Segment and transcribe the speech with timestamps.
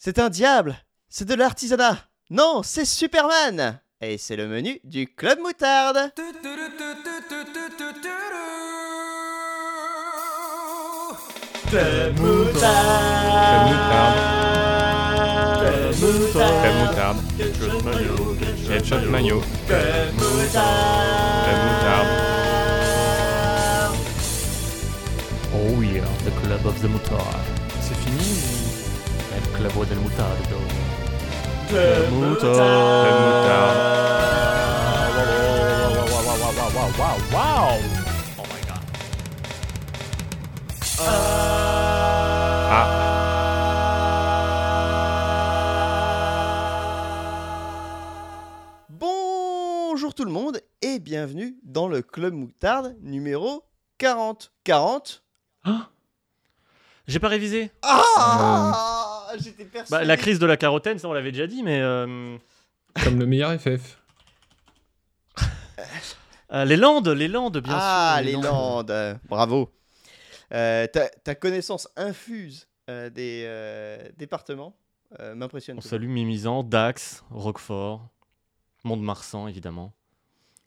[0.00, 0.76] C'est un diable
[1.08, 1.98] C'est de l'artisanat
[2.30, 6.36] Non, c'est Superman Et c'est le menu du Club Moutarde Club
[11.68, 12.14] Club
[16.60, 17.16] Crème moutarde.
[19.10, 19.42] Mayo.
[25.52, 27.57] Oh yeah, the club of the moutarde.
[31.70, 32.10] Del.
[37.32, 37.78] Wow!
[38.38, 38.82] Oh my god.
[41.00, 42.86] Ah,
[48.88, 53.64] Bonjour tout le monde et bienvenue dans le Club Moutarde numéro
[53.98, 54.52] 40.
[54.62, 55.24] 40
[57.08, 57.72] J'ai pas révisé.
[57.82, 59.07] Ah
[59.38, 62.36] J'étais Bah, la crise de la carotène, ça on l'avait déjà dit, mais euh,
[63.04, 64.00] Comme le meilleur FF.
[66.52, 68.26] euh, les Landes, les Landes, bien ah, sûr.
[68.26, 69.72] les Landes, euh, bravo.
[70.52, 74.74] Euh, ta, ta connaissance infuse euh, des euh, départements
[75.20, 75.76] euh, m'impressionne.
[75.78, 78.08] On salue Mimizan, Dax, Roquefort,
[78.84, 79.92] Mont-de-Marsan évidemment,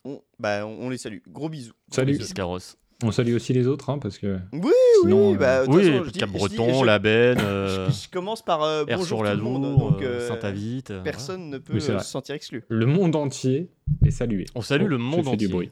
[0.04, 1.18] On, bah, on, on les salue.
[1.28, 1.72] Gros bisous.
[1.90, 2.16] Salut.
[2.16, 2.76] Biscarrosse.
[3.04, 4.70] On salue aussi les autres, hein, parce que Oui,
[5.02, 8.42] sinon, oui, euh, bah, Oui, façon, je dis- je La Benne, je, euh, je commence
[8.42, 10.92] par euh, bonjour sur tout la le monde, donc euh, Saint-Avite.
[11.02, 12.62] personne ne peut Oui, euh, se sentir exclu.
[12.68, 13.70] le monde entier
[14.06, 14.46] est salué.
[14.54, 15.36] On salue Oh, le monde entier.
[15.36, 15.70] du bruit.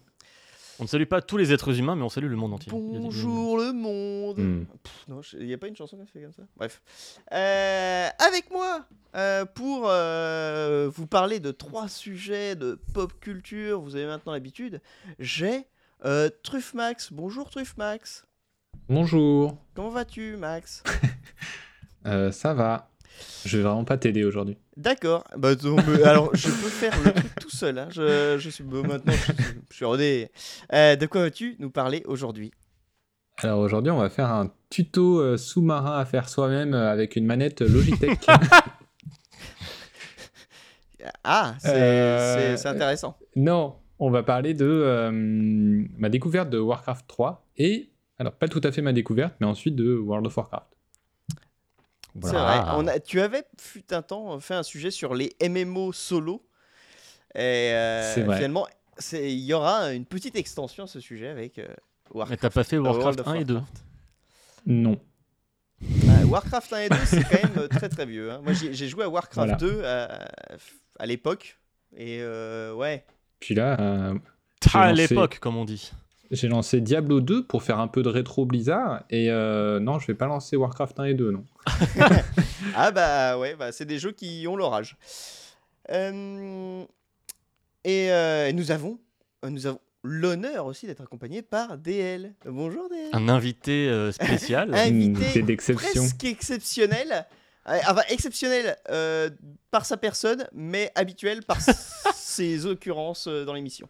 [0.80, 2.72] On ne salue pas tous les êtres humains, mais on salue le monde entier.
[2.72, 4.38] Bonjour le monde.
[4.38, 4.64] Hmm.
[4.82, 6.42] Pff, non, il n'y a pas une chanson qui fait comme ça?
[6.56, 6.80] Bref.
[7.32, 13.94] Euh, avec moi, euh, pour euh, vous parler de trois sujets de pop culture, vous
[13.94, 14.80] avez maintenant l'habitude,
[15.18, 15.66] j'ai
[16.04, 17.12] euh, Truff Max.
[17.12, 18.24] Bonjour Truff Max.
[18.88, 19.56] Bonjour.
[19.74, 20.82] Comment vas-tu Max?
[22.06, 22.88] Euh, ça va.
[23.44, 24.56] Je vais vraiment pas t'aider aujourd'hui.
[24.78, 25.22] D'accord.
[25.36, 27.78] Bah, euh, alors, je peux faire le truc tout seul.
[27.78, 27.88] hein.
[27.90, 29.34] Je, je suis bon, maintenant, je, suis-
[29.68, 30.30] je suis rodé.
[30.72, 32.52] Euh, de quoi vas-tu nous parler aujourd'hui?
[33.42, 37.60] Alors aujourd'hui, on va faire un tuto euh, sous-marin à faire soi-même avec une manette
[37.60, 38.18] Logitech.
[41.24, 43.16] Ah, c'est intéressant.
[43.36, 48.60] non, on va parler de euh, ma découverte de Warcraft 3 et alors pas tout
[48.64, 50.66] à fait ma découverte, mais ensuite de World of Warcraft.
[52.22, 52.60] C'est vrai.
[52.76, 56.44] On a, tu avais, fut un temps, fait un sujet sur les MMO solo.
[57.36, 57.38] Et
[57.72, 58.36] euh, C'est vrai.
[58.36, 58.66] finalement,
[58.98, 62.40] c'est- il y aura une petite extension à ce sujet avec euh, Mais Warcraft.
[62.42, 63.84] t'as pas fait Warcraft of 1 et 2 Warcraft.
[64.66, 65.00] Non.
[66.08, 68.30] Ah, Warcraft 1 et 2, c'est quand même euh, très très vieux.
[68.32, 68.40] hein.
[68.42, 69.54] Moi, j'ai j'ai joué à Warcraft Voilà.
[69.56, 70.28] 2 à,
[70.98, 71.58] à l'époque.
[71.96, 73.04] Et euh, ouais.
[73.40, 74.14] Puis là, euh,
[74.74, 75.90] À l'époque, comme on dit.
[76.30, 80.06] j'ai lancé Diablo 2 pour faire un peu de rétro Blizzard et euh, non, je
[80.06, 81.44] vais pas lancer Warcraft 1 et 2 non.
[82.74, 84.96] Ah bah ouais, bah, c'est des jeux qui ont leur âge.
[85.90, 86.84] Euh,
[87.84, 88.98] et euh, nous avons,
[89.48, 92.34] nous avons l'honneur aussi d'être accompagné par DL.
[92.46, 93.08] Bonjour DL.
[93.12, 94.74] Un invité euh, spécial.
[94.74, 96.02] Invité d'exception.
[96.02, 97.26] presque exceptionnel.
[97.68, 99.30] Euh, Enfin, exceptionnel euh,
[99.70, 101.58] par sa personne, mais habituel par
[102.14, 103.88] ses occurrences euh, dans l'émission.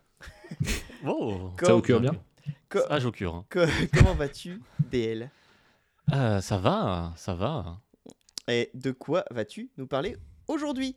[1.06, 1.50] Oh.
[1.62, 2.12] Ça occure bien.
[2.69, 3.34] co- Ah, j'occure.
[3.34, 3.47] hein.
[3.48, 3.64] co-
[3.94, 4.60] comment vas-tu,
[4.91, 5.31] DL
[6.12, 7.78] Ah, ça va, ça va.
[8.48, 10.16] Et de quoi vas-tu nous parler
[10.47, 10.97] aujourd'hui?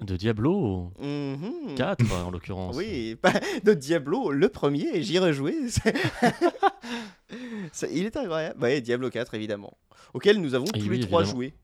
[0.00, 1.74] De Diablo Mhm.
[1.76, 2.74] 4, en l'occurrence.
[2.74, 3.18] Oui,
[3.64, 5.18] de Diablo, le premier, j'y
[7.72, 8.58] Ça, il est incroyable.
[8.58, 9.76] Bah, et Diablo 4, évidemment.
[10.14, 11.38] Auquel nous avons Et tous oui, les trois évidemment.
[11.38, 11.54] joué.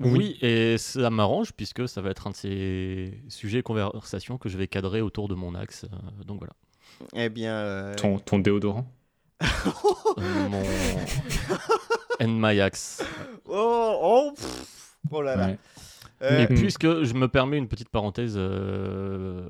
[0.00, 4.48] Oui, et ça m'arrange puisque ça va être un de ces sujets de conversation que
[4.48, 5.84] je vais cadrer autour de mon axe.
[5.84, 6.54] euh, donc voilà.
[7.14, 7.52] Eh bien.
[7.54, 8.86] euh, Ton, ton déodorant.
[9.42, 10.62] Euh, mon.
[12.20, 13.02] And my axe.
[13.46, 15.46] Oh, oh, pff, oh là là.
[15.48, 15.58] Ouais.
[16.22, 16.58] Euh, Mais Mm.
[16.58, 19.48] puisque je me permets une petite parenthèse, euh,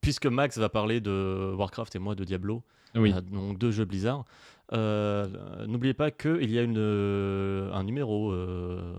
[0.00, 2.62] puisque Max va parler de Warcraft et moi de Diablo,
[2.94, 3.12] Oui.
[3.14, 4.24] euh, donc deux jeux Blizzard,
[4.72, 8.94] n'oubliez pas qu'il y a une, euh, un numéro euh,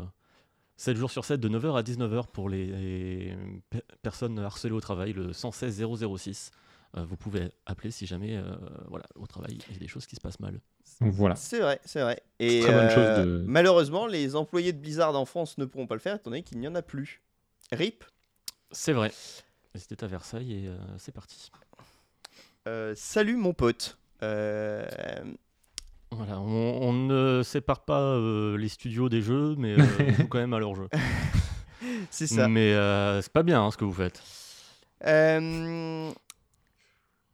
[0.78, 3.38] 7 jours sur 7 de 9h à 19h pour les, les
[3.70, 5.84] pe- personnes harcelées au travail, le 116
[6.18, 6.52] 006.
[6.96, 8.44] Euh, vous pouvez appeler si jamais euh,
[8.88, 10.60] voilà, au travail il y a des choses qui se passent mal.
[11.00, 11.36] Voilà.
[11.36, 12.22] C'est vrai, c'est vrai.
[12.40, 15.88] Et Très bonne euh, chose de- malheureusement, les employés de Blizzard en France ne pourront
[15.88, 17.22] pas le faire étant donné qu'il n'y en a plus.
[17.72, 18.04] RIP.
[18.72, 19.12] C'est vrai.
[19.76, 21.52] C'était à Versailles et euh, c'est parti.
[22.68, 23.98] Euh, salut mon pote.
[26.16, 30.28] Voilà, on, on ne sépare pas euh, les studios des jeux, mais euh, on joue
[30.28, 30.88] quand même à leur jeu.
[32.10, 32.48] c'est ça.
[32.48, 34.22] Mais euh, c'est pas bien hein, ce que vous faites.
[35.06, 36.10] Euh,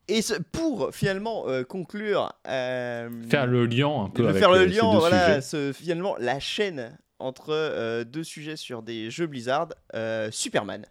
[0.07, 4.65] Et ce- pour finalement euh, conclure, euh, Faire le lien un peu avec faire le
[4.65, 9.67] lien, voilà, ce- finalement la chaîne entre euh, deux sujets sur des jeux Blizzard.
[9.93, 10.85] Euh, Superman.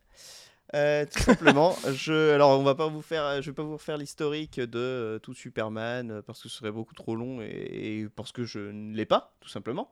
[0.74, 3.96] Euh, tout simplement, je, alors on va pas vous faire, je vais pas vous refaire
[3.96, 7.46] l'historique de euh, tout Superman euh, parce que ce serait beaucoup trop long et,
[8.00, 9.90] et parce que je ne l'ai pas, tout simplement.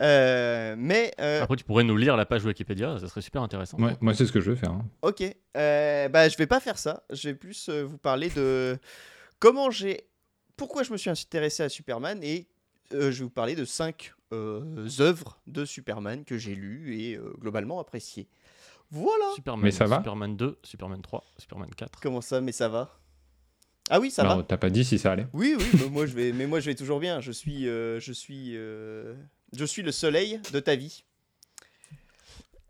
[0.00, 3.78] Euh, mais euh, Après, tu pourrais nous lire la page Wikipédia, ça serait super intéressant.
[3.78, 4.70] Ouais, moi, c'est ce que je veux faire.
[4.72, 4.86] hein.
[5.02, 5.22] Ok,
[5.56, 7.02] euh, bah je vais pas faire ça.
[7.12, 8.78] Je vais plus euh, vous parler de
[9.38, 10.06] comment j'ai,
[10.56, 12.46] pourquoi je me suis intéressé à Superman et
[12.94, 17.16] euh, je vais vous parler de cinq euh, œuvres de Superman que j'ai lues et
[17.16, 18.28] euh, globalement appréciées.
[18.90, 19.24] Voilà.
[19.34, 22.00] Superman, Mais ça va Superman 2, Superman 3, Superman 4.
[22.00, 22.98] Comment ça, mais ça va
[23.90, 24.42] Ah oui, ça Alors, va.
[24.44, 26.66] t'as pas dit si ça allait Oui, oui, mais moi je vais, mais moi je
[26.66, 27.20] vais toujours bien.
[27.20, 29.14] Je suis, euh, je suis, euh,
[29.56, 31.04] je suis le soleil de ta vie.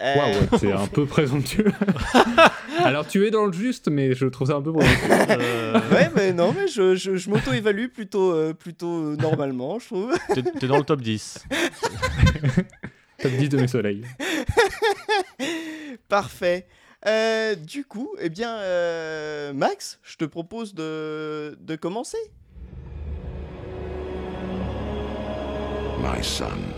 [0.03, 1.73] Euh, Waouh, c'est un peu présomptueux.
[2.81, 5.11] Alors, tu es dans le juste, mais je trouve ça un peu présomptueux.
[5.41, 10.15] Euh, Ouais, mais non, mais je, je, je m'auto-évalue plutôt, euh, plutôt normalement, je trouve.
[10.35, 11.47] T'es t'es dans le top 10.
[13.19, 14.05] Top 10 de mes soleils.
[16.09, 16.67] Parfait.
[17.07, 22.19] Euh, du coup, eh bien, euh, Max, je te propose de, de commencer.
[25.99, 26.73] My son,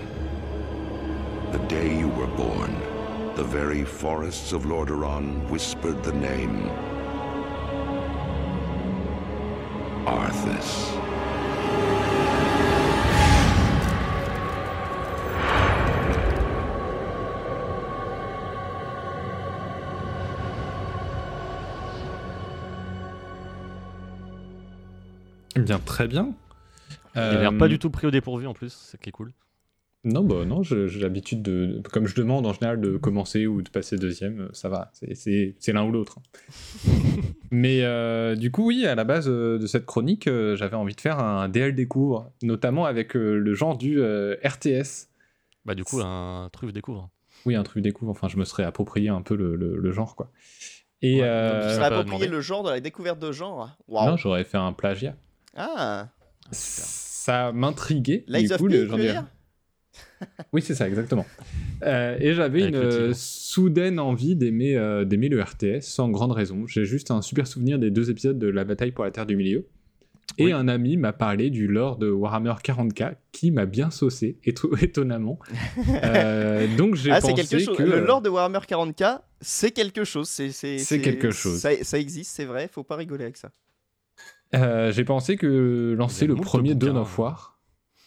[1.52, 2.74] the day you were born,
[3.36, 6.70] the very forests of Lordaeron whispered the name
[10.06, 10.97] Arthas.
[25.58, 26.34] Eh Bien, très bien.
[27.14, 29.12] Il a l'air pas Euh, du tout pris au dépourvu en plus, c'est qui est
[29.12, 29.32] cool.
[30.04, 31.82] Non, bah non, j'ai l'habitude de.
[31.92, 35.72] Comme je demande en général de commencer ou de passer deuxième, euh, ça va, c'est-
[35.72, 36.20] l'un ou l'autre.
[37.50, 41.18] Mais euh, du coup, oui, à la base de cette chronique, j'avais envie de faire
[41.18, 45.08] un DL découvre, notamment avec le genre du euh, RTS.
[45.64, 47.10] Bah, du coup, un truc découvre.
[47.46, 50.14] Oui, un truc découvre, enfin, je me serais approprié un peu le, le- le genre,
[50.14, 50.30] quoi.
[51.02, 53.70] Et Ouais, euh, Tu ça serais approprié le genre de la découverte de genre.
[53.88, 54.10] Waouh.
[54.10, 55.16] non, j'aurais fait un plagiat.
[55.58, 56.08] Ah,
[56.50, 58.24] Ça m'intriguait.
[58.28, 59.24] Lies du of coup, P, genre dire?
[60.52, 61.26] Oui, c'est ça, exactement.
[61.84, 66.66] Euh, et j'avais une euh, soudaine envie d'aimer euh, d'aimer le RTS sans grande raison.
[66.66, 69.36] J'ai juste un super souvenir des deux épisodes de la bataille pour la Terre du
[69.36, 69.66] Milieu.
[70.36, 70.52] Et Oui.
[70.52, 75.38] un ami m'a parlé du lore de Warhammer 40k qui m'a bien saucé, éto- étonnamment.
[76.04, 77.76] Euh, donc j'ai Ah, c'est pensé quelque chose.
[77.76, 77.82] que...
[77.82, 80.28] Le lore de Warhammer 40k, c'est quelque chose.
[80.28, 81.60] C'est quelque chose.
[81.60, 82.68] Ça, ça existe, c'est vrai.
[82.70, 83.50] Faut pas rigoler avec ça.
[84.54, 86.74] Euh, j'ai pensé que lancer le premier.
[86.74, 87.58] Dawn of War,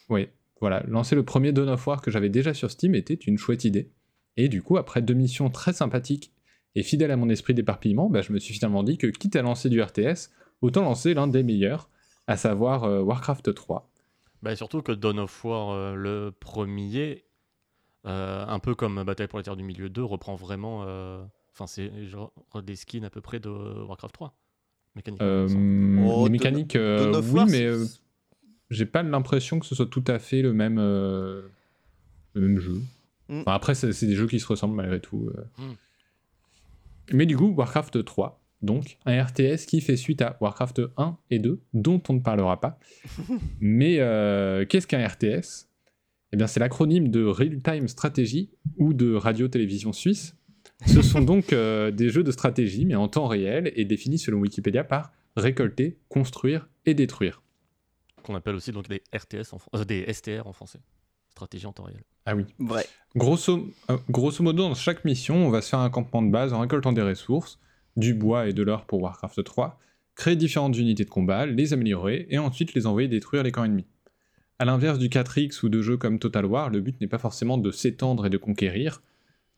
[0.09, 0.29] oui,
[0.59, 3.63] voilà, lancer le premier Dawn of War que j'avais déjà sur Steam était une chouette
[3.63, 3.91] idée.
[4.37, 6.33] Et du coup, après deux missions très sympathiques
[6.75, 9.41] et fidèles à mon esprit d'éparpillement, bah, je me suis finalement dit que quitte à
[9.41, 10.29] lancer du RTS,
[10.61, 11.89] autant lancer l'un des meilleurs,
[12.27, 13.89] à savoir euh, Warcraft 3.
[14.41, 17.25] Bah, surtout que Dawn of War, euh, le premier,
[18.03, 20.81] un peu comme Bataille pour la Terre du Milieu 2, reprend vraiment.
[21.53, 22.33] Enfin, c'est genre
[22.63, 24.40] des skins à peu près de Warcraft 3.
[25.21, 25.47] Euh.
[26.05, 27.85] Oh, les mécaniques, euh, oui, mais euh,
[28.69, 31.43] j'ai pas l'impression que ce soit tout à fait le même, euh,
[32.33, 32.81] le même jeu.
[33.29, 33.41] Mm.
[33.41, 35.31] Enfin, après, c'est c'est des jeux qui se ressemblent malgré tout.
[35.35, 35.43] euh.
[35.57, 35.75] Mm.
[37.13, 41.39] Mais du coup, Warcraft 3, donc un RTS qui fait suite à Warcraft 1 et
[41.39, 42.77] 2, dont on ne parlera pas.
[43.59, 45.67] Mais euh, qu'est-ce qu'un RTS
[46.31, 50.35] Eh bien, c'est l'acronyme de Real Time Strategy ou de Radio-Télévision Suisse.
[50.85, 54.39] Ce sont donc euh, des jeux de stratégie, mais en temps réel, et définis selon
[54.39, 57.41] Wikipédia par récolter, construire et détruire.
[58.23, 60.79] Qu'on appelle aussi donc des RTS en euh, des STR en français.
[61.29, 62.03] Stratégie en temps réel.
[62.25, 62.45] Ah oui.
[62.59, 62.85] Vrai.
[63.15, 66.53] Grosso, euh, grosso modo, dans chaque mission, on va se faire un campement de base
[66.53, 67.59] en récoltant des ressources,
[67.95, 69.79] du bois et de l'or pour Warcraft 3,
[70.15, 73.87] créer différentes unités de combat, les améliorer et ensuite les envoyer détruire les camps ennemis.
[74.59, 77.57] A l'inverse du 4X ou de jeux comme Total War, le but n'est pas forcément
[77.57, 79.01] de s'étendre et de conquérir.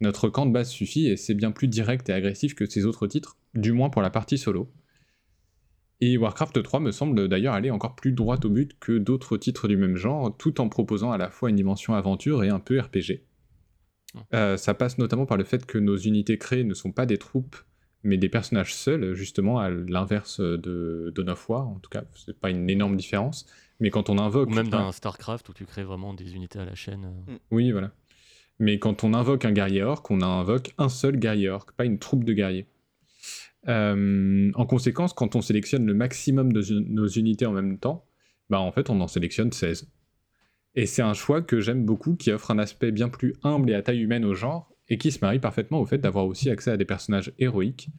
[0.02, 3.08] Notre camp de base suffit et c'est bien plus direct et agressif que ces autres
[3.08, 4.70] titres, du moins pour la partie solo.
[6.02, 9.68] Et Warcraft 3 me semble d'ailleurs aller encore plus droit au but que d'autres titres
[9.70, 12.80] du même genre, tout en proposant à la fois une dimension aventure et un peu
[12.80, 13.22] RPG.
[14.34, 17.18] Euh, ça passe notamment par le fait que nos unités créées ne sont pas des
[17.18, 17.56] troupes,
[18.04, 22.38] mais des personnages seuls, justement à l'inverse de Dawn of War, en tout cas, c'est
[22.38, 23.46] pas une énorme différence.
[23.80, 24.50] Mais quand on invoque.
[24.50, 27.06] Ou même un- dans StarCraft où tu crées vraiment des unités à la chaîne.
[27.30, 27.38] euh.
[27.50, 27.92] Oui, voilà.
[28.64, 32.00] Mais quand on invoque un guerrier orc, on invoque un seul guerrier orc, pas une
[32.00, 32.66] troupe de guerriers.
[33.68, 38.06] Euh, en conséquence, quand on sélectionne le maximum de nos unités en même temps,
[38.50, 39.92] bah en fait on en sélectionne 16.
[40.76, 43.74] Et c'est un choix que j'aime beaucoup, qui offre un aspect bien plus humble et
[43.74, 46.72] à taille humaine au genre, et qui se marie parfaitement au fait d'avoir aussi accès
[46.72, 47.90] à des personnages héroïques,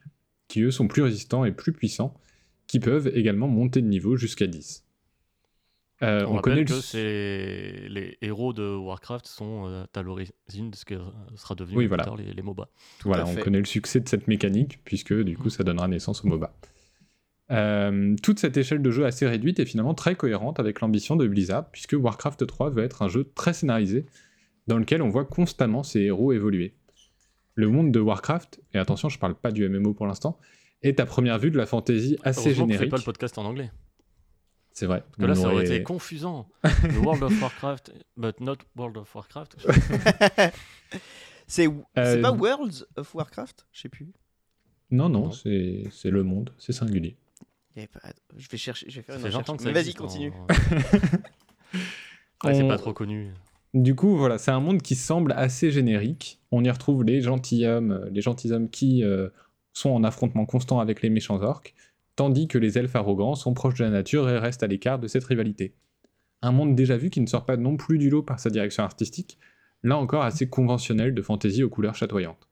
[0.48, 2.14] qui eux sont plus résistants et plus puissants,
[2.68, 4.83] qui peuvent également monter de niveau jusqu'à 10.
[6.02, 6.64] Euh, On, connaît le...
[6.64, 10.96] que c'est les héros de Warcraft sont euh, à l'origine de ce que
[11.36, 12.04] sera devenu Oui, plus voilà.
[12.04, 12.68] tard les, les MOBA.
[13.04, 16.28] Voilà, on connaît le succès de cette mécanique, puisque du coup, ça donnera naissance au
[16.28, 16.52] MOBA.
[17.50, 21.26] Euh, toute cette échelle de jeu assez réduite est finalement très cohérente avec l'ambition de
[21.26, 24.06] Blizzard, puisque Warcraft 3 veut être un jeu très scénarisé,
[24.66, 26.74] dans lequel on voit constamment ses héros évoluer.
[27.54, 30.38] Le monde de Warcraft, et attention, je parle pas du MMO pour l'instant,
[30.82, 32.90] est à première vue de la fantasy assez générique.
[32.90, 33.70] pas le podcast en anglais.
[34.74, 35.02] C'est vrai.
[35.02, 36.48] Parce que là, ça aurait été confusant.
[36.64, 39.56] The World of Warcraft, but not World of Warcraft.
[41.46, 43.66] C'est Euh, pas Worlds of Warcraft?
[43.72, 44.08] Je sais plus.
[44.90, 45.30] Non, non, Non.
[45.32, 47.16] c'est c'est le monde, c'est singulier.
[47.74, 48.00] Pas-
[48.36, 49.46] Je vais chercher, je vais faire une fait recherche.
[49.46, 50.32] 20 ans que ça Mais Vas-y, continue.
[50.36, 50.46] hein.
[52.44, 53.32] Ouais, c'est On- pas trop connu.
[53.72, 56.40] Du coup, voilà, c'est un monde qui semble assez générique.
[56.52, 59.28] On y retrouve les gentilshommes, euh, les gentilshommes qui euh,
[59.72, 61.74] sont en affrontement constant avec les méchants orques,
[62.16, 65.08] tandis que les elfes arrogants sont proches de la nature et restent à l'écart de
[65.08, 65.74] cette rivalité.
[66.42, 68.82] Un monde déjà vu qui ne sort pas non plus du lot par sa direction
[68.82, 69.38] artistique,
[69.82, 72.48] là encore assez conventionnel de fantaisie aux couleurs chatoyantes.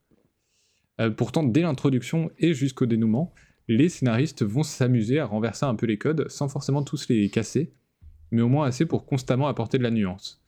[1.00, 3.32] Euh, pourtant, dès l'introduction et jusqu'au dénouement,
[3.68, 7.72] les scénaristes vont s'amuser à renverser un peu les codes sans forcément tous les casser,
[8.30, 10.42] mais au moins assez pour constamment apporter de la nuance.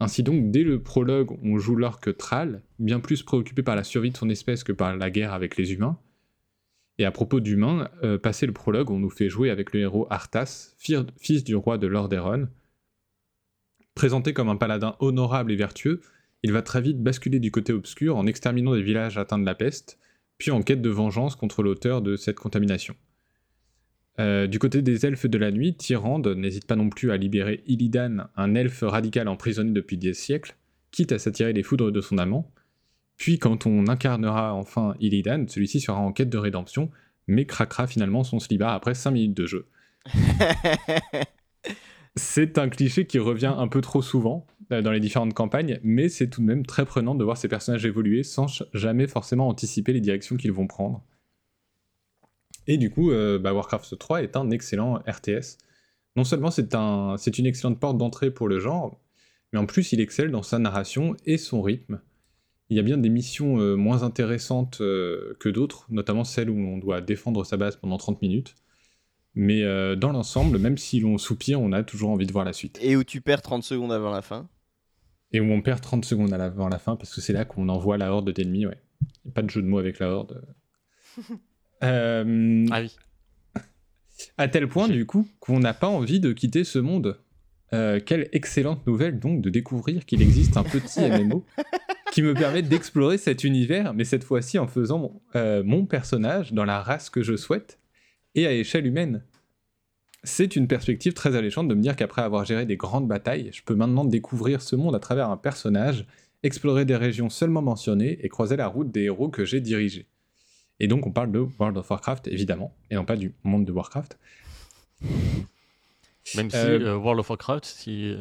[0.00, 4.10] Ainsi donc, dès le prologue, on joue l'orque Thrall, bien plus préoccupé par la survie
[4.10, 5.98] de son espèce que par la guerre avec les humains.
[6.98, 10.06] Et à propos d'humains, euh, passé le prologue, on nous fait jouer avec le héros
[10.10, 12.48] Arthas, fils du roi de Lordaeron.
[13.94, 16.00] Présenté comme un paladin honorable et vertueux,
[16.42, 19.54] il va très vite basculer du côté obscur en exterminant des villages atteints de la
[19.54, 19.98] peste,
[20.38, 22.94] puis en quête de vengeance contre l'auteur de cette contamination.
[24.20, 27.62] Euh, du côté des elfes de la nuit, Tyrande n'hésite pas non plus à libérer
[27.66, 30.56] Illidan, un elfe radical emprisonné depuis des siècles,
[30.90, 32.50] quitte à s'attirer les foudres de son amant.
[33.18, 36.90] Puis quand on incarnera enfin Illidan, celui-ci sera en quête de rédemption,
[37.26, 39.66] mais craquera finalement son slibard après 5 minutes de jeu.
[42.16, 46.08] C'est un cliché qui revient un peu trop souvent euh, dans les différentes campagnes, mais
[46.08, 49.92] c'est tout de même très prenant de voir ces personnages évoluer sans jamais forcément anticiper
[49.92, 51.04] les directions qu'ils vont prendre.
[52.66, 55.58] Et du coup, euh, bah, Warcraft 3 est un excellent RTS.
[56.16, 59.00] Non seulement c'est un, c'est une excellente porte d'entrée pour le genre,
[59.52, 62.00] mais en plus il excelle dans sa narration et son rythme.
[62.70, 66.58] Il y a bien des missions euh, moins intéressantes euh, que d'autres, notamment celles où
[66.58, 68.54] on doit défendre sa base pendant 30 minutes.
[69.34, 72.52] Mais euh, dans l'ensemble, même si l'on soupire, on a toujours envie de voir la
[72.52, 72.78] suite.
[72.82, 74.48] Et où tu perds 30 secondes avant la fin.
[75.32, 77.98] Et où on perd 30 secondes avant la fin, parce que c'est là qu'on envoie
[77.98, 78.78] la horde d'ennemis, ouais.
[79.34, 80.42] Pas de jeu de mots avec la horde.
[81.84, 82.96] Euh, Ah oui.
[84.36, 87.20] à tel point, du coup, qu'on n'a pas envie de quitter ce monde.
[87.72, 91.44] Euh, quelle excellente nouvelle, donc, de découvrir qu'il existe un petit MMO
[92.18, 96.52] qui me permet d'explorer cet univers, mais cette fois-ci en faisant mon, euh, mon personnage
[96.52, 97.78] dans la race que je souhaite
[98.34, 99.22] et à échelle humaine.
[100.24, 103.62] C'est une perspective très alléchante de me dire qu'après avoir géré des grandes batailles, je
[103.62, 106.06] peux maintenant découvrir ce monde à travers un personnage,
[106.42, 110.08] explorer des régions seulement mentionnées et croiser la route des héros que j'ai dirigés.
[110.80, 113.70] Et donc on parle de World of Warcraft, évidemment, et non pas du monde de
[113.70, 114.18] Warcraft.
[116.34, 118.12] Même si Euh, euh, World of Warcraft, si,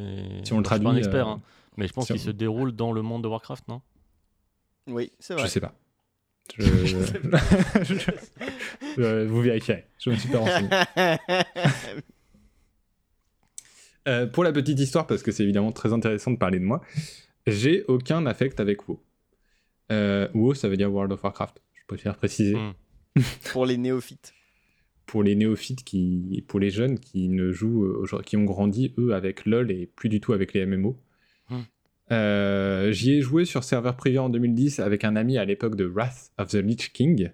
[0.43, 1.41] Si on le je suis pas un traduit, expert, euh, hein,
[1.77, 3.81] mais je pense qu'il se déroule dans le monde de Warcraft, non?
[4.87, 5.49] Oui, c'est Je vrai.
[5.49, 5.73] sais pas.
[6.57, 6.63] Je...
[6.63, 7.83] Je-
[8.97, 9.85] je- Vous vérifierez.
[9.99, 10.69] Je me suis pas renseigné.
[14.07, 16.81] Euh, pour la petite histoire, parce que c'est évidemment très intéressant de parler de moi,
[17.45, 19.03] j'ai aucun affect avec WoW.
[19.91, 21.61] Euh, WoW, ça veut dire World of Warcraft.
[21.73, 22.55] Je préfère préciser.
[22.55, 22.73] Mm.
[23.51, 24.33] Pour les néophytes.
[25.05, 28.93] Pour les néophytes, qui, pour les jeunes qui ne jouent, euh, aujourd'hui- qui ont grandi
[28.97, 30.97] eux avec LoL et plus du tout avec les MMO.
[31.49, 31.55] Mm.
[32.11, 35.85] Euh, J'y ai joué sur serveur privé en 2010 avec un ami à l'époque de
[35.85, 37.31] Wrath of the Lich King.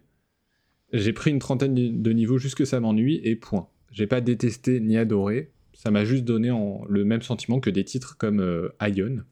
[0.92, 3.68] J'ai pris une trentaine de niveaux jusque ça m'ennuie et point.
[3.92, 5.52] J'ai pas détesté ni adoré.
[5.74, 9.24] Ça m'a juste donné en- le même sentiment que des titres comme euh, Ion.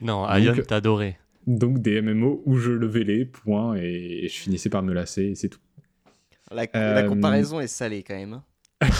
[0.00, 1.18] Non, Ion, t'as adoré.
[1.46, 5.22] Donc des MMO où je levais les points et, et je finissais par me lasser
[5.24, 5.60] et c'est tout.
[6.50, 8.40] La, la Euh, comparaison est salée quand même.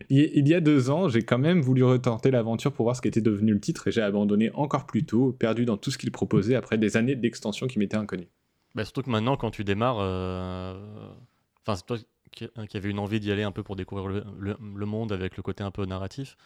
[0.00, 0.04] hein.
[0.10, 3.20] Il y a deux ans, j'ai quand même voulu retenter l'aventure pour voir ce qu'était
[3.20, 6.54] devenu le titre et j'ai abandonné encore plus tôt, perdu dans tout ce qu'il proposait
[6.54, 8.28] après des années d'extension qui m'étaient inconnues.
[8.74, 10.74] Bah, surtout que maintenant, quand tu démarres, euh,
[11.66, 11.96] enfin, c'est toi
[12.30, 15.12] qui, qui avait une envie d'y aller un peu pour découvrir le, le- le monde
[15.12, 16.36] avec le côté un peu narratif.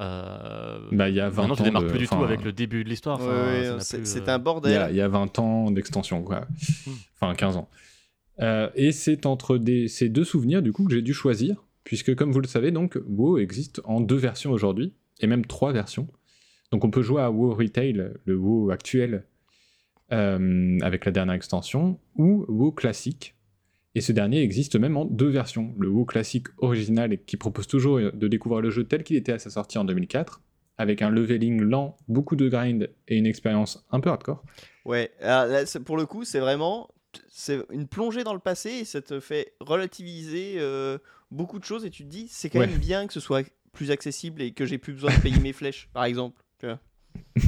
[0.00, 2.42] Euh, Bah, il y a 20 maintenant, tu ans démarres de- plus du tout avec
[2.44, 3.16] le début de l'histoire.
[3.20, 4.88] Enfin, ouais, c'est plus, euh, un bordel.
[4.90, 6.46] il y a 20 ans d'extension, quoi.
[6.86, 6.90] Hmm.
[7.20, 7.68] Enfin, 15 ans.
[8.40, 12.14] Euh, et c'est entre des, ces deux souvenirs, du coup, que j'ai dû choisir, puisque,
[12.14, 16.08] comme vous le savez, donc, WoW existe en deux versions aujourd'hui, et même trois versions.
[16.72, 19.26] Donc, on peut jouer à WoW Retail, le WoW actuel,
[20.12, 23.36] euh, avec la dernière extension, ou WoW classique.
[23.94, 25.72] Et ce dernier existe même en deux versions.
[25.78, 29.38] Le WoW classique original qui propose toujours de découvrir le jeu tel qu'il était à
[29.38, 30.40] sa sortie en 2004,
[30.78, 34.42] avec un leveling lent, beaucoup de grind et une expérience un peu hardcore.
[34.84, 36.88] Ouais, là, pour le coup, c'est vraiment
[37.28, 40.98] c'est une plongée dans le passé et ça te fait relativiser euh,
[41.34, 42.66] beaucoup de choses et tu te dis c'est quand Ouais.
[42.66, 45.52] même bien que ce soit plus accessible et que j'ai plus besoin de payer mes
[45.52, 46.42] flèches, par exemple.
[46.58, 46.80] tu vois.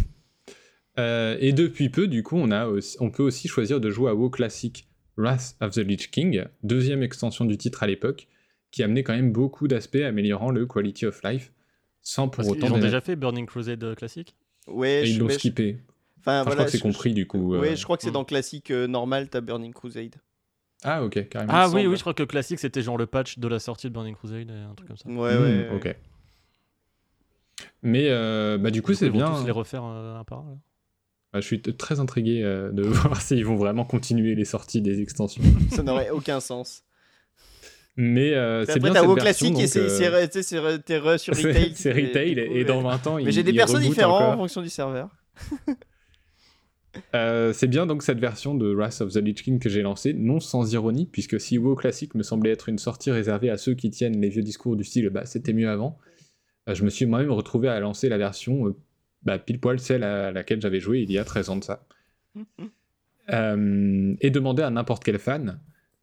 [0.99, 4.11] Euh, et depuis peu, du coup, on, a aussi- on peut aussi choisir de jouer
[4.11, 4.89] à WoW classique
[5.19, 8.29] Wrath of the Lich King, deuxième extension du titre à l'époque,
[8.71, 11.53] qui amenait quand même beaucoup d'aspects améliorant le quality of life,
[12.01, 12.71] sans pour Parce autant...
[12.73, 14.37] ont des- déjà fait Burning Crusade euh, classique
[14.69, 15.81] Ouais, Et je, ils l'ont mais je- skippé.
[16.19, 17.55] Enfin, Enfin, je voilà, crois que c'est je- compris, du coup.
[17.55, 17.61] euh.
[17.61, 20.15] Ouais, je crois que c'est dans classique euh, normal, t'as Burning Crusade.
[20.85, 21.53] Ah, ok, carrément.
[21.55, 23.93] Ah oui, oui, je crois que classique c'était genre le patch de la sortie de
[23.95, 25.09] Burning Crusade, et un truc comme ça.
[25.09, 25.69] Ouais, Hmm, ouais.
[25.71, 25.77] ouais.
[25.77, 25.97] ok.
[27.83, 29.33] Mais euh, bah, du coup, c'est ils vont bien.
[29.41, 30.51] tous les refaire euh, un par un.
[30.51, 30.57] là.
[31.33, 35.01] Bah, je suis très intrigué euh, de voir s'ils vont vraiment continuer les sorties des
[35.01, 35.43] extensions.
[35.71, 36.83] Ça n'aurait aucun sens.
[37.99, 40.59] Mais euh, c'est Après, bien t'as cette WoW version, classique et donc, c'est euh, c'est
[41.01, 41.73] re- sur retail.
[41.75, 42.91] c'est retail et, coup, et dans ouais.
[42.91, 45.09] 20 ans, Mais j'ai des rebootent différents en fonction du serveur.
[47.15, 50.13] Euh, c'est bien donc cette version de Wrath of the Lich King que j'ai lancée,
[50.13, 53.75] non sans ironie, puisque si WoW classique me semblait être une sortie réservée à ceux
[53.75, 55.99] qui tiennent les vieux discours du style bah c'était mieux avant,
[56.69, 58.77] euh, je me suis moi-même retrouvé à lancer la version euh,
[59.23, 61.87] bah, pile poil celle à laquelle j'avais joué il y a 13 ans de ça.
[63.33, 65.59] Euh, et demander à n'importe quel fan,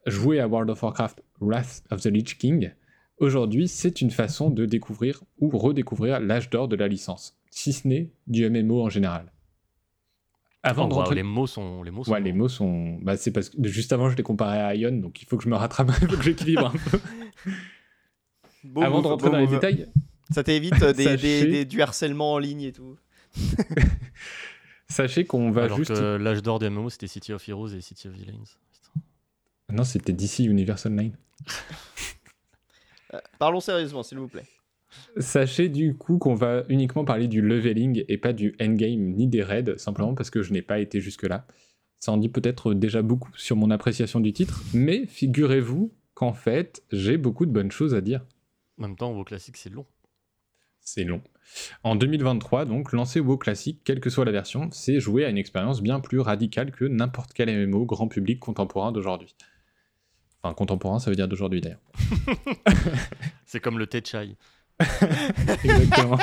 [0.05, 2.73] jouer à World of Warcraft Wrath of the Lich King,
[3.17, 7.87] aujourd'hui c'est une façon de découvrir ou redécouvrir l'âge d'or de la licence, si ce
[7.87, 9.31] n'est du MMO en général.
[10.65, 11.15] Avant Oh, de wow, rentrer...
[11.15, 12.97] les mots sont les mots sont Ouais, les mots sont.
[13.01, 15.43] Bah, c'est parce que juste avant, je les comparais à Ion, donc il faut que
[15.43, 16.99] je me rattrape, il faut que j'équilibre un peu.
[18.63, 19.89] Beau avant de rentrer dans les détails,
[20.31, 22.97] Ça t'évite euh, des, Sachez- des- des- du harcèlement en ligne et tout.
[24.87, 25.93] sachez qu'on va Alors juste.
[25.93, 28.37] que l'âge d'or des MMO c'était City of Heroes et City of Villains.
[29.71, 31.15] Non, c'était DC Universe Online.
[33.13, 34.45] Euh, parlons sérieusement, s'il vous plaît.
[35.17, 39.43] Sachez du coup qu'on va uniquement parler du leveling et pas du endgame ni des
[39.43, 41.45] raids, simplement parce que je n'ai pas été jusque-là.
[41.99, 46.83] Ça en dit peut-être déjà beaucoup sur mon appréciation du titre, mais figurez-vous qu'en fait,
[46.91, 48.25] j'ai beaucoup de bonnes choses à dire.
[48.77, 49.85] En même temps, WoW classique c'est long.
[50.81, 51.21] C'est long.
[51.83, 55.37] En 2023, donc, lancer WoW classique, quelle que soit la version, c'est jouer à une
[55.37, 59.33] expérience bien plus radicale que n'importe quel MMO grand public contemporain d'aujourd'hui.
[60.41, 61.81] Enfin, contemporain, ça veut dire d'aujourd'hui d'ailleurs.
[63.45, 64.35] C'est comme le Techai.
[65.63, 66.17] Exactement.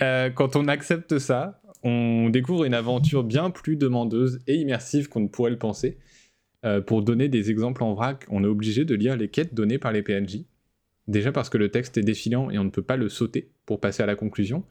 [0.00, 5.20] Euh, quand on accepte ça, on découvre une aventure bien plus demandeuse et immersive qu'on
[5.20, 5.98] ne pourrait le penser.
[6.64, 9.78] Euh, pour donner des exemples en vrac, on est obligé de lire les quêtes données
[9.78, 10.44] par les PNJ.
[11.08, 13.80] Déjà parce que le texte est défilant et on ne peut pas le sauter pour
[13.80, 14.64] passer à la conclusion,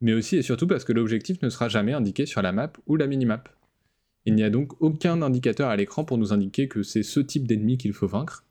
[0.00, 2.96] mais aussi et surtout parce que l'objectif ne sera jamais indiqué sur la map ou
[2.96, 3.48] la minimap.
[4.24, 7.46] Il n'y a donc aucun indicateur à l'écran pour nous indiquer que c'est ce type
[7.46, 8.44] d'ennemi qu'il faut vaincre.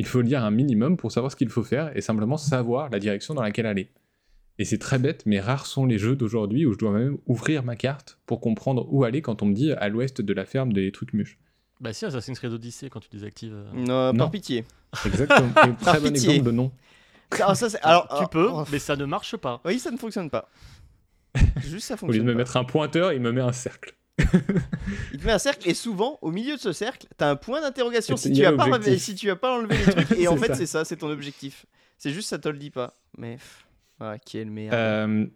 [0.00, 2.98] Il faut lire un minimum pour savoir ce qu'il faut faire et simplement savoir la
[2.98, 3.90] direction dans laquelle aller.
[4.58, 7.62] Et c'est très bête, mais rares sont les jeux d'aujourd'hui où je dois même ouvrir
[7.64, 10.72] ma carte pour comprendre où aller quand on me dit à l'ouest de la ferme
[10.72, 11.38] des trucs mûches.
[11.82, 13.52] Bah si, Assassin's Creed Odyssey quand tu désactives.
[13.54, 14.18] euh, Non, Non.
[14.18, 14.64] par pitié.
[15.04, 15.50] Exactement.
[15.82, 16.30] Très bon pitié.
[16.30, 16.72] exemple de non.
[17.42, 19.60] Ah, ça, c'est- alors, tu ah, peux, oh, mais ça ne marche pas.
[19.66, 20.48] Oui, ça ne fonctionne pas.
[21.62, 22.22] Juste ça Au lieu fonctionne.
[22.24, 22.38] de me pas.
[22.38, 23.94] mettre un pointeur, il me met un cercle.
[25.12, 27.60] Il te met un cercle et souvent, au milieu de ce cercle, t'as un point
[27.60, 30.10] d'interrogation si tu, as pas enlevé- si tu as pas enlevé les trucs.
[30.18, 31.66] Et en fait, c'est ça, c'est ton objectif.
[31.98, 32.94] C'est juste ça te le dit pas.
[33.18, 33.38] Mais.
[34.00, 35.26] Ah, qui est le meilleur Euh,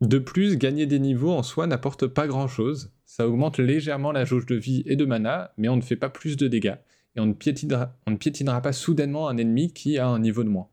[0.00, 2.90] de plus, gagner des niveaux en soi n'apporte pas grand chose.
[3.06, 6.08] Ça augmente légèrement la jauge de vie et de mana, mais on ne fait pas
[6.08, 6.76] plus de dégâts.
[7.16, 10.42] Et on ne piétinera, on ne piétinera pas soudainement un ennemi qui a un niveau
[10.44, 10.68] de moins.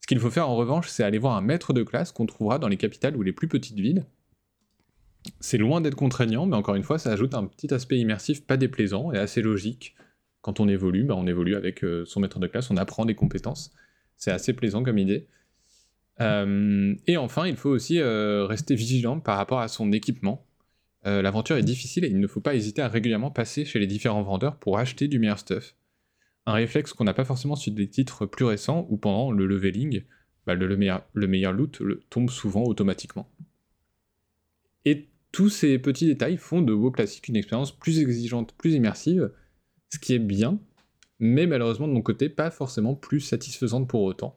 [0.00, 2.58] Ce qu'il faut faire en revanche, c'est aller voir un maître de classe qu'on trouvera
[2.58, 4.04] dans les capitales ou les plus petites villes.
[5.40, 8.56] C'est loin d'être contraignant, mais encore une fois, ça ajoute un petit aspect immersif pas
[8.56, 9.94] déplaisant et assez logique.
[10.42, 13.14] Quand on évolue, bah, on évolue avec euh, son maître de classe, on apprend des
[13.14, 13.72] compétences.
[14.16, 15.26] C'est assez plaisant comme idée.
[16.20, 20.46] Euh, et enfin, il faut aussi euh, rester vigilant par rapport à son équipement.
[21.06, 24.22] L'aventure est difficile et il ne faut pas hésiter à régulièrement passer chez les différents
[24.22, 25.74] vendeurs pour acheter du meilleur stuff.
[26.46, 30.04] Un réflexe qu'on n'a pas forcément sur des titres plus récents où pendant le leveling,
[30.46, 33.28] bah, le, le meilleur, le meilleur loot tombe souvent automatiquement.
[35.34, 39.32] Tous ces petits détails font de WoW Classic une expérience plus exigeante, plus immersive,
[39.90, 40.60] ce qui est bien,
[41.18, 44.36] mais malheureusement de mon côté pas forcément plus satisfaisante pour autant.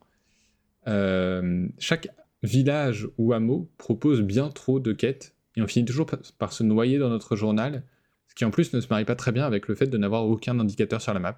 [0.87, 2.07] Euh, chaque
[2.41, 6.07] village ou hameau propose bien trop de quêtes et on finit toujours
[6.39, 7.83] par, se noyer dans notre journal,
[8.27, 10.25] ce qui en plus ne se marie pas très bien avec le fait de n'avoir
[10.25, 11.37] aucun indicateur sur la map.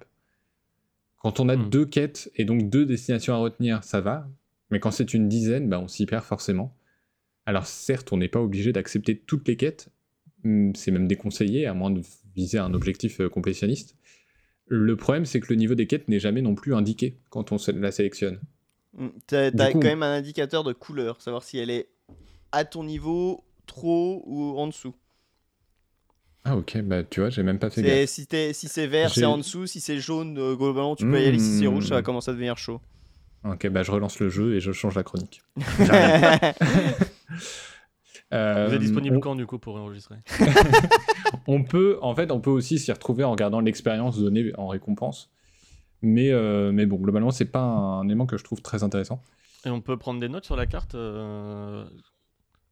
[1.18, 1.68] Quand on a Hmm.
[1.68, 4.26] deux quêtes et donc deux destinations à retenir, ça va,
[4.70, 6.74] mais quand c'est une dizaine, bah, on s'y perd forcément.
[7.46, 9.88] Alors certes, on n'est pas obligé d'accepter toutes les quêtes,
[10.44, 12.02] hmm, c'est même déconseillé à moins de
[12.36, 13.96] viser un objectif euh, complétionniste,
[14.72, 17.56] Le problème, c'est que le niveau des quêtes n'est jamais non plus indiqué quand on
[17.74, 18.38] la sélectionne.
[18.92, 19.08] Mm.
[19.26, 21.88] T'as coup- quand même un indicateur de couleur, savoir si elle est
[22.52, 24.94] à ton niveau, trop ou en dessous.
[26.44, 28.08] Ah ok, bah tu vois, j'ai même pas fait gaffe.
[28.10, 29.66] C'est- Si, si c'est vert, c'est en dessous.
[29.66, 31.38] Si c'est jaune, euh, globalement, tu peux y aller.
[31.38, 32.04] Si c'est rouge, ça va Mm.
[32.04, 32.80] commencer à devenir chaud.
[33.44, 35.42] Ok, bah je relance le jeu et je change la chronique.
[38.32, 40.16] Euh, Vous êtes disponible on- quand du coup pour enregistrer?
[41.46, 45.30] On peut, en fait, on peut aussi s'y retrouver en regardant l'expérience donnée en récompense.
[46.02, 49.20] Mais, euh, mais bon, globalement, c'est pas un élément que je trouve très intéressant.
[49.64, 51.84] Et on peut prendre des notes sur la carte euh,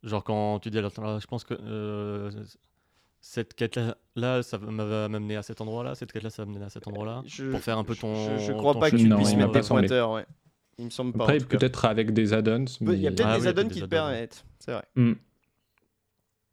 [0.05, 2.31] Genre quand tu dis, alors, je pense que euh,
[3.21, 6.71] cette quête-là, là, ça va m'amener à cet endroit-là, cette quête-là, ça va m'amener à
[6.71, 7.23] cet endroit-là.
[7.27, 8.15] Je- Pour faire un peu ton.
[8.39, 10.27] Je, je crois ton pas que tu puisses mettre des pointeurs, ouais.
[10.79, 11.25] Il me semble pas.
[11.25, 11.59] Après, tout cas.
[11.59, 12.65] peut-être avec des add-ons.
[12.81, 14.45] Il y a peut-être Ah des oui, add-ons qui te permettent.
[14.61, 14.85] C'est vrai.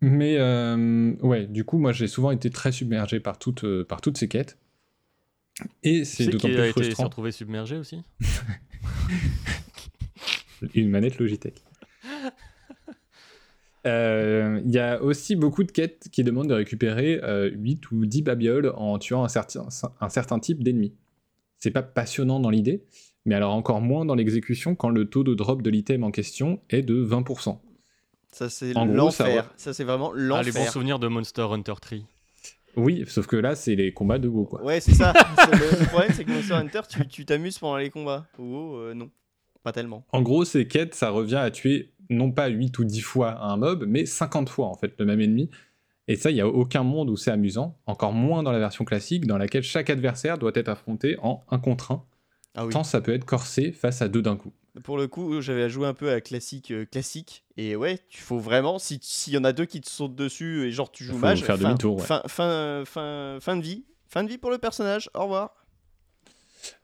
[0.02, 4.02] Mais euh, ouais, du coup, moi, j'ai souvent été très submergé par toutes, euh, par
[4.02, 4.58] toutes ces quêtes.
[5.84, 7.04] Et Tu c'est d'autant plus a été s'est frustrant.
[7.06, 8.02] retrouvé submergé aussi?
[10.74, 11.64] Une manette Logitech.
[13.86, 18.06] Euh, Il y a aussi beaucoup de quêtes qui demandent de récupérer euh, 8 ou
[18.06, 19.68] 10 babioles en tuant un certain,
[20.02, 20.94] un certain type d'ennemi.
[21.60, 22.84] C'est pas passionnant dans l'idée,
[23.26, 26.60] mais alors encore moins dans l'exécution quand le taux de drop de l'item en question
[26.70, 27.58] est de 20%.
[28.32, 29.44] Ça, c'est ça l'enfer.
[29.46, 29.54] va.
[29.56, 30.54] Ça, c'est vraiment Ah, les l'enfer.
[30.54, 31.98] bons souvenirs de Monster Hunter 3.
[32.78, 34.62] Oui, sauf que là, c'est les combats de WoW, quoi.
[34.64, 35.14] Ouais, c'est ça.
[35.38, 38.28] C'est le, le problème, c'est que Monster Hunter, tu t'amuses pendant les combats.
[38.38, 39.10] Oh, euh, non.
[39.64, 40.06] Pas tellement.
[40.12, 43.56] En gros, ces quêtes, ça revient à tuer non pas 8 ou 10 fois un
[43.58, 45.50] mob, mais 50 fois, en fait, le même ennemi.
[46.10, 48.84] Et ça, il n'y a aucun monde où c'est amusant, encore moins dans la version
[48.86, 52.04] classique, dans laquelle chaque adversaire doit être affronté en 1 contre 1,
[52.56, 52.72] Ah oui.
[52.74, 54.54] tant ça peut être corsé face à deux d'un coup.
[54.84, 57.44] Pour le coup, j'avais joué un peu à classique, euh, classique.
[57.56, 60.66] Et ouais, tu faut vraiment, si- s'il y en a deux qui te sautent dessus
[60.66, 62.04] et genre tu joues mage, faire fin, demi-tour, ouais.
[62.06, 63.86] fin, fin, fin, fin de vie.
[64.10, 65.10] Fin de vie pour le personnage.
[65.14, 65.66] Au revoir.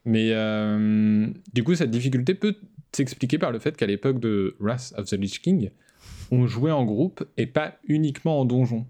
[0.06, 2.56] Mais euh, du coup, cette difficulté peut
[2.94, 5.72] s'expliquer par le fait qu'à l'époque de Wrath of the Lich King,
[6.32, 8.86] on jouait en groupe et pas uniquement en donjon.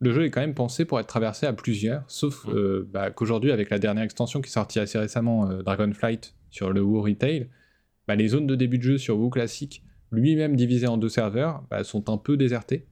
[0.00, 2.50] Le jeu est quand même pensé pour être traversé à plusieurs, sauf Mm.
[2.50, 6.72] euh, bah, qu'aujourd'hui, avec la dernière extension qui est sortie assez récemment, euh, Dragonflight, sur
[6.72, 7.48] le WoW Retail,
[8.06, 9.82] bah, les zones de début de jeu sur WoW classique,
[10.12, 12.86] lui-même divisé en deux serveurs, bah, sont un peu désertées.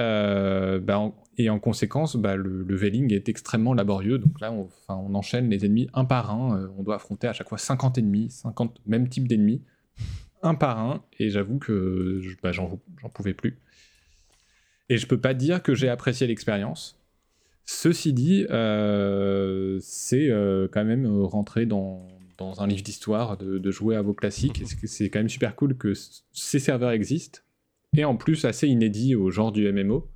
[0.00, 4.18] Euh, en- et en conséquence, bah, le leveling est extrêmement laborieux.
[4.18, 6.70] Donc là, on, enfin, on enchaîne les ennemis un par un.
[6.78, 9.62] on doit affronter à chaque fois 50 ennemis, 50 mêmes types d'ennemis,
[10.42, 11.02] un par un.
[11.18, 13.58] Et j'avoue que je- j'en j'en pouvais plus.
[14.88, 16.98] Et je peux pas dire que j'ai apprécié l'expérience.
[17.66, 23.58] Ceci dit, euh, c'est euh, quand même euh, rentrer dans, dans un livre d'histoire de,
[23.58, 24.62] de jouer à vos classiques.
[24.84, 25.92] C'est- quand même super cool que
[26.32, 27.40] ces serveurs existent.
[27.96, 30.08] Et en plus, assez inédit au genre du MMO.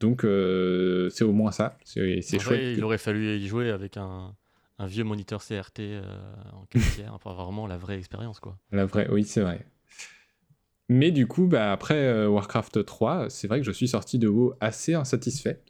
[0.00, 1.78] Donc, euh, c'est au moins ça.
[1.84, 2.00] C'est
[2.38, 2.74] vrai.
[2.74, 4.34] Il aurait fallu y jouer avec un,
[4.78, 5.80] un vieux moniteur CRT
[6.52, 8.40] en 4 tiers pour avoir vraiment la vraie expérience.
[8.40, 8.58] quoi.
[8.72, 9.64] La vraie, oui, c'est vrai.
[10.88, 14.28] Mais du coup, bah, après euh, Warcraft 3, c'est vrai que je suis sorti de
[14.28, 15.60] WoW assez insatisfait.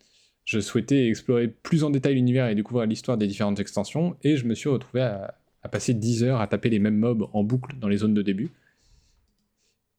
[0.44, 4.44] Je souhaitais explorer plus en détail l'univers et découvrir l'histoire des différentes extensions, et je
[4.46, 7.76] me suis retrouvé à, à passer 10 heures à taper les mêmes mobs en boucle
[7.78, 8.50] dans les zones de début.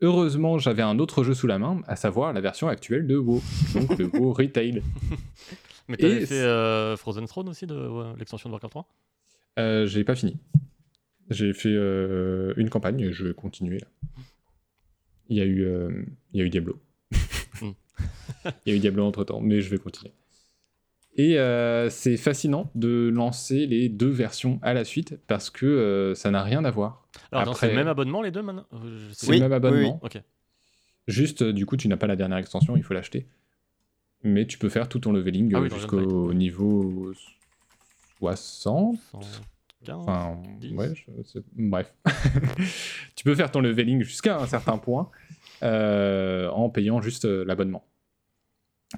[0.01, 3.41] Heureusement, j'avais un autre jeu sous la main, à savoir la version actuelle de WoW,
[3.73, 4.83] donc le WoW Retail.
[5.87, 8.87] Mais t'avais fait euh, Frozen Throne aussi de l'extension de Warcraft 3
[9.57, 10.37] Euh, j'ai pas fini.
[11.31, 13.87] J'ai fait une campagne je vais continuer là.
[15.29, 15.89] Il y a eu, euh,
[16.33, 16.79] il y a eu Diablo.
[17.59, 17.71] Mm.
[18.65, 20.13] il y a eu Diablo entre temps, mais je vais continuer.
[21.15, 26.13] Et euh, c'est fascinant de lancer les deux versions à la suite parce que euh,
[26.13, 27.07] ça n'a rien à voir.
[27.31, 28.67] Alors, Après- c'est le même abonnement les deux maintenant?
[29.11, 29.99] C'est Oui, le même abonnement.
[31.07, 33.25] Juste, du coup, tu n'as pas la dernière extension, il faut l'acheter.
[34.23, 37.11] Mais tu peux faire tout ton leveling Ah jusqu'au niveau
[38.19, 38.99] 60.
[39.85, 40.73] 115 Enfin, 10.
[40.73, 41.93] ouais, je- bref.
[43.15, 45.09] tu peux faire ton leveling jusqu'à un certain point
[45.63, 47.85] euh, en payant juste euh, l'abonnement.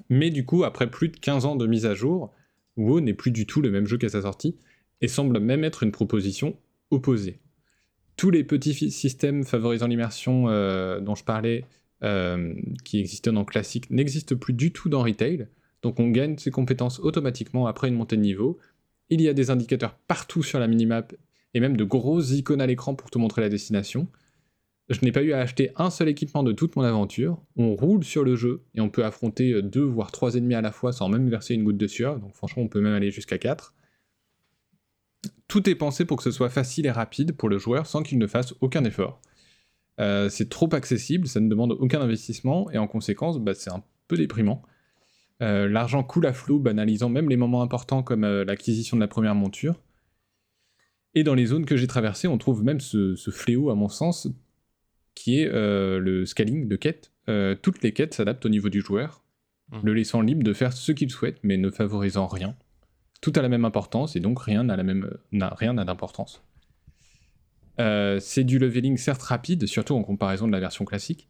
[0.09, 2.31] Mais du coup, après plus de 15 ans de mise à jour,
[2.77, 4.55] WoW n'est plus du tout le même jeu qu'à sa sortie
[5.01, 6.55] et semble même être une proposition
[6.91, 7.39] opposée.
[8.15, 11.65] Tous les petits systèmes favorisant l'immersion euh, dont je parlais,
[12.03, 15.47] euh, qui existaient dans Classic, n'existent plus du tout dans Retail.
[15.81, 18.57] Donc on gagne ses compétences automatiquement après une montée de niveau.
[19.09, 21.13] Il y a des indicateurs partout sur la minimap
[21.53, 24.07] et même de grosses icônes à l'écran pour te montrer la destination.
[24.89, 27.39] Je n'ai pas eu à acheter un seul équipement de toute mon aventure.
[27.55, 30.71] On roule sur le jeu et on peut affronter deux voire trois ennemis à la
[30.71, 32.19] fois sans même verser une goutte de sueur.
[32.19, 33.75] Donc franchement, on peut même aller jusqu'à 4.
[35.47, 38.17] Tout est pensé pour que ce soit facile et rapide pour le joueur sans qu'il
[38.17, 39.21] ne fasse aucun effort.
[39.99, 43.83] Euh, c'est trop accessible, ça ne demande aucun investissement et en conséquence, bah, c'est un
[44.07, 44.63] peu déprimant.
[45.41, 49.07] Euh, L'argent coule à flot, banalisant même les moments importants comme euh, l'acquisition de la
[49.07, 49.79] première monture.
[51.15, 53.89] Et dans les zones que j'ai traversées, on trouve même ce, ce fléau, à mon
[53.89, 54.27] sens,
[55.15, 57.11] qui est euh, le scaling de quêtes.
[57.29, 59.23] Euh, toutes les quêtes s'adaptent au niveau du joueur,
[59.71, 59.81] Mhm.
[59.83, 62.55] le laissant libre de faire ce qu'il souhaite, mais ne favorisant rien.
[63.21, 66.41] Tout a la même importance, et donc rien n'a la même, n'a- rien n'a d'importance.
[67.79, 71.27] Euh, c'est du leveling certes rapide, surtout en comparaison de la version classique,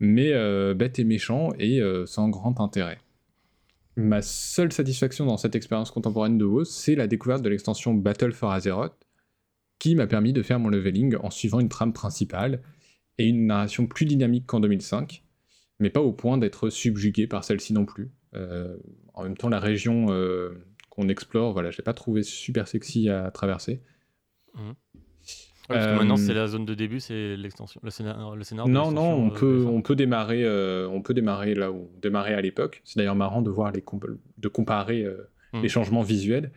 [0.00, 0.32] mais
[0.74, 2.98] bête et méchant et sans grand intérêt.
[3.96, 8.32] Ma seule satisfaction dans cette expérience contemporaine de WoW, c'est la découverte de l'extension Battle
[8.32, 9.06] for Azeroth,
[9.78, 12.62] qui m'a permis de faire mon leveling en suivant une trame principale
[13.18, 15.22] et une narration plus dynamique qu'en 2005,
[15.78, 18.10] mais pas au point d'être subjugué par celle-ci non plus.
[18.34, 18.76] Euh,
[19.14, 23.08] en même temps, la région euh, qu'on explore, voilà, je l'ai pas trouvé super sexy
[23.08, 23.80] à traverser.
[25.70, 28.44] Ouais, parce que maintenant, Euh, c'est la zone de début, c'est l'extension, le scénar, le
[28.44, 31.88] scénar Non, non, on euh, peut, on peut démarrer, euh, on peut démarrer là où
[31.94, 32.82] on démarrait à l'époque.
[32.84, 35.62] C'est d'ailleurs marrant de voir les comp- de comparer euh, Mm.
[35.62, 36.50] les changements visuels.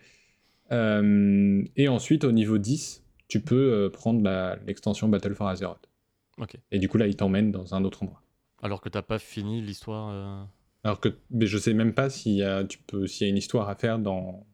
[0.72, 4.22] Euh, et ensuite, au niveau 10, tu peux euh, prendre
[4.66, 5.88] l'extension Battle for Azeroth.
[6.40, 6.56] Ok.
[6.72, 8.22] Et du coup, là, il t'emmène dans un autre endroit.
[8.62, 10.10] Alors que t'as pas fini l'histoire.
[10.12, 10.44] euh,
[10.84, 13.32] Alors que mais je sais même pas s'il y a, tu peux, s'il y a
[13.32, 14.46] une histoire à faire dans.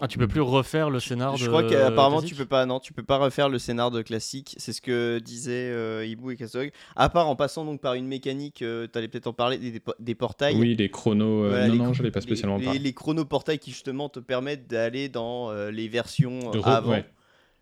[0.00, 1.38] Ah, tu peux plus refaire le scénar de.
[1.38, 4.54] Je crois qu'apparemment tu peux pas, non, tu peux pas refaire le scénar de classique.
[4.58, 6.72] C'est ce que disaient euh, Ibu et Kazog.
[6.96, 9.80] À part en passant donc par une mécanique, tu allais peut-être en parler des, des
[9.80, 10.56] po- des portails.
[10.56, 11.44] Oui, les chronos.
[11.44, 12.80] euh, Voilà, non, les non, je l'ai pas spécialement les, parlé.
[12.80, 16.90] les chronoportails qui justement te permettent d'aller dans euh, les versions De euh, avant.
[16.90, 17.04] ouais.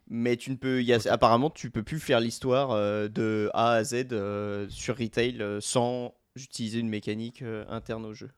[0.09, 3.49] Mais tu ne peux, il y a, apparemment, tu peux plus faire l'histoire euh, de
[3.55, 8.31] A à Z euh, sur retail euh, sans utiliser une mécanique euh, interne au jeu.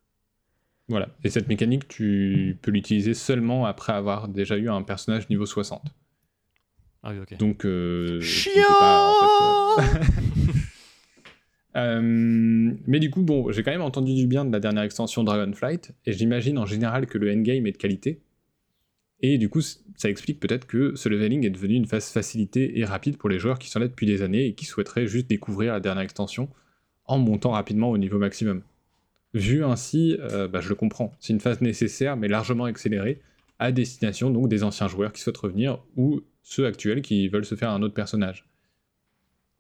[0.93, 1.09] Voilà.
[1.25, 5.83] Et cette mécanique, tu peux l'utiliser seulement après avoir déjà eu un personnage niveau 60.
[7.03, 7.39] Ah oui, ok.
[7.39, 7.65] Donc.
[7.65, 10.53] euh, Chiant peux pas, en fait, euh,
[11.75, 12.03] Euh,
[12.87, 15.93] mais du coup, bon, j'ai quand même entendu du bien de la dernière extension Dragonflight,
[16.05, 18.21] et j'imagine en général que le endgame est de qualité.
[19.23, 22.85] Et du coup, ça explique peut-être que ce leveling est devenu une phase facilitée et
[22.85, 25.73] rapide pour les joueurs qui sont là depuis des années et qui souhaiteraient juste découvrir
[25.73, 26.51] la dernière extension
[27.07, 28.63] en montant rapidement au niveau maximum.
[29.35, 31.13] Vu ainsi, euh, bah, je le comprends.
[31.19, 33.21] C'est une phase nécessaire mais largement accélérée
[33.59, 37.55] à destination donc des anciens joueurs qui souhaitent revenir ou ceux actuels qui veulent se
[37.55, 38.45] faire un autre personnage.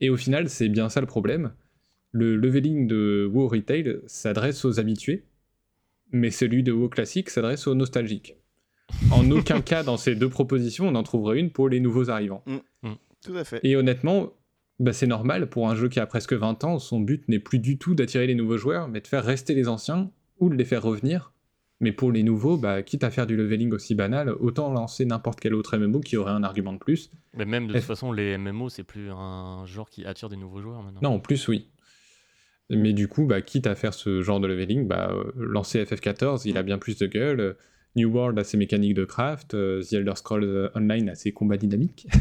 [0.01, 1.53] Et au final, c'est bien ça le problème.
[2.11, 5.25] Le leveling de WoW Retail s'adresse aux habitués,
[6.11, 8.37] mais celui de WoW classique s'adresse aux nostalgiques.
[9.11, 12.45] En aucun cas dans ces deux propositions, on en trouverait une pour les nouveaux arrivants.
[13.25, 13.61] Tout à fait.
[13.63, 14.33] Et honnêtement,
[14.83, 17.59] bah, c'est normal pour un jeu qui a presque 20 ans, son but n'est plus
[17.59, 20.65] du tout d'attirer les nouveaux joueurs, mais de faire rester les anciens ou de les
[20.65, 21.33] faire revenir.
[21.81, 25.41] Mais pour les nouveaux, bah, quitte à faire du leveling aussi banal, autant lancer n'importe
[25.41, 27.11] quel autre MMO qui aurait un argument de plus.
[27.37, 30.37] Mais même de F- toute façon, les MMO, c'est plus un genre qui attire des
[30.37, 31.01] nouveaux joueurs maintenant.
[31.03, 31.69] Non, en plus, oui.
[32.71, 36.43] Mais du coup, bah, quitte à faire ce genre de leveling, bah, euh, lancer FF14,
[36.47, 37.57] il a bien plus de gueule.
[37.97, 41.33] New World a ses mécaniques de craft, euh, The Elder Scrolls euh, Online a ses
[41.33, 42.07] combats dynamiques.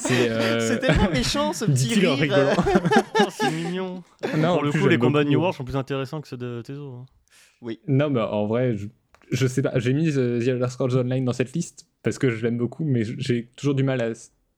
[0.00, 2.14] c'est euh, tellement méchant ce petit rire.
[2.14, 2.54] rigolant.
[3.20, 4.02] Oh, c'est mignon.
[4.36, 5.30] Non, Pour le coup, les combats de.
[5.30, 6.92] New World sont plus intéressants que ceux de Tezo.
[6.94, 7.72] hein.
[7.88, 8.86] Non, mais en vrai, je,
[9.32, 9.78] je sais pas.
[9.78, 12.84] J'ai mis euh, The Elder Scrolls Online dans cette liste parce que je l'aime beaucoup,
[12.84, 14.12] mais j'ai toujours du mal à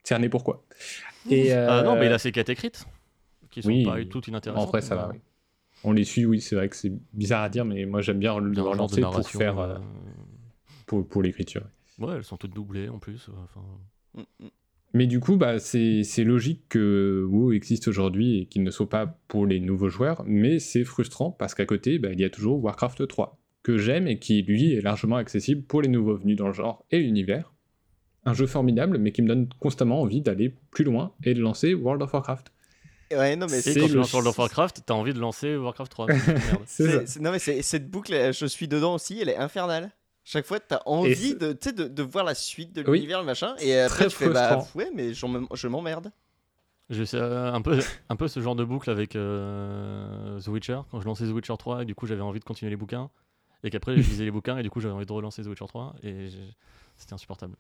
[0.05, 0.65] cerner pourquoi.
[1.31, 2.85] Et, Ah non, euh, mais il a ses quêtes écrites,
[3.51, 4.67] qui sont oui, pas toutes inintéressantes.
[4.67, 5.21] En vrai, ça va, euh, oui.
[5.85, 8.37] On les suit, oui, c'est vrai que c'est bizarre à dire, mais moi j'aime bien
[8.39, 9.79] le relancer pour faire euh, euh,
[10.87, 11.63] pour, pour l'écriture.
[11.99, 13.29] Ouais, elles sont toutes doublées en plus.
[13.45, 13.61] enfin,
[14.15, 14.49] Mm, mm.
[14.95, 19.19] Mais du coup, bah, c'est logique que WoW existe aujourd'hui et qu'il ne soit pas
[19.29, 22.63] pour les nouveaux joueurs, mais c'est frustrant parce qu'à côté, bah, il y a toujours
[22.65, 26.47] Warcraft 3, que j'aime et qui, lui, est largement accessible pour les nouveaux venus dans
[26.47, 27.53] le genre et l'univers.
[28.25, 31.75] Un jeu formidable, mais qui me donne constamment envie d'aller plus loin et de lancer
[31.75, 32.51] World of Warcraft.
[33.11, 35.91] Ouais, non, mais C'est quand tu lances World of Warcraft, t'as envie de lancer Warcraft
[35.91, 36.07] 3.
[36.09, 36.63] putain de merde.
[36.67, 36.91] C'est ça.
[37.01, 39.91] C'est- c'est- non, mais cette boucle, je suis dedans aussi, elle est infernale.
[40.31, 42.99] Chaque fois, t'as envie de, tu sais, de, de voir la suite de Oui.
[42.99, 44.79] l'univers, le machin, et après Très tu fais bah frustrant.
[44.79, 46.13] ouais, mais je m'emmerde.
[46.91, 47.79] J'ai euh, un peu,
[48.11, 50.81] un peu ce genre de boucle avec euh, The Witcher.
[50.91, 53.09] Quand je lançais The Witcher 3, et du coup j'avais envie de continuer les bouquins.
[53.65, 55.65] Et qu'après je lisais les bouquins, et du coup j'avais envie de relancer The Witcher
[55.67, 55.97] 3.
[56.03, 56.29] Et
[56.99, 57.55] c'était insupportable.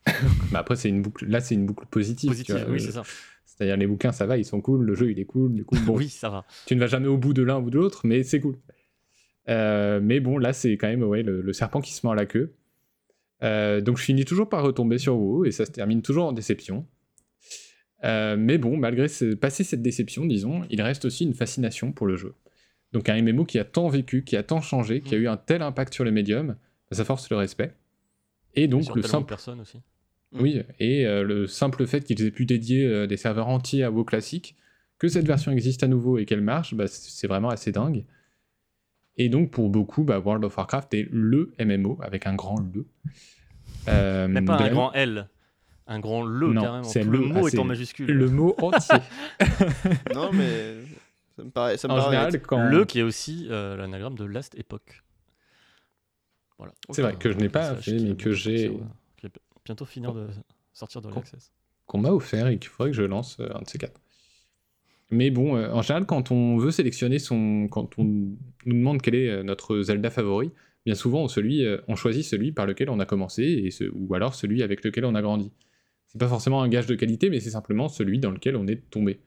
[0.52, 1.24] Mais après, c'est une boucle.
[1.26, 2.42] Là, c'est une boucle positive.
[2.44, 2.64] tu vois.
[2.68, 3.02] oui, c'est ça.
[3.46, 5.54] C'est-à-dire, les bouquins, ça va, ils sont cool, le jeu, il est cool.
[5.54, 6.44] Du coup, bon, oui, ça va.
[6.66, 8.56] tu ne vas jamais au bout de l'un ou de l'autre, mais c'est cool.
[9.48, 12.26] Euh, mais bon, là, c'est quand même ouais, le, le serpent qui se mord la
[12.26, 12.54] queue.
[13.42, 16.32] Euh, donc, je finis toujours par retomber sur WoW et ça se termine toujours en
[16.32, 16.86] déception.
[18.04, 22.06] Euh, mais bon, malgré ce, passer cette déception, disons, il reste aussi une fascination pour
[22.06, 22.34] le jeu.
[22.92, 25.36] Donc, un MMO qui a tant vécu, qui a tant changé, qui a eu un
[25.36, 26.56] tel impact sur le médium,
[26.90, 27.74] ça force le respect.
[28.54, 29.78] Et donc, Sur le simple personnes aussi.
[30.32, 33.90] oui, et euh, le simple fait qu'ils aient pu dédier euh, des serveurs entiers à
[33.90, 34.56] WoW classique,
[34.98, 38.04] que cette version existe à nouveau et qu'elle marche, bah, c'est vraiment assez dingue.
[39.18, 42.86] Et donc, pour beaucoup, bah, World of Warcraft est le MMO, avec un grand le.
[43.88, 45.28] Euh, Même pas un grand L,
[45.86, 46.88] un grand le Non, carrément.
[46.94, 48.06] le- le mot ah, est en majuscule.
[48.06, 48.98] Le mot entier.
[50.14, 50.74] Non, mais
[51.36, 51.76] ça me paraît.
[51.78, 52.68] Ça me en paraît général, quand.
[52.68, 55.02] Le qui est aussi euh, l'anagramme de Last Epoch.
[56.58, 56.72] Voilà.
[56.90, 59.28] C'est vrai que je n'ai pas fait, mais que j'ai- euh,
[59.64, 60.28] bientôt finir de
[60.72, 61.52] sortir de l'Access.
[61.86, 64.00] qu'on m'a offert et qu'il faudrait que je lance euh, un de ces quatre.
[65.10, 67.68] Mais bon, euh, en général, quand on veut sélectionner son.
[67.70, 70.50] Quand on nous demande quel est euh, notre Zelda favori,
[70.84, 74.62] bien souvent euh, on choisit celui par lequel on a commencé, et ou alors celui
[74.62, 75.50] avec lequel on a grandi.
[76.08, 78.88] C'est pas forcément un gage de qualité, mais c'est simplement celui dans lequel on est
[78.90, 79.20] tombé.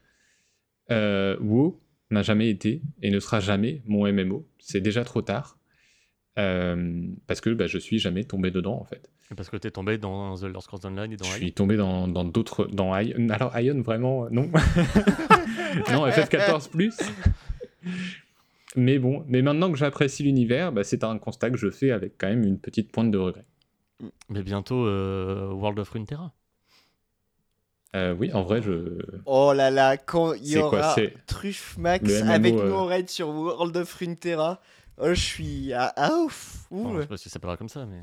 [0.89, 4.45] WoW n'a jamais été et ne sera jamais mon MMO.
[4.59, 5.57] C'est déjà trop tard.
[6.35, 9.10] Parce que bah, je suis jamais tombé dedans en fait.
[9.35, 11.37] Parce que t'es tombé dans The Elder Scrolls Online et dans Je Ion.
[11.37, 12.65] suis tombé dans d'autres.
[12.65, 13.29] Dans Ion.
[13.29, 14.43] Alors, Ion, vraiment, euh, non.
[15.91, 16.97] non, FF14 plus.
[18.75, 22.17] Mais bon, mais maintenant que j'apprécie l'univers, bah, c'est un constat que je fais avec
[22.17, 23.45] quand même une petite pointe de regret.
[24.29, 26.33] Mais bientôt euh, World of Runeterra.
[27.95, 28.99] Euh, oui, en vrai, je.
[29.25, 32.73] Oh là là, quand il y quoi, aura c'est Truffe Max MMO, avec euh, nous
[32.75, 34.61] en raid sur World of Runeterra,
[34.97, 35.73] oh, je suis.
[35.73, 36.95] Ah, ah, ouf, Bon, ouh.
[36.97, 38.01] je sais pas si ça s'appellera comme ça, mais.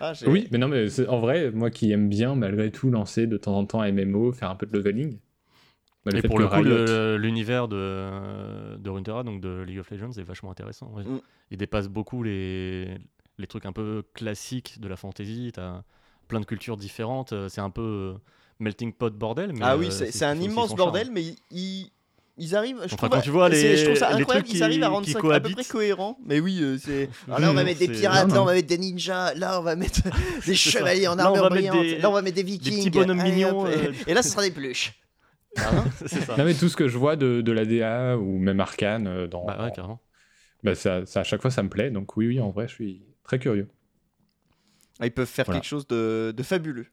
[0.00, 3.36] Ah, Oui, mais non, mais en vrai, moi qui aime bien, malgré tout, lancer de
[3.36, 5.18] temps en temps MMO, faire un peu de leveling.
[6.04, 9.90] bah, Et fait pour le coup, le- l'univers de, de Runeterra, donc de League of
[9.90, 10.90] Legends, est vachement intéressant.
[10.94, 11.04] ouais.
[11.04, 11.20] Mm.
[11.50, 12.96] Il dépasse beaucoup les,
[13.38, 15.50] les trucs un peu classiques de la fantasy.
[15.54, 15.82] T'as
[16.28, 17.32] plein de cultures différentes.
[17.32, 18.18] euh, C'est un peu euh,
[18.58, 19.52] melting pot bordel.
[19.52, 20.78] Mais, Ah oui, euh, c'est un immense charme.
[20.78, 21.90] bordel, mais ils,
[22.36, 22.78] ils- arrivent.
[22.80, 24.82] Je, Enfin, trouve, quand tu vois c'est- les- je trouve ça les incroyable, ils arrivent
[24.82, 26.18] à rendre ça à peu près cohérent.
[26.24, 27.08] Mais oui, euh, c'est.
[27.28, 29.62] Alors là, on va mettre des pirates, là, on va mettre des ninjas, là, on
[29.62, 30.00] va mettre
[30.46, 30.70] des ça.
[30.70, 32.78] chevaliers en Là, armure mettre brillante, des- là, on va mettre des vikings.
[32.78, 33.92] petits bonhommes allez, mignons, hop, euh.
[34.06, 34.92] Et là, ce sera des peluches.
[36.06, 36.36] c'est ça.
[36.38, 39.26] Non, mais tout ce que je vois de, de la DA ou même Arcane euh,
[39.26, 39.44] dans.
[39.44, 40.00] Bah ouais, carrément.
[40.62, 41.90] bah, ça, ça, à chaque fois, ça me plaît.
[41.90, 43.68] Donc, oui, oui, en vrai, je suis très curieux.
[44.98, 45.60] Ah, Ils peuvent faire Voilà.
[45.60, 46.86] quelque chose de, de fabuleux.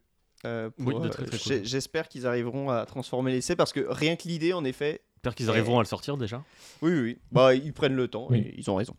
[0.45, 1.59] Euh, pour, Oui, de euh, cool.
[1.63, 5.01] J'espère qu'ils arriveront à transformer l'essai parce que rien que l'idée, en effet.
[5.19, 6.41] J'espère qu'ils arriveront à le sortir déjà.
[6.81, 7.17] Oui, oui, oui.
[7.33, 8.37] Bah, ils prennent le temps Oui.
[8.39, 8.95] et ils ont raison.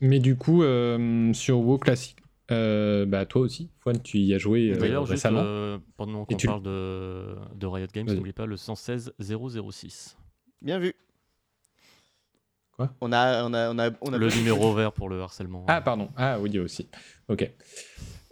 [0.00, 2.18] Mais du coup, euh, sur WoW classique,
[2.52, 5.40] euh, bah toi aussi, Fouane, tu y as joué euh, D'ailleurs, juste récemment.
[5.42, 8.14] euh, pendant qu'on tu- parle de, de Riot Games, Vas-y.
[8.14, 10.16] n'oubliez pas le 116 006.
[10.62, 10.94] Bien vu.
[12.76, 12.94] Quoi?
[13.00, 15.64] On a, on a, on a, on a Le numéro vert pour le harcèlement.
[15.66, 16.08] Ah, pardon.
[16.16, 16.88] Ah, oui, aussi.
[17.28, 17.50] Ok.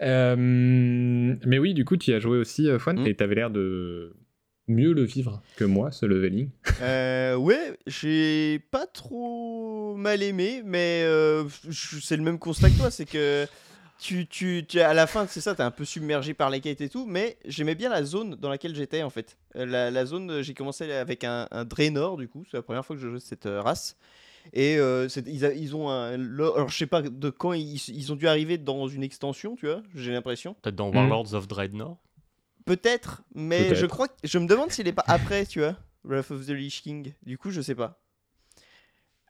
[0.03, 3.07] Euh, mais oui, du coup, tu y as joué aussi, Fouane, Mm.
[3.09, 4.15] et t'avais l'air de
[4.69, 6.49] mieux le vivre que moi, ce leveling.
[6.81, 12.91] Euh, ouais, j'ai pas trop mal aimé, mais euh, c'est le même constat que toi,
[12.91, 13.47] c'est que
[14.01, 16.81] tu, tu, tu- à la fin, c'est ça, t'es un peu submergé par les quêtes
[16.81, 19.37] et tout, mais j'aimais bien la zone dans laquelle j'étais en fait.
[19.57, 22.63] Euh, La, la zone, euh, j'ai commencé avec un, un Draenor du coup, c'est la
[22.63, 23.97] première fois que je joue cette race.
[24.53, 26.17] Et euh, ils, a- ils ont un.
[26.19, 29.57] lo- Alors je sais pas de quand ils, ils ont dû arriver dans une extension,
[29.57, 30.55] tu vois, j'ai l'impression.
[30.61, 30.91] Peut-être dans.
[30.91, 31.97] Warlords of Dreadnought.
[32.65, 36.31] Peut-être, mais je crois que je me demande s'il est pas après, tu vois, Wrath
[36.31, 37.13] of the Lich King.
[37.23, 38.01] Du coup, je sais pas.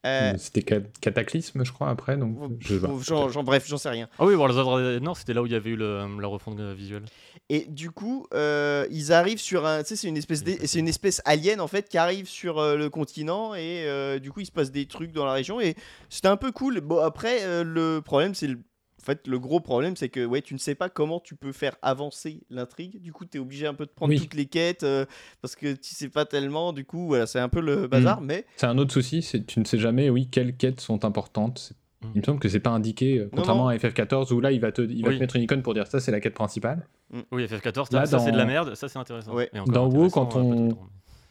[0.05, 2.89] Euh, C'était Ca- Cataclysme, je crois, après, donc je sais pas.
[3.01, 4.07] Genre, genre, bref, j'en sais rien.
[4.19, 6.59] Ah oui, Warlords of Dreadnought, c'était là où il y avait eu le- la refonte
[6.61, 7.05] visuelle.
[7.49, 9.81] Et du coup, euh, ils arrivent sur un.
[9.81, 12.75] Tu sais, c'est une espèce, c'est une espèce alien en fait qui arrive sur euh,
[12.77, 15.75] le continent et euh, du coup, il se passe des trucs dans la région et
[16.09, 16.81] c'était un peu cool.
[16.81, 18.59] Bon, après, euh, le problème, c'est le.
[19.05, 21.51] En fait, le gros problème, c'est que ouais, tu ne sais pas comment tu peux
[21.51, 22.99] faire avancer l'intrigue.
[23.03, 24.19] Du coup, tu es obligé un peu de prendre Oui.
[24.19, 25.05] toutes les quêtes euh,
[25.43, 26.73] parce que tu sais pas tellement.
[26.73, 28.19] Du coup, voilà, c'est un peu le bazar.
[28.21, 28.25] Mm.
[28.25, 31.59] Mais C'est un autre souci, c'est tu ne sais jamais, oui, quelles quêtes sont importantes.
[31.59, 32.07] C'est- Mm.
[32.15, 33.69] Il me semble que c'est pas indiqué, euh, contrairement non.
[33.69, 35.15] à FF14 où là il va te, il va Oui.
[35.15, 36.85] te mettre une icône pour dire ça c'est la quête principale.
[37.31, 39.33] Oui, FF14, Là, ça c'est de la merde, ça c'est intéressant.
[39.33, 39.49] Ouais.
[39.53, 40.77] Et Dans WoW, quand on-.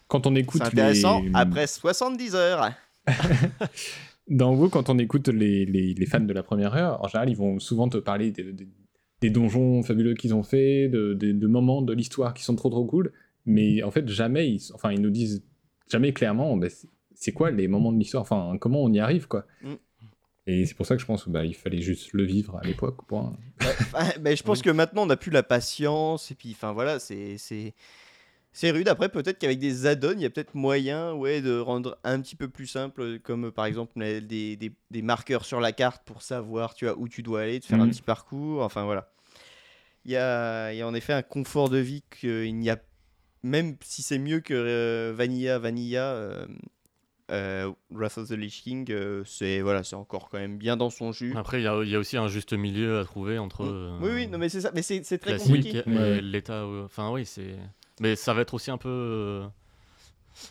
[0.09, 1.31] Quand on écoute c'est intéressant les...
[1.35, 2.71] après 70 heures.
[4.29, 7.29] Dans WoW, quand on écoute les, les- les fans de la première heure, en général,
[7.31, 8.69] ils vont souvent te parler des, des-
[9.21, 12.71] des donjons fabuleux qu'ils ont fait, de, de- de moments de l'histoire qui sont trop
[12.71, 13.13] trop cool,
[13.47, 15.45] mais en fait, jamais, ils, enfin, ils nous disent
[15.91, 16.69] jamais clairement, bah,
[17.15, 19.47] c'est- quoi les moments de l'histoire, enfin, comment on y arrive, quoi?
[19.63, 19.75] Mm.
[20.47, 22.67] Et c'est pour ça que je pense qu'il bah, il fallait juste le vivre à
[22.67, 23.35] l'époque, point.
[23.61, 24.65] Enfin, mais je pense Oui.
[24.65, 27.39] que maintenant on n'a plus la patience et puis enfin voilà c'est
[28.57, 31.99] c'est rude après peut-être qu'avec des add-ons il y a peut-être moyen ouais de rendre
[32.05, 35.73] un petit peu plus simple comme euh, par exemple des, des, des marqueurs sur la
[35.73, 37.91] carte pour savoir tu vois où tu dois aller de faire un Mhm.
[37.93, 39.11] petit parcours enfin voilà
[40.07, 42.79] il y a, il y a en effet un confort de vie qu'il n'y a
[43.43, 46.47] même si c'est mieux que euh, Vanilla Vanilla euh,
[47.31, 50.91] euh, Wrath of the Lich King euh, c'est voilà c'est encore quand même bien dans
[50.91, 53.39] son jus Après, il y, a- il y a aussi un juste milieu à trouver
[53.39, 53.65] entre.
[53.65, 56.21] Euh, oui oui non mais c'est ça mais c'est c'est très compliqué Ouais.
[56.21, 56.63] l'état.
[56.65, 57.57] euh, Enfin, oui, c'est.
[58.01, 58.89] Mais ça va être aussi un peu.
[58.89, 59.47] euh,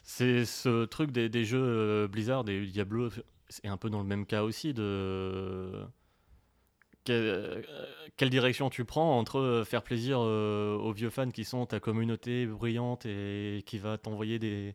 [0.03, 3.09] C'est ce truc des, jeux euh, Blizzard, des Diablo,
[3.49, 4.81] c'est un peu dans le même cas aussi de
[7.09, 7.61] euh,
[8.15, 13.05] quelle direction tu prends entre faire plaisir aux vieux fans qui sont ta communauté brillante
[13.05, 14.73] et qui va t'envoyer des,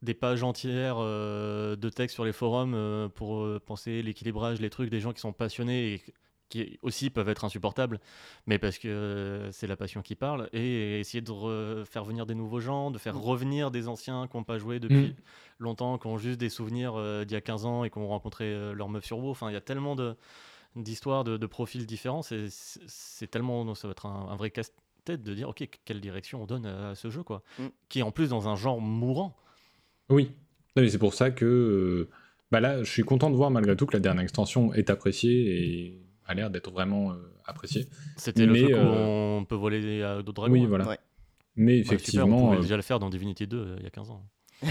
[0.00, 5.12] des pages entières de texte sur les forums pour penser l'équilibrage, les trucs des gens
[5.12, 6.02] qui sont passionnés et
[6.52, 7.98] qui aussi peuvent être insupportables,
[8.46, 12.26] mais parce que euh, c'est la passion qui parle, et essayer de re- faire venir
[12.26, 15.14] des nouveaux gens, de faire revenir des anciens qui n'ont pas joué depuis Mm.
[15.60, 18.08] longtemps, qui ont juste des souvenirs euh, d'il y a 15 ans et qui ont
[18.08, 19.30] rencontré euh, leur meuf sur WoW.
[19.30, 20.14] Enfin, il y a tellement de
[20.76, 25.22] d'histoires, de, de profils différents, c'est- tellement, non, ça va être un, un vrai casse-tête
[25.22, 27.66] de dire, ok, quelle direction on donne à, à ce jeu, quoi, Mm.
[27.88, 29.36] qui est en plus dans un genre mourant.
[30.08, 30.30] Oui.
[30.76, 32.08] C'est pour ça que
[32.50, 35.86] bah là, je suis content de voir malgré tout que la dernière extension est appréciée
[35.86, 37.86] et a l'air d'être vraiment euh, appréciée.
[38.16, 40.52] C'était le truc où euh, on peut voler à d'autres dragons.
[40.54, 40.66] oui, hein.
[40.68, 40.88] voilà.
[40.88, 40.98] Ouais.
[41.56, 43.84] Mais Ouais, super, on effectivement, pouvait euh, déjà le faire dans Divinity 2 euh, il
[43.84, 44.24] y a 15 ans.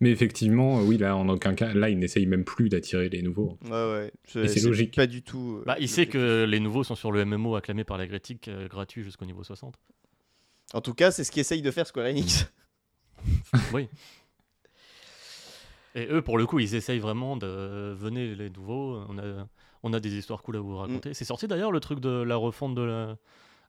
[0.00, 3.58] mais effectivement, oui, là, en aucun cas, là, il n'essaye même plus d'attirer les nouveaux.
[3.64, 4.12] Ouais, ouais.
[4.42, 4.94] Et c'est logique.
[4.96, 5.58] Pas du tout.
[5.60, 8.48] euh, Bah, il sait que les nouveaux sont sur le MMO acclamé par la critique
[8.48, 9.74] euh, gratuit jusqu'au niveau 60.
[10.74, 12.50] En tout cas, c'est ce qu'essaye de faire Square Enix.
[13.72, 13.88] Oui.
[15.94, 19.02] Et eux, pour le coup, ils essayent vraiment de venez les nouveaux.
[19.08, 19.46] On a,
[19.82, 21.10] on a des histoires cool à vous raconter.
[21.10, 21.14] Mm.
[21.14, 23.06] C'est sorti d'ailleurs le truc de la refonte de la,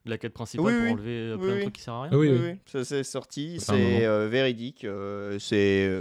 [0.04, 0.90] de la quête principale Oui, pour oui.
[0.92, 2.10] enlever euh, Oui, plein de trucs qui servent à rien.
[2.14, 2.50] Ah oui, Oui, oui.
[2.52, 4.84] oui, ça c'est sorti, c'est euh, véridique.
[4.84, 5.86] euh, c'est.
[5.86, 6.00] euh,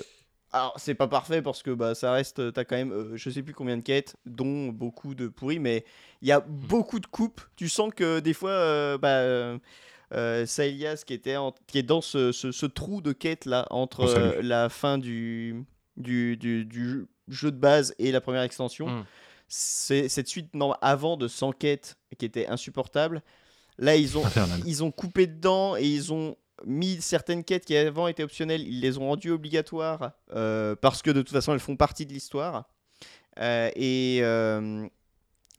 [0.53, 2.53] Alors, c'est pas parfait parce que bah, ça reste.
[2.53, 5.83] T'as quand même, euh, je sais plus combien de quêtes, dont beaucoup de pourris, mais
[6.21, 7.41] il y a beaucoup de coupes.
[7.57, 9.17] Tu sens que des fois, euh, bah.
[9.19, 9.57] euh,
[10.13, 13.65] euh, Saelias qui, était en- qui est dans ce, ce- ce trou de quête là
[13.71, 15.63] entre euh, la fin du,
[15.97, 18.87] du, du- du jeu de base et la première extension.
[18.87, 19.05] Mm.
[19.47, 23.21] C'est cette suite non, avant de 100 quêtes qui était insupportable.
[23.77, 24.61] Là, ils ont, Infernal.
[24.65, 26.35] ils ont coupé dedans et ils ont
[26.65, 31.11] mis certaines quêtes qui avant étaient optionnelles, ils les ont rendues obligatoires euh, parce que
[31.11, 32.69] de toute façon elles font partie de l'histoire.
[33.39, 34.87] Euh, et, euh,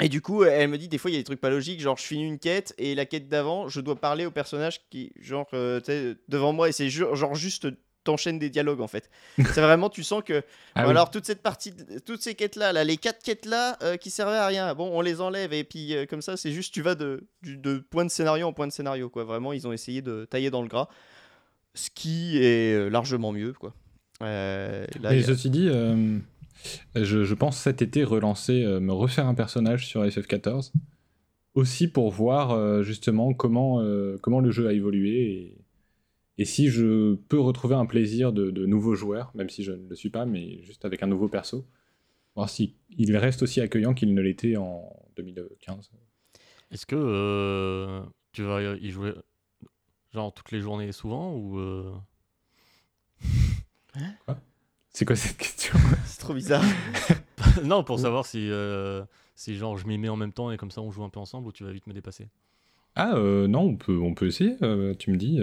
[0.00, 1.80] et du coup, elle me dit des fois il y a des trucs pas logiques,
[1.80, 5.12] genre je finis une quête et la quête d'avant, je dois parler au personnage qui,
[5.20, 7.66] genre, tu sais, devant moi et c'est genre juste
[8.04, 9.10] t'enchaînes des dialogues en fait.
[9.38, 10.42] c'est vraiment, tu sens que
[10.74, 10.90] Ah Bon, oui.
[10.92, 11.72] Alors toute cette partie,
[12.06, 15.00] toutes ces quêtes là, les quatre quêtes là euh, qui servaient à rien, bon on
[15.00, 18.04] les enlève et puis euh, comme ça c'est juste tu vas de, du- de point
[18.04, 19.24] de scénario en point de scénario quoi.
[19.24, 20.88] Vraiment ils ont essayé de tailler dans le gras,
[21.74, 23.74] ce qui est euh, largement mieux quoi.
[24.22, 25.68] Euh, là, Mais a- ceci dit,
[26.94, 30.72] je, je pense cet été relancer, me refaire un personnage sur FF14,
[31.54, 33.82] aussi pour voir justement comment,
[34.22, 35.58] comment le jeu a évolué et,
[36.38, 39.88] et si je peux retrouver un plaisir de, de nouveaux joueurs, même si je ne
[39.88, 41.66] le suis pas, mais juste avec un nouveau perso.
[42.34, 45.90] Voir si il reste aussi accueillant qu'il ne l'était en 2015.
[46.72, 49.14] Est-ce que euh, tu vas y jouer
[50.12, 51.92] genre toutes les journées souvent ou euh,
[54.90, 55.78] C'est quoi cette question?
[56.04, 56.64] C'est trop bizarre.
[57.64, 59.04] non pour savoir si euh,
[59.36, 61.20] si genre je m'y mets en même temps et comme ça on joue un peu
[61.20, 62.28] ensemble ou tu vas vite me dépasser?
[62.96, 65.40] Ah euh, non, on peut, on peut essayer, euh, tu me dis.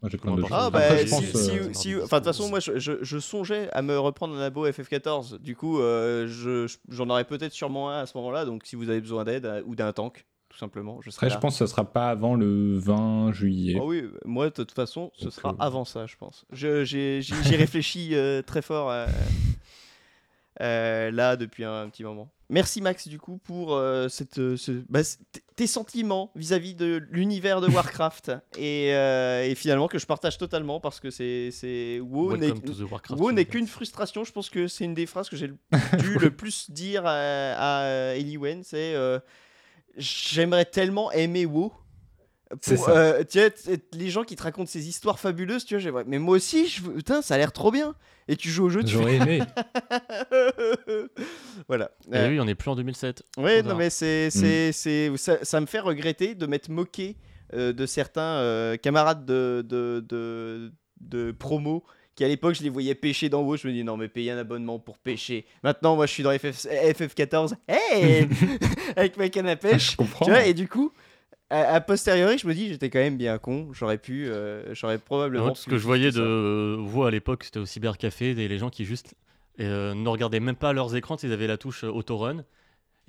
[0.00, 0.46] Moi j'ai plein de Ah.
[0.66, 3.02] Ah bah Après, je si, pense, si- euh, si- de toute façon moi je, je-
[3.02, 5.38] je songeais à me reprendre un abo FF14.
[5.40, 8.44] Du coup euh, je- je- j'en aurais peut-être sûrement un à ce moment-là.
[8.44, 11.28] Donc si vous avez besoin d'aide euh, ou d'un tank tout simplement, je serai Après,
[11.28, 11.34] là.
[11.36, 13.76] je pense que ce sera pas avant le 20 juillet.
[13.80, 16.46] Ah oui, moi de toute façon, ce Donc, sera euh, avant ça, je pense.
[16.52, 18.90] Je- J'ai j'y j'y réfléchis euh, très fort
[20.60, 22.30] euh, là depuis un, petit moment.
[22.50, 25.00] Merci Max du coup pour euh, cette, euh, ce- bah,
[25.54, 30.80] tes sentiments vis-à-vis de l'univers de Warcraft et, euh, et finalement que je partage totalement
[30.80, 32.52] parce que c'est WoW n'est
[33.20, 34.24] WoW qu'une frustration.
[34.24, 35.48] Je pense que c'est une des phrases que j'ai
[35.98, 37.12] dû le plus dire à,
[38.12, 38.62] à Eliwen.
[38.64, 38.94] C'est
[39.96, 41.72] j'aimerais tellement aimer WoW.
[42.62, 42.90] C'est Pour, ça.
[42.96, 43.50] euh, tu vois,
[43.92, 47.20] les gens qui te racontent ces histoires fabuleuses, tu vois, mais moi aussi, je, putain,
[47.20, 47.94] ça a l'air trop bien.
[48.26, 49.40] Et tu joues au jeu, tu J'aurais aimé.
[50.30, 51.06] fais-
[51.68, 51.90] voilà.
[52.12, 53.22] Et Euh, oui, on est plus en 2007.
[53.36, 54.30] Ouais, non, mais c'est, Mm.
[54.30, 57.16] c'est, c'est, ça, ça me fait regretter de m'être moqué
[57.54, 61.84] euh, de certains euh, camarades de, de, de, de promo
[62.14, 63.56] qui à l'époque je les voyais pêcher dans WoW.
[63.56, 65.46] Je me dis non, mais payer un abonnement pour pêcher.
[65.62, 68.28] Maintenant, moi je suis dans FF, FF14, hey
[68.96, 69.92] Avec ma canne à pêche.
[69.92, 70.24] Je comprends.
[70.24, 70.92] tu vois, et du coup,
[71.50, 73.68] a posteriori, je me dis j'étais quand même bien con.
[73.72, 75.50] J'aurais pu, euh, j'aurais probablement.
[75.50, 78.58] Tout ce que je voyais de euh, vous à l'époque, c'était au cybercafé, des les
[78.58, 79.14] gens qui juste
[79.60, 82.44] euh, ne regardaient même pas leurs écrans, ils avaient la touche euh, autorun.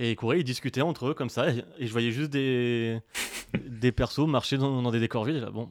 [0.01, 2.99] Et ils couraient, ils discutaient entre eux comme ça, et, et je voyais juste des,
[3.67, 5.41] des persos marcher dans, dans des décors vides.
[5.41, 5.69] là, bon,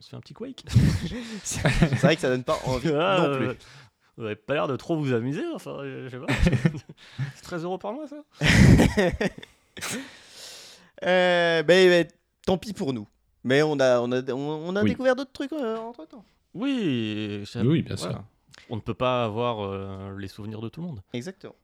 [0.00, 0.64] on se fait un petit quake.
[1.44, 1.60] C'est
[2.00, 3.46] vrai que ça donne pas envie Ah, non plus.
[3.48, 3.54] euh,
[4.16, 6.32] Vous avez pas l'air de trop vous amuser, enfin, je sais pas.
[7.36, 8.16] C'est 13 euros par mois, ça?
[11.04, 12.08] Euh, ben, ben,
[12.44, 13.06] tant pis pour nous.
[13.44, 14.38] Mais on a, on a, on,
[14.68, 14.90] on a Oui.
[14.90, 16.24] découvert d'autres trucs entre temps.
[16.54, 18.22] Oui, ça- Oui, bien sûr.
[18.68, 21.02] on ne peut pas avoir euh, les souvenirs de tout le monde.
[21.12, 21.54] Exactement.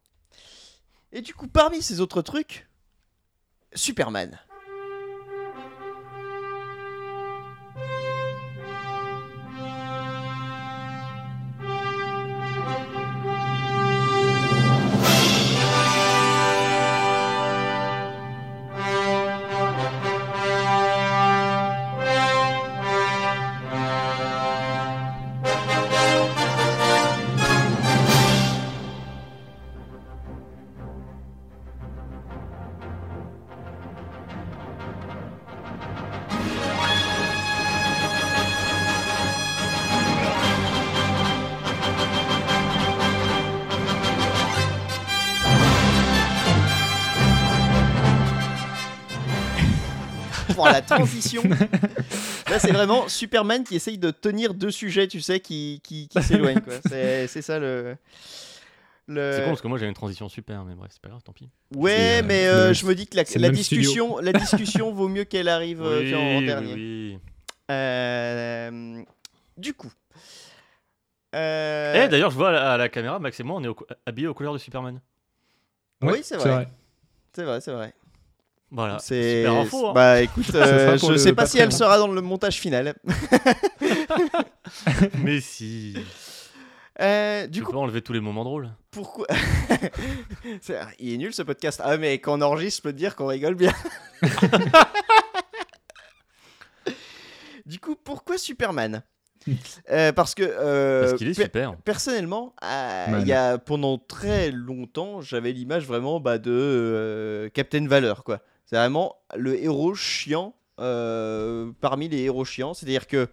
[1.13, 2.69] Et du coup, parmi ces autres trucs,
[3.75, 4.39] Superman.
[51.07, 51.43] Transition.
[52.51, 56.23] Là, c'est vraiment Superman qui essaye de tenir deux sujets, tu sais, qui, qui, qui
[56.23, 56.61] s'éloignent.
[56.87, 57.97] C'est ça le.
[59.07, 59.33] le...
[59.33, 61.33] C'est con parce que moi j'avais une transition super, mais bref, c'est pas grave, tant
[61.33, 61.49] pis.
[61.75, 65.49] Ouais, euh, mais euh, je me dis que la, discussion, la discussion vaut mieux qu'elle
[65.49, 66.75] arrive euh, Oui, en, dernier.
[66.75, 67.19] oui.
[67.71, 69.03] Euh,
[69.57, 69.91] du coup.
[71.35, 73.69] Euh, Eh, d'ailleurs, je vois à la, à la caméra, Max et moi, on est
[73.69, 75.01] au- habillés aux couleurs de Superman.
[76.03, 76.69] Oui, c'est vrai.
[77.35, 77.95] c'est vrai, c'est vrai.
[78.77, 79.87] Voilà, c'est super info.
[79.89, 79.93] hein.
[79.95, 82.95] Bah écoute, euh, je sais pas si elle sera dans le montage final.
[85.23, 85.95] Mais si.
[87.01, 88.71] Euh, du Tu coup, peux enlever tous les moments drôles.
[88.91, 89.27] pourquoi
[90.99, 91.81] Il est nul ce podcast.
[91.85, 93.73] Ah mais quand on enregistre, je peux te dire qu'on rigole bien.
[97.67, 99.03] du coup, pourquoi Superman?
[99.91, 101.77] Euh, Parce que euh, Parce qu'il est per- super.
[101.85, 107.87] personnellement, euh, il y a pendant très longtemps, j'avais l'image vraiment bah, de euh, Captain
[107.87, 108.41] Valeur, quoi.
[108.67, 112.75] C'est vraiment le héros chiant euh, parmi les héros chiants.
[112.75, 113.29] C'est-à-dire que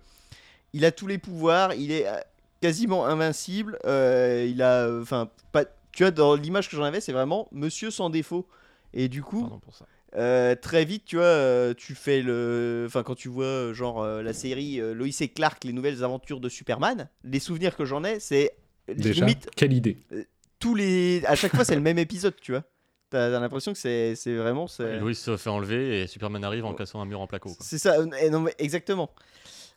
[0.74, 2.18] il a tous les pouvoirs, il est euh,
[2.62, 3.78] quasiment invincible.
[3.86, 5.66] euh, il a, enfin, pas.
[5.92, 8.48] Tu vois, dans l'image que j'en avais, c'est vraiment Monsieur sans défaut.
[8.94, 9.86] Et du coup, Pardon pour ça.
[10.16, 12.86] euh, très vite, tu vois, tu fais le.
[12.88, 17.10] Enfin, quand tu vois, genre, la série Lois et Clark, les nouvelles aventures de Superman,
[17.24, 18.52] les souvenirs que j'en ai, c'est.
[18.88, 19.98] Déjà, Limite, quelle idée.
[20.60, 21.24] tous les.
[21.26, 22.64] À chaque fois, c'est le même épisode, tu vois.
[23.12, 24.68] T'as l'impression que c'est vraiment.
[24.80, 27.52] Louis se fait enlever et Superman arrive en cassant un mur en placo.
[27.60, 29.12] C'est ça, euh, non, mais exactement.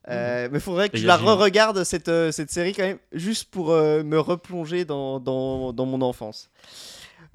[0.09, 3.51] Euh, Mais faudrait que Et je la re-regarde cette, euh, cette série quand même, juste
[3.51, 6.51] pour euh, me replonger dans, dans, dans mon enfance.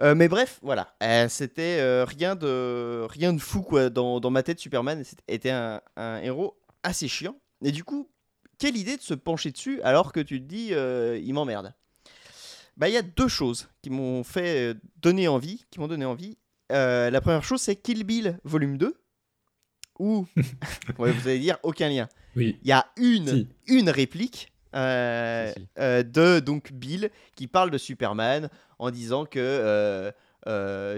[0.01, 0.93] Euh, mais bref, voilà,
[1.27, 3.89] c'était rien, de, rien de fou quoi.
[3.89, 7.35] Dans, dans ma tête, Superman était un, un héros assez chiant.
[7.61, 8.09] Et du coup,
[8.57, 11.73] quelle idée de se pencher dessus alors que tu te dis, il m'emmerde?
[12.79, 16.05] Bah, il y a deux choses qui m'ont fait euh, donner envie, qui m'ont donné
[16.05, 16.37] envie.
[16.71, 18.95] Euh, la première chose, c'est Kill Bill volume 2,
[19.99, 20.25] où,
[20.97, 22.07] ouais, vous allez dire, aucun lien.
[22.37, 22.57] Oui.
[22.63, 23.47] Il y a une, Si.
[23.67, 25.67] une réplique euh, Si, si.
[25.79, 30.13] euh, de donc Bill qui parle de Superman en disant que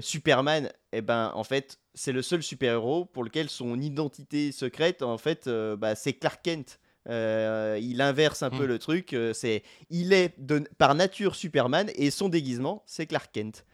[0.02, 5.18] Superman, eh ben, en fait, c'est le seul super-héros pour lequel son identité secrète, en
[5.18, 6.80] fait, bah, c'est Clark Kent.
[7.10, 8.68] Euh, il inverse un peu Mm.
[8.68, 9.14] le truc.
[9.14, 13.66] euh, c'est, il est de- par nature Superman et son déguisement, c'est Clark Kent.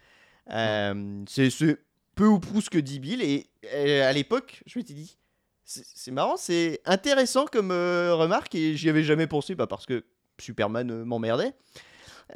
[0.49, 1.77] Euh, c'est, c'est
[2.15, 3.21] peu ou prou ce que dit Bill.
[3.21, 5.17] Et, et à l'époque, je m'étais dit,
[5.65, 10.05] c'est, marrant, c'est intéressant comme euh, remarque et j'y avais jamais pensé bah, parce que
[10.39, 11.53] Superman euh, m'emmerdait.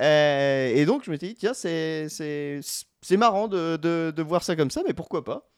[0.02, 2.60] Euh, et donc je m'étais dit, tiens, c'est, c'est,
[3.02, 5.50] c'est marrant de, de, de voir ça comme ça, mais pourquoi pas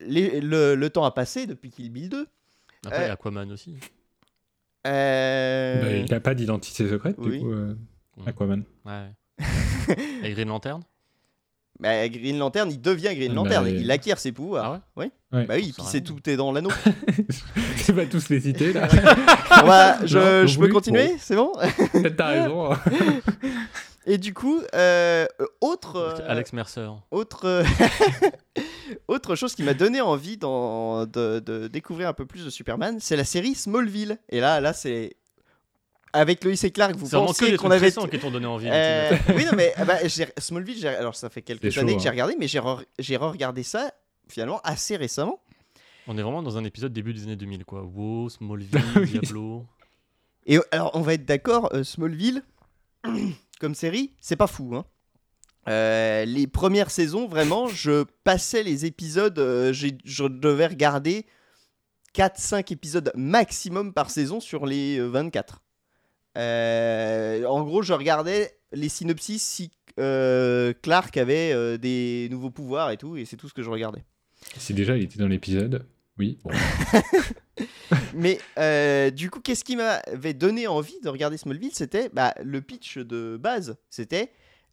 [0.00, 2.26] Les- le, le temps a passé depuis Kill Bill 2.
[2.86, 3.76] Après, Aquaman aussi.
[4.86, 7.38] Euh, Bah, il n'a pas d'identité secrète, oui.
[7.38, 7.74] du coup, euh.
[8.26, 8.62] Aquaman.
[8.84, 9.10] Ouais.
[10.22, 10.82] et Green Lantern?
[11.78, 14.64] Bah, Green Lantern, il devient Green Bah, Lantern, euh, il acquiert ses pouvoirs.
[14.64, 15.10] Ah ouais?
[15.32, 15.44] Ouais.
[15.44, 16.70] Bah oui, puis c'est tout est dans l'anneau.
[17.76, 18.88] Je vais pas tous les citer, là.
[19.62, 21.14] On va- je, Non, je peux oui, continuer, bon.
[21.18, 21.52] c'est bon?
[21.92, 22.72] Peut-être t'as raison.
[22.72, 22.78] hein.
[24.08, 25.26] Et du coup, euh,
[25.60, 26.88] autre, euh, Alex Mercer.
[27.10, 27.64] autre, euh,
[29.08, 32.98] autre chose qui m'a donné envie d'en- de, de découvrir un peu plus de Superman,
[33.00, 34.18] c'est la série Smallville.
[34.28, 35.16] Et là, là, c'est
[36.12, 37.86] avec Lois et Clark, vous C'est vraiment que pensiez qu'on avait.
[37.86, 38.68] récents qui t'ont donné envie.
[38.70, 41.80] Euh, oui, non, mais ah bah, j'ai- Smallville, j'ai- alors ça fait quelques C'est chaud,
[41.80, 42.12] années que j'ai hein.
[42.12, 43.90] regardé, mais j'ai re- j'ai re-regardé ça
[44.28, 45.40] finalement assez récemment.
[46.06, 47.82] On est vraiment dans un épisode début des années 2000, quoi.
[47.82, 48.70] WoW, Smallville.
[49.04, 49.66] Diablo.
[50.46, 52.42] Et alors, on va être d'accord, euh, Smallville,
[53.60, 54.74] comme série, c'est pas fou.
[54.74, 54.84] Hein.
[55.68, 61.26] Euh, les premières saisons, vraiment, je passais les épisodes, euh, je devais regarder
[62.14, 65.62] 4-5 épisodes maximum par saison sur les euh, 24.
[66.36, 72.90] Euh, en gros, je regardais les synopsis si euh, Clark avait euh, des nouveaux pouvoirs
[72.90, 74.04] et tout, et c'est tout ce que je regardais.
[74.58, 75.86] Si déjà il était dans l'épisode,
[76.18, 76.50] Oui, bon.
[78.14, 82.60] Mais euh, du coup, qu'est-ce qui m'avait donné envie de regarder Smallville C'était bah, le
[82.60, 83.76] pitch de base.
[83.90, 84.32] C'était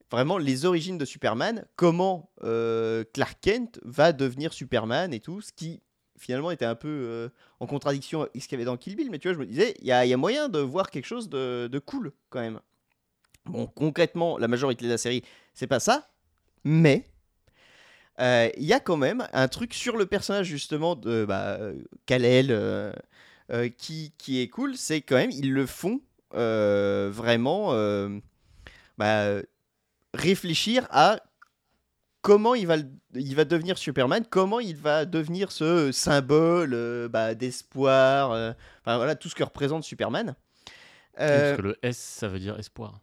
[0.09, 5.51] vraiment les origines de Superman, comment euh, Clark Kent va devenir Superman et tout, ce
[5.51, 5.81] qui
[6.17, 7.29] finalement était un peu euh,
[7.59, 9.09] en contradiction avec ce qu'il y avait dans Kill Bill.
[9.09, 10.91] Mais tu vois, je me disais, il y a, il y a moyen de voir
[10.91, 12.59] quelque chose de, de cool quand même.
[13.45, 15.23] Bon, concrètement, la majorité de la série,
[15.53, 16.09] c'est pas ça,
[16.63, 17.05] mais
[18.19, 21.81] euh, il y a quand même un truc sur le personnage justement de bah, euh,
[22.05, 22.93] Kal-El euh,
[23.51, 26.01] euh, qui, qui est cool, c'est quand même ils le font
[26.31, 27.73] vraiment
[28.97, 29.41] bah,
[30.13, 31.19] réfléchir à
[32.21, 32.77] comment il va,
[33.13, 39.29] il va devenir Superman, comment il va devenir ce symbole bah, d'espoir, enfin voilà tout
[39.29, 40.35] ce que représente Superman.
[41.15, 42.99] Parce que le S, ça veut dire espoir.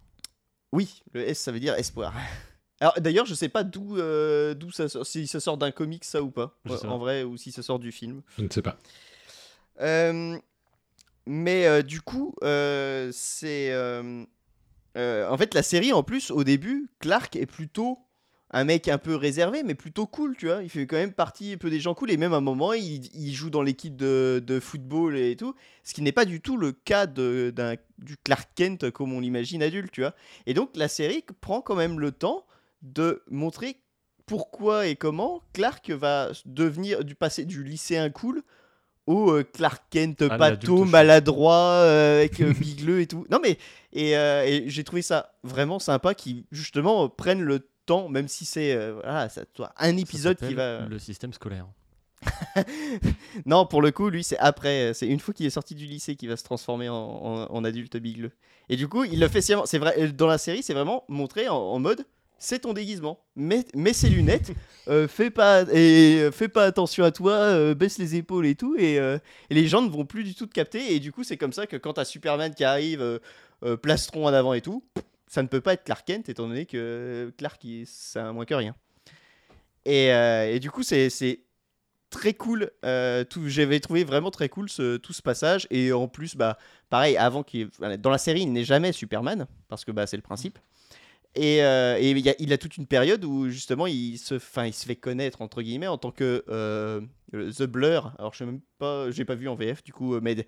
[0.72, 2.14] oui, le S ça veut dire espoir.
[2.80, 6.04] Alors d'ailleurs, je sais pas d'où euh, d'où ça sort, si ça sort d'un comic
[6.04, 8.22] ça ou pas, en vrai, ou si ça sort du film.
[8.38, 8.78] Je ne sais pas.
[9.80, 10.38] Euh,
[11.26, 12.34] mais euh, du coup,
[13.12, 13.74] c'est
[14.96, 17.98] en fait la série en plus au début, Clark est plutôt
[18.52, 20.62] un mec un peu réservé, mais plutôt cool, tu vois.
[20.62, 22.72] Il fait quand même partie un peu des gens cool et même à un moment,
[22.72, 25.54] il, il joue dans l'équipe de, de football et tout,
[25.84, 29.20] ce qui n'est pas du tout le cas de, d'un, du Clark Kent comme on
[29.20, 30.14] l'imagine adulte, tu vois.
[30.46, 32.44] Et donc la série prend quand même le temps
[32.82, 33.76] de montrer
[34.26, 38.42] pourquoi et comment Clark va devenir du passé du lycéen cool
[39.06, 40.84] au euh, Clark Kent pato chaud.
[40.84, 43.26] maladroit euh, avec euh, bigleux et tout.
[43.30, 43.58] Non mais
[43.92, 48.90] et, et j'ai trouvé ça vraiment sympa qu'ils justement prennent le temps, même si c'est
[48.92, 50.86] voilà, ça doit un Ça épisode qui va.
[50.86, 51.66] Le système scolaire.
[53.46, 56.16] Non, pour le coup, lui, c'est après, c'est une fois qu'il est sorti du lycée
[56.16, 58.32] qu'il va se transformer en, en- en adulte bigleux.
[58.68, 59.66] Et du coup, il le fait sciemment.
[59.66, 62.04] C'est vrai, dans la série, c'est vraiment montré en, en mode
[62.40, 63.22] c'est ton déguisement.
[63.36, 64.52] Mets, mets ses lunettes,
[64.88, 68.56] euh, fais, pas, et, euh, fais pas attention à toi, euh, baisse les épaules et
[68.56, 68.98] tout, et,
[69.50, 70.94] les gens ne vont plus du tout te capter.
[70.94, 73.20] Et du coup, c'est comme ça que quand t'as Superman qui arrive,
[73.82, 74.82] plastron en avant et tout,
[75.28, 78.54] ça ne peut pas être Clark Kent, étant donné que Clark, c'est un moins que
[78.54, 78.74] rien.
[79.84, 81.40] Et, et du coup, c'est
[82.08, 82.70] très cool.
[82.82, 85.66] j'avais trouvé vraiment très cool tout ce passage.
[85.70, 86.56] Et en plus, bah,
[86.88, 87.68] pareil, avant qu'il,
[87.98, 90.58] dans la série, il n'est jamais Superman parce que bah, c'est le principe.
[91.36, 94.66] Et, euh, et il, a, il a toute une période où justement il se, enfin,
[94.66, 97.00] il se fait connaître entre guillemets en tant que euh,
[97.32, 98.12] The Blur.
[98.18, 100.44] Alors je sais même pas, j'ai pas vu en VF du coup, euh, mais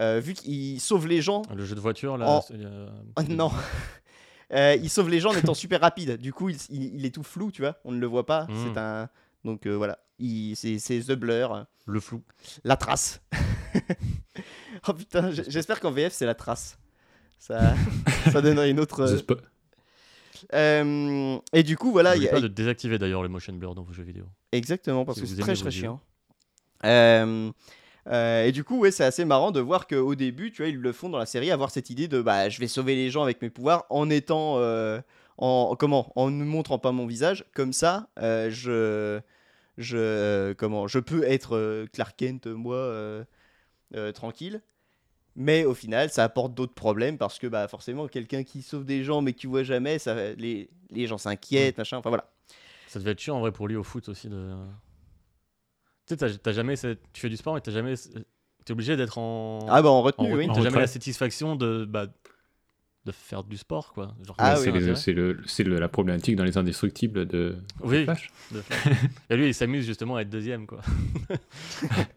[0.00, 1.42] euh, vu qu'il sauve les gens.
[1.54, 2.40] Le jeu de voiture, là.
[2.40, 3.22] Oh.
[3.28, 3.52] non.
[4.52, 6.18] Il sauve les gens en étant super rapide.
[6.18, 7.80] Du coup, il, est tout flou, tu vois.
[7.84, 8.44] On ne le voit pas.
[8.44, 8.54] Mm.
[8.62, 9.08] C'est un.
[9.44, 9.98] Donc voilà.
[10.20, 11.66] Il- C'est The Blur.
[11.84, 12.22] Le flou.
[12.62, 13.20] La trace.
[14.88, 16.78] oh putain, j'espère qu'en VF c'est la trace.
[17.40, 17.74] Ça,
[18.32, 19.06] ça donnerait une autre.
[20.54, 22.10] Euh, et du coup, voilà.
[22.16, 24.24] il y N'oubliez a- pas de désactiver d'ailleurs le motion blur dans vos jeux vidéo.
[24.52, 26.00] Exactement, parce Si que c'est très très chiant.
[26.84, 27.50] Euh,
[28.08, 30.76] euh, et du coup, ouais, c'est assez marrant de voir qu'au début, tu vois, ils
[30.76, 33.22] le font dans la série, avoir cette idée de bah, je vais sauver les gens
[33.22, 34.60] avec mes pouvoirs en étant.
[35.38, 37.44] en, comment En ne montrant pas mon visage.
[37.54, 39.20] Comme ça, je.
[39.78, 43.24] Je, comment, je peux être Clark Kent, moi,
[44.14, 44.62] tranquille.
[45.38, 49.04] Mais au final, ça apporte d'autres problèmes parce que bah, forcément, quelqu'un qui sauve des
[49.04, 51.98] gens mais que tu vois jamais, ça, les, les gens s'inquiètent, machin.
[51.98, 52.30] Enfin voilà.
[52.88, 54.28] Ça devait être chiant en vrai pour lui au foot aussi.
[54.28, 54.54] De...
[56.06, 56.74] Tu sais, t'as- jamais.
[56.76, 57.94] Tu fais du sport, mais t'as jamais.
[58.64, 59.58] T'es obligé d'être en.
[59.68, 60.46] Ah bah en en retenue, re- oui.
[60.46, 61.84] T'as En jamais la satisfaction de.
[61.84, 62.06] Bah,
[63.04, 64.16] de faire du sport, quoi.
[64.38, 64.72] Ah oui.
[64.96, 68.02] c'est le- la problématique dans les indestructibles de Oui.
[68.04, 68.30] Flash.
[68.50, 68.96] de faire.
[69.30, 70.80] Et lui, il s'amuse justement à être deuxième, quoi.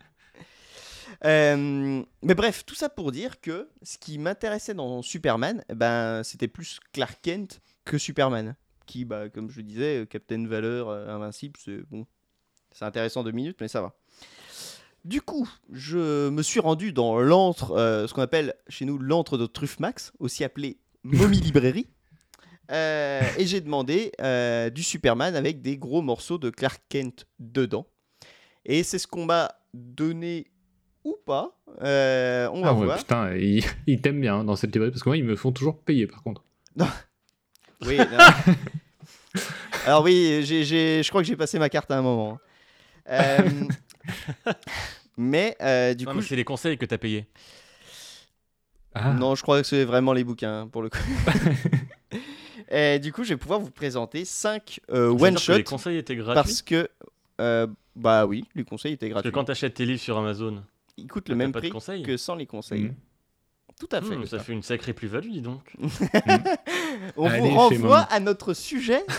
[1.26, 6.24] Euh, mais bref, tout ça pour dire que ce qui m'intéressait dans Superman, eh ben,
[6.24, 8.56] c'était plus Clark Kent que Superman.
[8.86, 12.08] Qui, bah, comme je le disais, euh, Captain Valeur, euh, Invincible, c'est bon.
[12.72, 13.96] C'est intéressant deux minutes, mais ça va.
[15.06, 19.38] Du coup, je me suis rendu dans l'antre, euh, ce qu'on appelle chez nous l'antre
[19.38, 21.88] de Truffmax, aussi appelé Mommy Librairie.
[22.72, 27.88] Euh, et j'ai demandé euh, du Superman avec des gros morceaux de Clark Kent dedans.
[28.66, 30.52] Et c'est ce qu'on m'a donné
[31.04, 31.56] ou pas.
[31.82, 32.98] Euh, on va Ah ouais, voir.
[32.98, 35.52] putain, ils il t'aiment bien hein, dans cette librairie parce que moi, ils me font
[35.52, 36.44] toujours payer par contre.
[37.86, 38.18] Oui, non.
[39.86, 42.38] Alors oui, je crois que j'ai passé ma carte à un moment.
[43.10, 43.38] Euh,
[45.18, 47.26] mais euh, du Non, coup, c'est les conseils que t'as payés.
[48.94, 50.98] Ah, non, je crois que c'est vraiment les bouquins pour le coup.
[52.72, 55.54] Et du coup, je vais pouvoir vous présenter 5 Je veux one dire que shot
[55.58, 56.36] Les conseils étaient gratuits?
[56.36, 56.90] parce que
[57.40, 59.32] euh, bah oui, les conseils étaient Parce que gratuits.
[59.32, 60.64] quand t'achètes tes livres sur Amazon,
[61.00, 61.72] Ils coûtent t'as le même prix
[62.04, 62.84] que sans les conseils.
[62.86, 62.96] Mhm.
[63.80, 64.16] Tout à fait.
[64.16, 64.40] Hmm, Gustave.
[64.40, 65.74] ça fait une sacrée plus-value, dis donc.
[67.16, 69.04] On Allez, vous renvoie à notre sujet.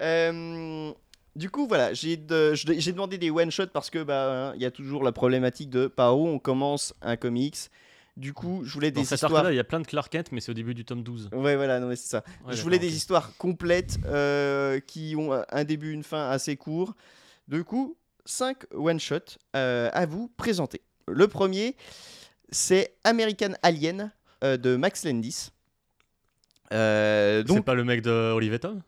[0.00, 0.92] Euh,
[1.36, 4.52] Du coup, voilà, j'ai de- je- j'ai demandé des one shot parce que bah hein,
[4.56, 7.56] il y a toujours la problématique de par où on commence un comics.
[8.16, 9.52] Du coup, je voulais Dans des cet histoires.
[9.52, 11.28] il y a plein de Clark Kent, mais c'est au début du tome 12.
[11.32, 12.24] Ouais, voilà, non, mais c'est ça.
[12.44, 16.94] Ouais, je voulais des histoires complètes euh, qui ont un début, une fin assez court.
[17.46, 17.96] Du coup,
[18.28, 20.82] 5 one-shots euh, à vous présenter.
[21.08, 21.76] Le premier,
[22.50, 24.12] c'est American Alien
[24.44, 25.48] euh, de Max Landis.
[26.72, 28.82] Euh, C'est donc, pas le mec de Olive Tom?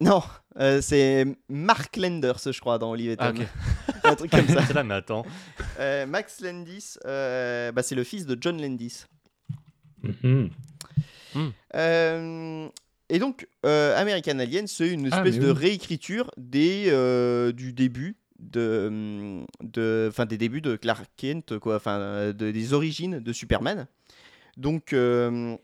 [0.00, 0.22] Non,
[0.58, 3.42] euh, c'est Mark Landers, je crois, dans Olive et Ah, Tom.
[3.42, 3.46] ok.
[4.04, 4.62] Un truc comme ça.
[4.66, 5.26] C'est là, mais attends.
[5.78, 9.04] Euh, Max Landis, euh, bah, c'est le fils de John Landis.
[10.02, 10.50] Mhm.
[11.74, 12.68] Euh,
[13.08, 15.58] et donc, euh, American Alien, c'est une Ah, espèce de oui.
[15.58, 21.76] réécriture des, euh, du début de, hum, de, fin, des débuts de Clark Kent, quoi,
[21.76, 23.86] enfin, de- des origines de Superman.
[24.56, 25.56] Donc, euh,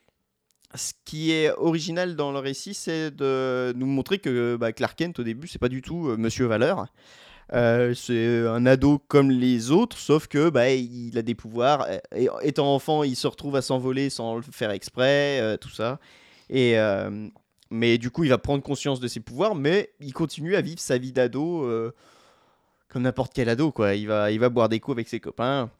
[0.74, 5.18] ce qui est original dans le récit, c'est de nous montrer que bah, Clark Kent,
[5.18, 6.86] au début, c'est pas du tout euh, Monsieur Valeur.
[7.52, 11.86] Euh, c'est un ado comme les autres, sauf que bah, il a des pouvoirs.
[12.42, 16.00] Étant enfant, il se retrouve à s'envoler sans le faire exprès, tout ça.
[16.48, 16.76] Et
[17.70, 20.80] mais du coup, il va prendre conscience de ses pouvoirs, mais il continue à vivre
[20.80, 21.66] sa vie d'ado
[22.92, 23.94] comme n'importe quel ado, quoi.
[23.94, 25.70] Il va, il va boire des coups avec ses copains,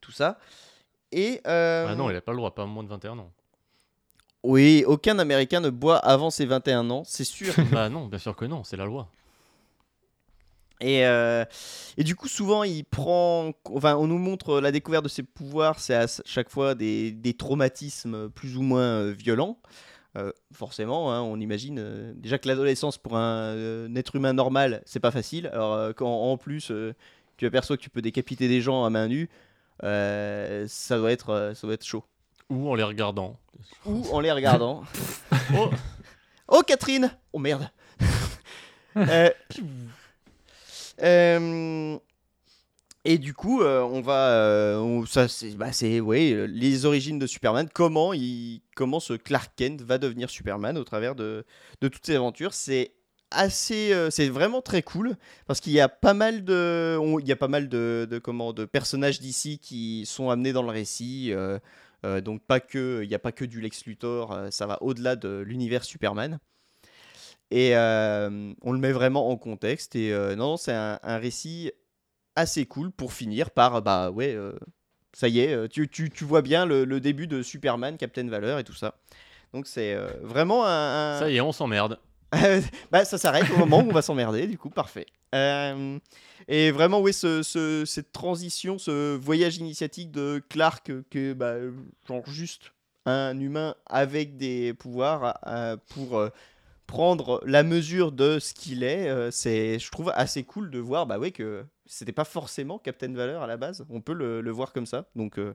[0.00, 0.38] tout ça.
[1.12, 3.30] Et euh, Ah non, il a pas le droit, pas moins de 21 ans.
[4.42, 7.54] oui, aucun Américain ne boit avant ses 21 ans, c'est sûr.
[7.70, 9.08] bah non, bien sûr que non, c'est la loi.
[10.80, 11.44] Et, euh,
[11.96, 13.52] et du coup, souvent, il prend.
[13.72, 17.34] Enfin, on nous montre la découverte de ses pouvoirs, c'est à chaque fois des, des
[17.34, 19.58] traumatismes plus ou moins euh, violents.
[20.16, 24.32] Euh, forcément, hein, on imagine euh, déjà que l'adolescence pour un, euh, un être humain
[24.32, 25.48] normal, c'est pas facile.
[25.48, 26.72] Alors, quand en plus
[27.36, 29.28] tu aperçois que tu peux décapiter des gens à main nue,
[29.82, 32.04] ça, doit être, ça doit être chaud.
[32.48, 33.38] Ou en les regardant.
[33.84, 34.84] Ou en les regardant.
[35.56, 35.70] Oh,
[36.48, 37.70] Oh Catherine Oh merde
[43.08, 45.70] Et du coup, euh, on va, euh, ça c'est, bah,
[46.02, 47.68] ouais, euh, les origines de Superman.
[47.72, 51.44] Comment il, comment ce Clark Kent va devenir Superman au travers de,
[51.80, 52.52] de toutes ces aventures.
[52.52, 52.94] C'est
[53.30, 57.36] assez, c'est vraiment très cool parce qu'il y a pas mal de, il y a
[57.36, 61.32] pas mal de, de comment, de personnages d'ici qui sont amenés dans le récit.
[62.24, 64.36] donc pas que, il n'y a pas que du Lex Luthor.
[64.50, 66.40] ça va au-delà de l'univers Superman.
[67.52, 69.94] Et on le met vraiment en contexte.
[69.94, 71.70] Et non, c'est un récit
[72.36, 74.52] assez cool pour finir par bah ouais, euh,
[75.12, 78.28] ça y est, euh, tu, tu, tu vois bien le, le début de Superman, Captain
[78.28, 78.94] Valeur et tout ça.
[79.52, 81.98] Donc c'est euh, vraiment un, un- ça y est, on s'emmerde.
[82.90, 85.06] bah, ça s'arrête au moment où on va s'emmerder, du coup, parfait.
[85.34, 85.98] Euh,
[86.48, 91.52] et vraiment, oui, ce, ce- cette transition, ce voyage initiatique de Clark, euh, que bah,
[91.52, 91.72] euh,
[92.06, 92.72] genre juste
[93.06, 96.28] un humain avec des pouvoirs euh, pour euh,
[96.88, 101.06] prendre la mesure de ce qu'il est, euh, c'est, je trouve assez cool de voir,
[101.06, 103.86] bah ouais, que c'était pas forcément Captain Valeur à la base.
[103.90, 105.54] On peut le, le voir comme ça, donc euh,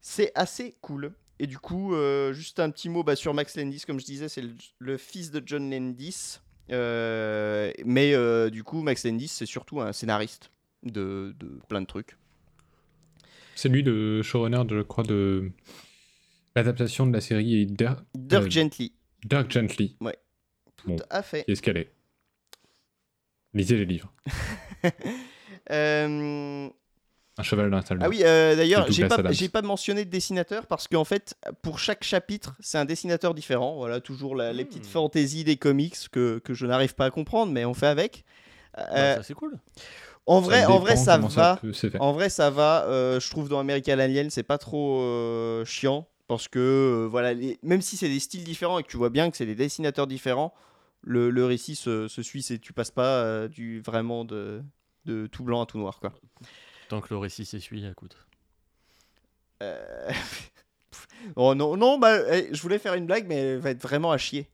[0.00, 1.12] c'est assez cool.
[1.38, 4.28] Et du coup, euh, juste un petit mot bah, sur Max Landis, comme je disais,
[4.28, 6.38] c'est le, le fils de John Landis.
[6.70, 8.14] Euh, mais
[8.50, 10.50] du coup, Max Landis, c'est surtout un scénariste
[10.82, 12.16] de, de plein de trucs.
[13.54, 15.50] C'est lui le showrunner, je crois, de
[16.54, 18.92] l'adaptation de la série Dirk, Dirk Gently,
[19.24, 19.96] Dirk Gently.
[20.76, 20.96] tout bon.
[21.10, 21.44] à fait.
[21.44, 21.92] Qui est-ce qu'elle est
[23.54, 24.12] Lisez les livres.
[25.70, 26.68] Euh,
[27.38, 28.00] Un cheval d'un salon.
[28.04, 29.16] Ah oui, euh, d'ailleurs, j'ai pas,
[29.60, 33.76] pas mentionné de dessinateur parce qu'en fait, pour chaque chapitre, c'est un dessinateur différent.
[33.76, 34.68] Voilà, toujours la- les Hmm.
[34.68, 38.24] petites fantaisies des comics que, que je n'arrive pas à comprendre, mais on fait avec.
[38.76, 39.58] Bah, Euh, ça c'est cool.
[40.26, 41.58] en vrai, en vrai, ça va.
[41.60, 41.72] peut.
[42.00, 42.84] En vrai, ça va.
[42.86, 47.32] euh, je trouve dans American Alien, c'est pas trop euh, chiant parce que euh, voilà,
[47.34, 49.54] les- même si c'est des styles différents et que tu vois bien que c'est des
[49.56, 50.52] dessinateurs différents,
[51.02, 52.42] le, le récit se, se suit.
[52.42, 54.62] C'est tu passes pas euh, du vraiment de,
[55.04, 56.12] de tout blanc à tout noir quoi.
[56.88, 58.16] Tant que le récit s'essuie, écoute.
[59.62, 60.10] Euh,
[61.36, 64.10] oh non, non, bah, eh, je voulais faire une blague, mais elle va être vraiment
[64.10, 64.50] à chier.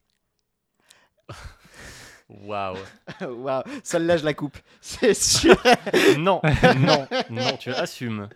[2.29, 2.77] Waouh.
[3.21, 4.57] Waouh, celle-là, je la coupe.
[4.81, 5.55] C'est sûr,
[6.17, 6.41] non,
[6.77, 8.27] non, non, tu assumes.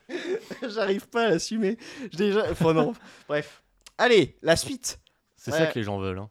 [0.66, 1.78] j'arrive pas à l'assumer.
[2.12, 2.94] Je déjà, enfin, non.
[3.28, 3.62] Bref,
[3.98, 5.00] allez, la suite.
[5.36, 6.20] C'est ça que les gens veulent.
[6.20, 6.30] hein.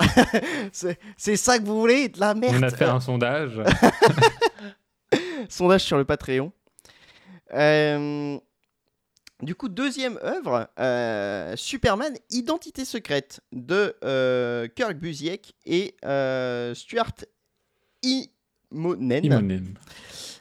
[0.72, 2.56] C'est ça que vous voulez, de la merde.
[2.58, 3.60] On a fait un sondage.
[5.48, 6.52] sondage sur le Patreon.
[7.54, 8.38] Euh,
[9.42, 17.12] du coup, deuxième œuvre, euh, Superman Identité secrète de euh, Kirk Busiek et euh, Stuart
[18.02, 19.24] Imonen.
[19.24, 19.78] Imonen.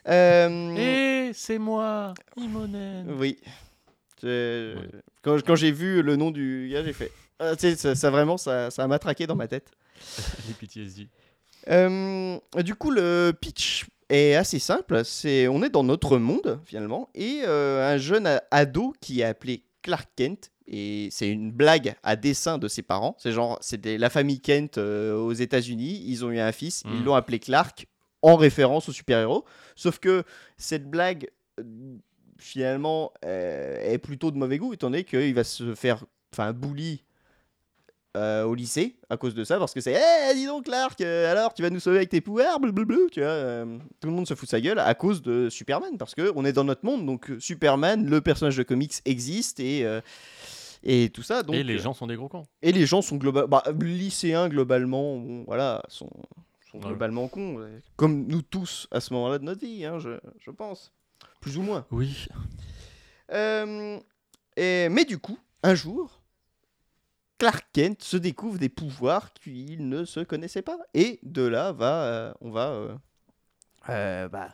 [0.08, 3.08] Euh, Eh, c'est moi, Imonen.
[3.18, 3.38] Oui.
[5.24, 7.12] Quand j'ai vu le nom du gars, j'ai fait.
[7.44, 9.72] Ah, tu sais, ça, ça vraiment, ça, ça m'a traqué dans ma tête.
[10.48, 11.08] Les PTSD.
[11.70, 15.04] Euh, du coup, le pitch est assez simple.
[15.04, 19.64] C'est, on est dans notre monde finalement, et euh, un jeune ado qui est appelé
[19.82, 20.52] Clark Kent.
[20.74, 23.16] Et c'est une blague à dessein de ses parents.
[23.20, 26.04] C'est genre, c'était la famille Kent euh, aux États-Unis.
[26.06, 27.06] Ils ont eu un fils, ils Mm.
[27.06, 27.88] l'ont appelé Clark
[28.22, 29.44] en référence au super-héros.
[29.76, 30.24] Sauf que
[30.58, 31.28] cette blague,
[32.38, 37.04] finalement, est plutôt de mauvais goût, étant donné qu'il va se faire, enfin, bully
[38.18, 41.32] euh, au lycée à cause de ça, parce que c'est Eh, dis donc, Clark, euh,
[41.32, 43.30] alors tu vas nous sauver avec tes pouvoirs, blablabla, tu vois.
[43.30, 46.44] euh, tout le monde se fout sa gueule à cause de Superman, parce que on
[46.46, 49.86] est dans notre monde, donc Superman, le personnage de comics, existe et.
[49.86, 50.02] euh,
[50.84, 51.44] et tout ça.
[51.44, 52.44] Donc, Et les gens sont des gros cons.
[52.64, 53.48] et les gens sont globalement.
[53.48, 56.10] Bah, lycéens, globalement, bon, voilà, sont,
[56.72, 56.88] sont Ouais.
[56.88, 57.58] globalement cons.
[57.58, 57.70] ouais.
[57.98, 60.10] Comme nous tous à ce moment-là de notre vie, hein, je,
[60.40, 60.92] je pense.
[61.40, 61.86] Plus ou moins.
[61.92, 62.26] Oui.
[63.32, 64.00] Euh,
[64.58, 66.21] et, mais du coup, un jour,
[67.42, 70.78] Clark Kent se découvre des pouvoirs qu'il ne se connaissait pas.
[70.94, 72.96] Et de là, va, euh, on va euh,
[73.90, 74.54] euh, bah,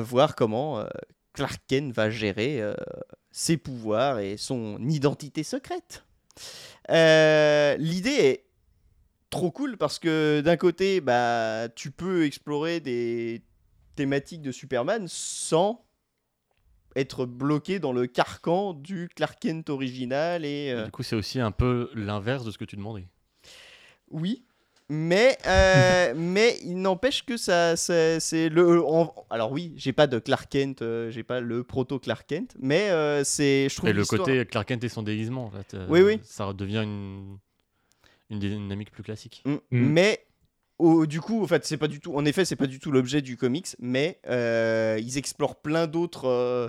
[0.00, 0.84] voir comment
[1.32, 2.60] Clark Kent va gérer
[3.30, 6.04] ses pouvoirs et son identité secrète.
[6.88, 8.46] L'idée est
[9.30, 13.44] trop cool parce que d'un côté, bah, tu peux explorer des
[13.94, 15.83] thématiques de Superman sans
[16.96, 21.16] être bloqué dans le carcan du Clark Kent original et Et euh, Du coup, c'est
[21.16, 23.06] aussi un peu l'inverse de ce que tu demandais.
[24.10, 24.44] oui
[24.90, 30.06] mais euh, mais il n'empêche que ça, ça- c'est le en- alors oui j'ai pas
[30.06, 33.88] de Clark Kent euh, j'ai pas le proto Clark Kent mais euh, c'est je trouve
[33.88, 36.20] Et le côté Clark Kent et son déguisement, en fait, euh, Oui, oui.
[36.22, 37.38] ça devient une,
[38.30, 39.42] une dynamique plus classique.
[39.46, 39.52] Mm.
[39.52, 39.58] Mm.
[39.70, 40.23] Mais
[40.78, 42.14] au- du coup, en fait, c'est pas du tout.
[42.16, 46.26] En effet, c'est pas du tout l'objet du comics, mais euh, ils explorent plein d'autres
[46.26, 46.68] euh,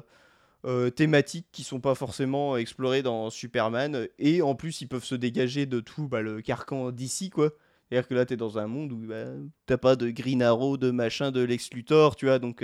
[0.66, 5.16] euh, thématiques qui sont pas forcément explorées dans Superman, et en plus, ils peuvent se
[5.16, 7.51] dégager de tout bah, le carcan d'ici, quoi.
[7.89, 9.26] C'est-à-dire que là, t'es dans un monde où bah,
[9.68, 12.39] t'as pas de Green Arrow, de machin, de Lex Luthor, tu vois.
[12.39, 12.64] Donc,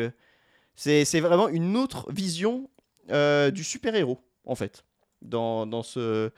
[0.76, 2.70] c'est vraiment une autre vision
[3.54, 4.84] du super-héros, en fait,
[5.22, 6.32] dans, ce,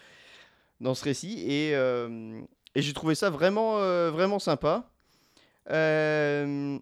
[0.82, 1.40] dans ce récit.
[1.48, 3.78] Et, et j'ai trouvé ça vraiment,
[4.12, 4.93] vraiment sympa.
[5.70, 6.78] Euh,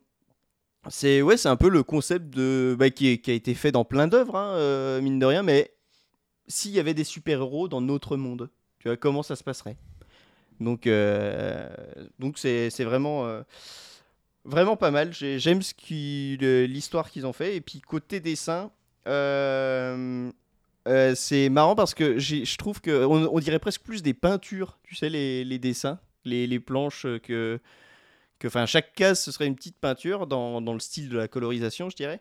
[0.89, 4.07] c'est ouais, c'est un peu le concept de bah, qui, a été fait dans plein
[4.07, 5.43] d'œuvres, hein, euh, mine de rien.
[5.43, 5.71] Mais
[6.47, 9.77] s'il y avait des super-héros dans notre monde, tu vois comment ça se passerait?
[10.59, 11.69] Donc, euh,
[12.19, 13.41] donc c'est vraiment,
[14.45, 15.13] vraiment pas mal.
[15.13, 17.55] J'ai- J'aime l'histoire qu'ils ont fait.
[17.55, 18.71] Et puis côté dessin.
[21.15, 25.09] c'est marrant parce que je trouve que on, dirait presque plus des peintures, tu sais,
[25.09, 27.59] les, les dessins, les, les planches que,
[28.41, 31.27] que, enfin, chaque case ce serait une petite peinture dans, dans le style de la
[31.27, 32.19] colorisation, je dirais.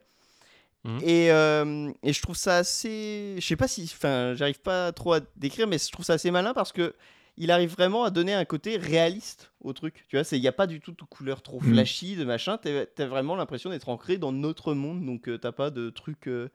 [0.85, 1.01] Mhm.
[1.03, 5.15] Et, euh, et je trouve ça assez, je sais pas si, enfin, j'arrive pas trop
[5.15, 6.95] à décrire, mais je trouve ça assez malin parce que
[7.37, 10.05] il arrive vraiment à donner un côté réaliste au truc.
[10.09, 11.73] Tu vois, il n'y a pas du tout de couleurs trop Mhm.
[11.73, 12.59] flashy, de machin.
[12.59, 16.29] T'as as vraiment l'impression d'être ancré dans notre monde, donc euh, t'as pas de trucs
[16.29, 16.51] euh,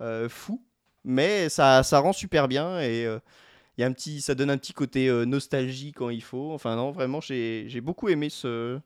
[0.00, 0.62] euh, fous.
[1.04, 3.18] Mais ça, ça rend super bien et euh,
[3.76, 6.52] y a un petit, ça donne un petit côté nostalgie quand il faut.
[6.52, 8.78] Enfin non, vraiment, j'ai j'ai beaucoup aimé ce,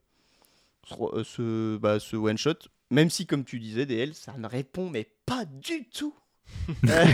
[0.87, 2.55] ce, euh, ce, bah, ce one shot.
[2.91, 6.14] Même si, comme tu disais, DL, ça ne répond mais pas du tout
[6.89, 7.05] euh,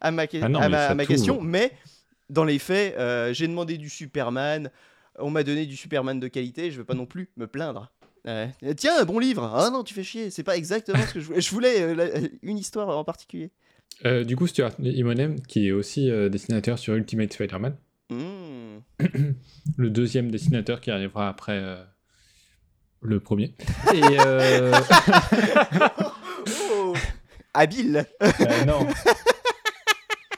[0.00, 1.40] à ma, que- Ah non, à ma- à question.
[1.40, 1.72] Mais
[2.28, 4.70] dans les faits, euh, j'ai demandé du Superman.
[5.18, 6.70] On m'a donné du Superman de qualité.
[6.72, 7.92] Je veux pas non plus me plaindre.
[8.26, 8.46] Euh,
[8.76, 9.44] tiens, un bon livre.
[9.54, 10.30] Ah non, tu fais chier.
[10.30, 11.40] C'est pas exactement ce que je voulais.
[11.40, 13.50] Je voulais euh, la- une histoire en particulier.
[14.04, 17.76] Euh, du coup, Stuart Immonen, qui est aussi dessinateur sur Ultimate Spider-Man,
[18.10, 18.80] Hmm.
[19.76, 21.62] le deuxième dessinateur qui arrivera après
[23.02, 23.54] le premier.
[23.94, 24.72] Et euh,
[26.74, 26.94] Oh,
[27.54, 28.06] habile.
[28.22, 28.86] euh, non.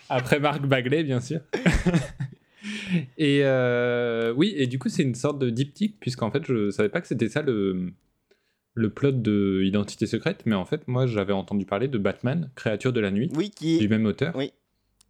[0.08, 1.40] Après Marc Bagley, bien sûr.
[3.18, 6.88] et euh, oui, et du coup, c'est une sorte de diptyque, puisqu'en fait, je savais
[6.88, 7.92] pas que c'était ça le,
[8.74, 12.92] le plot de Identité secrète, mais en fait, moi, j'avais entendu parler de Batman, créature
[12.92, 14.34] de la nuit, Oui, qui du même auteur.
[14.36, 14.52] Oui.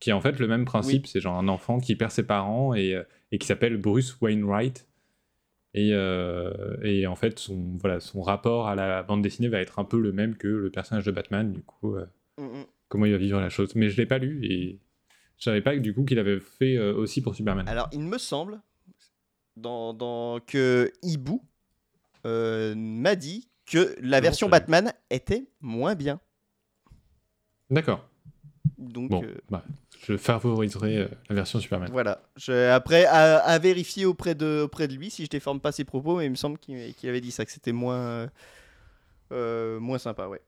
[0.01, 2.75] Qui est en fait le même principe, c'est genre un enfant qui perd ses parents
[2.75, 3.03] et, euh,
[3.33, 4.87] et qui s'appelle Bruce Wainwright.
[5.75, 9.79] Et, euh, et en fait, son, voilà, son rapport à la bande dessinée va être
[9.79, 12.07] un peu le même que le personnage de Batman, du coup, euh,
[12.39, 12.67] Mm, mm.
[12.89, 13.75] comment il va vivre la chose.
[13.75, 14.81] Mais je l'ai pas lu et
[15.39, 17.69] je savais pas du coup qu'il avait fait euh, aussi pour Superman.
[17.69, 18.61] Alors, il me semble
[19.57, 21.41] dans, dans que Ibu
[22.27, 24.49] euh, m'a dit que la version.
[24.49, 26.21] Batman était moins bien.
[27.71, 28.09] D'accord.
[28.79, 29.65] Donc Bon, euh, bah,
[30.07, 31.89] je favoriserai euh, la version Superman.
[31.93, 32.21] voilà.
[32.37, 35.85] Je- après, à, à vérifier auprès de, auprès de lui si je déforme pas ses
[35.85, 38.29] propos, mais il me semble qu'il avait dit ça, que c'était moins, euh,
[39.33, 40.41] euh, moins sympa, ouais.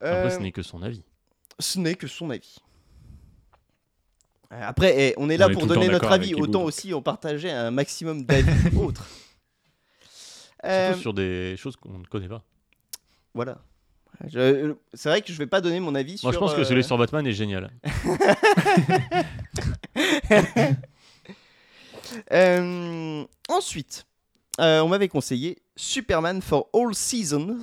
[0.00, 1.02] Après, ce n'est que son avis.
[1.58, 2.56] ce n'est que son avis.
[4.50, 7.70] Après, eh, on est là On pour donner notre avis, autant aussi en partager un
[7.70, 9.06] maximum d'avis autres.
[10.64, 12.42] Euh, sur des choses qu'on ne connaît pas.
[13.32, 13.58] Voilà.
[14.28, 16.26] Je- C'est vrai que je vais pas donner mon avis sur.
[16.26, 17.70] Moi, je pense que euh, celui sur Batman est génial.
[22.32, 24.04] Euh, ensuite,
[24.60, 27.58] euh, on m'avait conseillé Superman for All Seasons,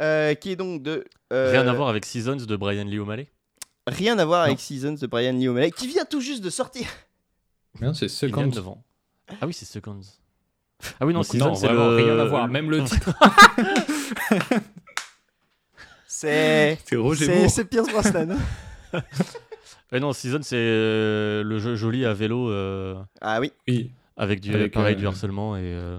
[0.00, 1.04] euh, qui est donc de.
[1.32, 3.28] euh, Rien à voir avec Seasons de Brian Lee O'Malley?
[3.88, 4.60] Rien à voir avec.
[4.60, 6.86] Seasons de Brian Lee O'Malley, qui vient tout juste de sortir.
[7.80, 8.56] Non, c'est Il vient de Second.
[8.56, 8.84] devant.
[9.40, 10.00] Ah oui, c'est Seconds.
[11.00, 11.96] Ah oui, non, Donc, Seasons, non, c'est vraiment, le...
[11.96, 12.46] rien à voir.
[12.48, 13.10] Même le titre,
[16.08, 16.78] C'est.
[16.86, 17.50] c'est Roger C'est Moore.
[17.50, 18.36] c'est Pierce Brosnan.
[19.92, 23.52] Eh non, Seasons, c'est euh, le jeu joli à vélo euh, ah oui.
[23.66, 25.56] Oui, avec du, Avec, pareil, euh, du harcèlement.
[25.56, 25.98] et euh,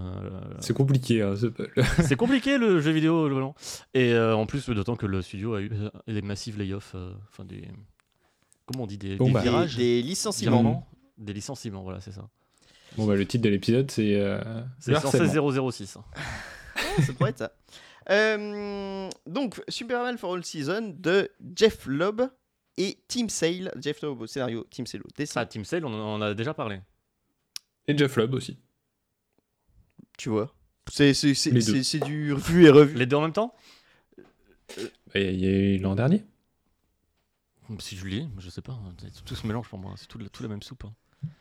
[0.59, 1.23] c'est compliqué.
[1.23, 1.33] hein,
[2.03, 3.55] c'est compliqué le jeu vidéo, le volant.
[3.95, 7.13] Et euh, en plus, d'autant que le studio a eu euh, des massifs layoffs, euh,
[7.31, 7.67] enfin des.
[8.67, 9.41] Comment on dit Des, Bon, des bah.
[9.41, 10.51] Des, virages des licenciements.
[10.61, 10.87] virements
[11.17, 12.27] Des licenciements, voilà, c'est ça.
[12.95, 14.13] Bon, bah, le titre de l'épisode, c'est.
[14.19, 14.39] euh,
[14.79, 15.27] C'est le harcèlement.
[15.33, 15.97] 116 006.
[17.07, 17.51] ça pourrait être ça.
[18.09, 22.21] Euh, donc, Superman for All Season de Jeff Loeb
[22.77, 23.71] et Tim Sale.
[23.79, 25.41] Jeff Loeb au scénario, Tim Sale au dessin.
[25.41, 26.79] Ah, Team Sale, on en a déjà parlé.
[27.87, 28.57] Et Jeff Loeb aussi.
[30.17, 30.53] Tu vois.
[30.91, 31.73] C'est c'est- c'est- Les deux.
[31.75, 32.95] c'est- c'est du vu et revu.
[32.97, 33.53] Les deux en même temps?
[35.13, 36.23] Et il y a eu l'an dernier.
[37.79, 38.73] Si je lis, je sais pas.
[38.73, 39.93] hein, c'est- Tout se mélange pour moi.
[39.97, 40.85] C'est tout, la- tout la même soupe.
[40.85, 40.93] hein.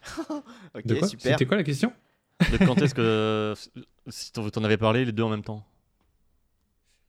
[0.75, 1.33] Ok, super.
[1.33, 1.93] C'était quoi la question?
[2.53, 3.55] De quand est-ce que.
[4.09, 5.65] Si t'en t'en avais parlé, les deux en même temps?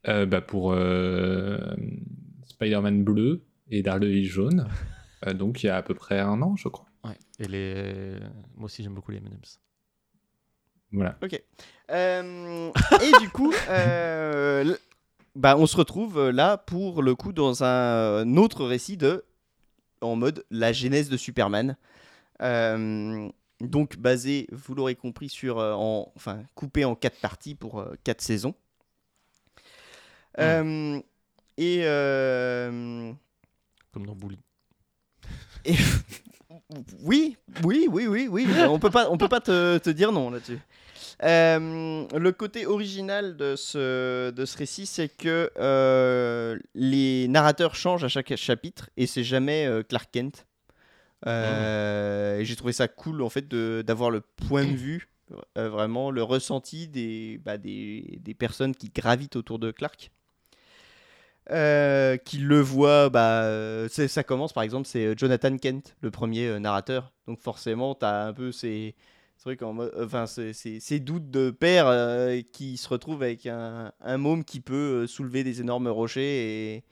[0.08, 1.60] Euh, bah, Pour euh,
[2.46, 4.68] Spider-Man bleu et Daredevil jaune.
[5.28, 6.86] Euh, donc, il y a à peu près un an, je crois.
[7.04, 7.18] Ouais.
[7.40, 8.18] Et les.
[8.56, 9.60] Moi aussi, j'aime beaucoup les M&M's.
[10.94, 11.18] Voilà.
[11.92, 12.72] Euh,
[13.02, 14.78] et du coup, euh,
[15.36, 19.26] bah, on se retrouve là pour le coup dans un, un autre récit de
[20.02, 21.76] en mode la genèse de Superman.
[22.42, 23.30] Euh,
[23.62, 27.94] donc basé, vous l'aurez compris, sur euh, en, enfin coupé en quatre parties pour euh,
[28.04, 28.56] quatre saisons.
[30.40, 31.00] Euh,
[31.58, 33.12] et euh,
[33.92, 34.40] Comme dans Bully.
[35.66, 35.76] et-
[37.04, 38.48] oui, oui, oui, oui, oui.
[38.68, 40.60] On peut pas, on peut pas te, te dire non là-dessus.
[41.24, 48.04] Euh, le côté original de ce, de ce récit, c'est que euh, les narrateurs changent
[48.06, 50.46] à chaque chapitre et c'est jamais euh, Clark Kent.
[51.28, 55.10] Euh, et J'ai trouvé ça cool en fait de- d'avoir le point de vue,
[55.58, 60.12] euh, vraiment le ressenti des, bah, des, des personnes qui gravitent autour de Clark.
[61.52, 66.12] Euh, qui le voient, bah, euh, ça commence par exemple, c'est euh, Jonathan Kent, le
[66.12, 67.12] premier euh, narrateur.
[67.28, 68.94] Donc forcément, tu as un peu ces,
[69.40, 73.48] trucs en mode- enfin, ces, ces- ces doutes de père euh, qui se retrouvent avec
[73.48, 76.84] un, un môme qui peut euh, soulever des énormes rochers et,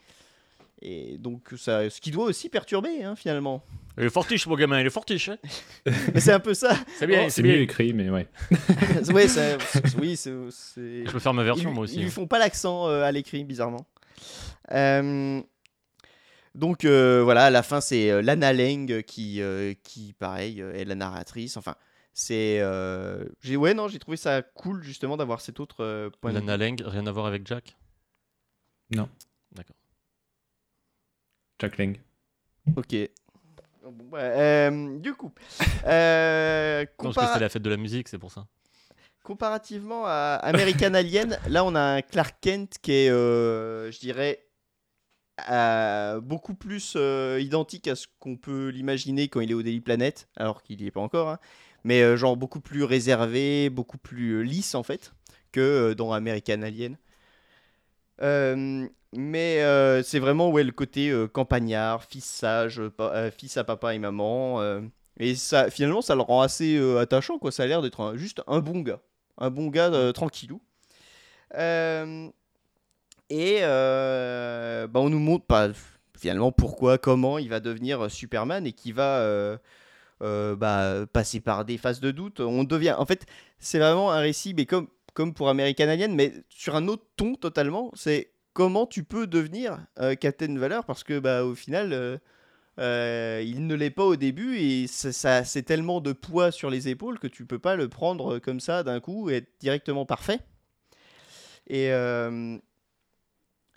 [0.81, 3.63] et donc ça, ce qui doit aussi perturber hein, finalement.
[3.99, 5.29] Il est fortiche, mon gamin, il est fortiche.
[5.29, 5.37] hein.
[6.13, 6.75] Mais c'est un peu ça.
[6.97, 7.55] c'est bien, Oh, c'est bien.
[7.55, 8.27] écrit, mais ouais.
[9.13, 9.57] ouais, ça-
[10.01, 10.31] oui, c'est.
[10.75, 11.99] Je peux faire ma version, ils, moi Ils aussi.
[11.99, 12.11] lui hein.
[12.11, 13.85] font pas l'accent euh, à l'écrit, bizarrement.
[14.71, 15.41] Euh,
[16.55, 20.73] donc euh, voilà, à la fin, c'est euh, Lana Lang qui, euh, qui, pareil, euh,
[20.73, 21.55] est la narratrice.
[21.57, 21.75] Enfin,
[22.13, 22.59] c'est.
[22.61, 26.39] euh, j'ai ouais, non, j'ai trouvé ça cool justement d'avoir cet autre euh, point de
[26.39, 26.45] vue.
[26.45, 27.75] Lana Lang, rien à voir avec Jack?
[28.89, 29.07] Non.
[29.51, 29.75] D'accord.
[31.59, 31.97] Jack Lang.
[32.75, 32.95] Ok.
[33.83, 35.31] Bon, bah, euh, du coup,
[35.85, 38.47] euh, Non, parce que compara- c'est la fête de la musique, c'est pour ça.
[39.23, 44.46] comparativement à American Alien, là on a un Clark Kent qui est, euh, je dirais,
[46.21, 50.27] beaucoup plus euh, identique à ce qu'on peut l'imaginer quand il est au Daily Planet,
[50.35, 51.39] alors qu'il n'y est pas encore, hein.
[51.83, 55.13] mais euh, genre beaucoup plus réservé, beaucoup plus euh, lisse en fait
[55.51, 56.97] que dans American Alien.
[59.13, 59.61] Mais
[60.03, 62.81] c'est vraiment ouais, le côté campagnard, fils sage,
[63.37, 64.61] fils à papa et maman.
[65.19, 67.39] et ça, finalement, ça le rend assez attachant.
[67.39, 67.51] Quoi.
[67.51, 68.99] Ça a l'air d'être juste un bon gars.
[69.37, 70.61] Un bon gars tranquillou.
[73.29, 75.69] Et euh, bah, on nous montre pas
[76.17, 79.57] finalement pourquoi, comment il va devenir euh, Superman et qui va euh,
[80.21, 82.39] euh, bah, passer par des phases de doute.
[82.39, 83.25] On devient, en fait,
[83.59, 87.35] c'est vraiment un récit, mais comme, comme pour American Alien, mais sur un autre ton
[87.35, 87.91] totalement.
[87.95, 89.79] C'est comment tu peux devenir
[90.19, 92.19] Captain Valeur parce que bah, au final.
[92.79, 97.27] il ne l'est pas au début et c'est tellement de poids sur les épaules que
[97.27, 100.39] tu peux pas le prendre comme ça d'un coup et être directement parfait.
[101.67, 101.91] Et,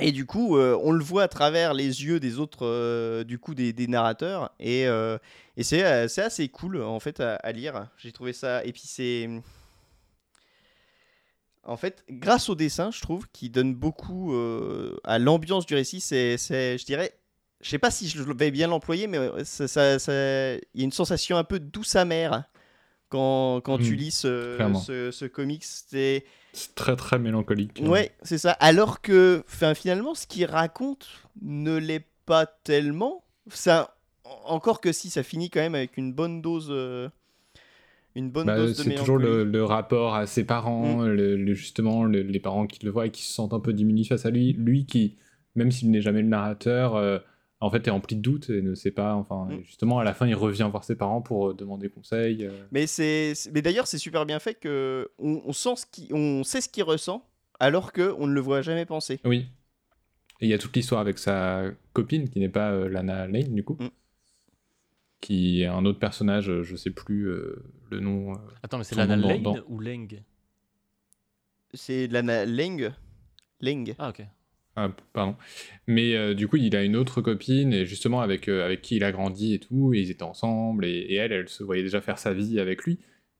[0.00, 3.38] et du coup, euh, on le voit à travers les yeux des autres, euh, du
[3.38, 4.52] coup, des, narrateurs.
[4.58, 5.18] Et, euh,
[5.60, 7.88] c'est, assez cool, en fait, à, lire.
[7.96, 8.64] J'ai trouvé ça...
[8.64, 9.28] Et puis c'est...
[11.62, 14.34] En fait, grâce au dessin, je trouve, qui donne beaucoup
[15.04, 17.14] à l'ambiance du récit, c'est, je dirais...
[17.60, 20.84] Je sais pas si je vais bien l'employer, mais euh, ça, ça- il y a
[20.84, 22.44] une sensation un peu douce amère
[23.10, 25.64] quand, quand tu Mm, lis ce, ce, ce comics.
[25.64, 26.24] C'est
[26.74, 27.80] très très mélancolique.
[27.80, 28.52] ouais, c'est ça.
[28.52, 29.44] Alors que,
[29.74, 31.08] finalement, ce qu'il raconte
[31.42, 33.24] ne l'est pas tellement.
[33.48, 33.96] Ça,
[34.44, 37.08] encore que si, ça finit quand même avec une bonne dose, euh,
[38.14, 41.54] une bonne Bah, dose de c'est toujours le, le rapport à ses parents, le- le-
[41.54, 44.26] justement le- les parents qui le voient et qui se sentent un peu diminués face
[44.26, 44.52] à lui.
[44.54, 45.16] Lui qui,
[45.54, 47.18] même s'il n'est jamais le narrateur, euh,
[47.60, 49.14] en fait est rempli de doutes et ne sait pas.
[49.14, 49.62] Enfin, Mm.
[49.64, 52.44] justement à la fin il revient voir ses parents pour euh, demander conseil.
[52.46, 52.52] euh.
[52.72, 56.42] Mais c'est, mais d'ailleurs, c'est super bien fait que on, on sent ce qui, on
[56.44, 57.24] sait ce qu'il ressent,
[57.58, 59.20] alors que on ne le voit jamais penser.
[59.24, 59.46] Oui.
[60.40, 63.54] Et il y a toute l'histoire avec sa copine qui n'est pas euh, Lana Lane
[63.54, 63.88] du coup, Mm.
[65.20, 68.32] qui est un autre personnage, je sais plus euh, le nom.
[68.32, 68.36] euh.
[68.62, 70.22] Attends, mais c'est Lana Lane dans- ou Leng?
[71.74, 72.90] C'est Lana Leng.
[73.60, 73.94] Leng.
[73.98, 74.22] Ah, ok.
[74.76, 75.36] Ah, pardon.
[75.86, 78.96] Mais euh, du coup, il a une autre copine, et justement avec, euh, avec qui
[78.96, 82.00] il a grandi et tout, et ils étaient ensemble, et, elle, elle se voyait déjà
[82.00, 82.98] faire sa vie avec lui.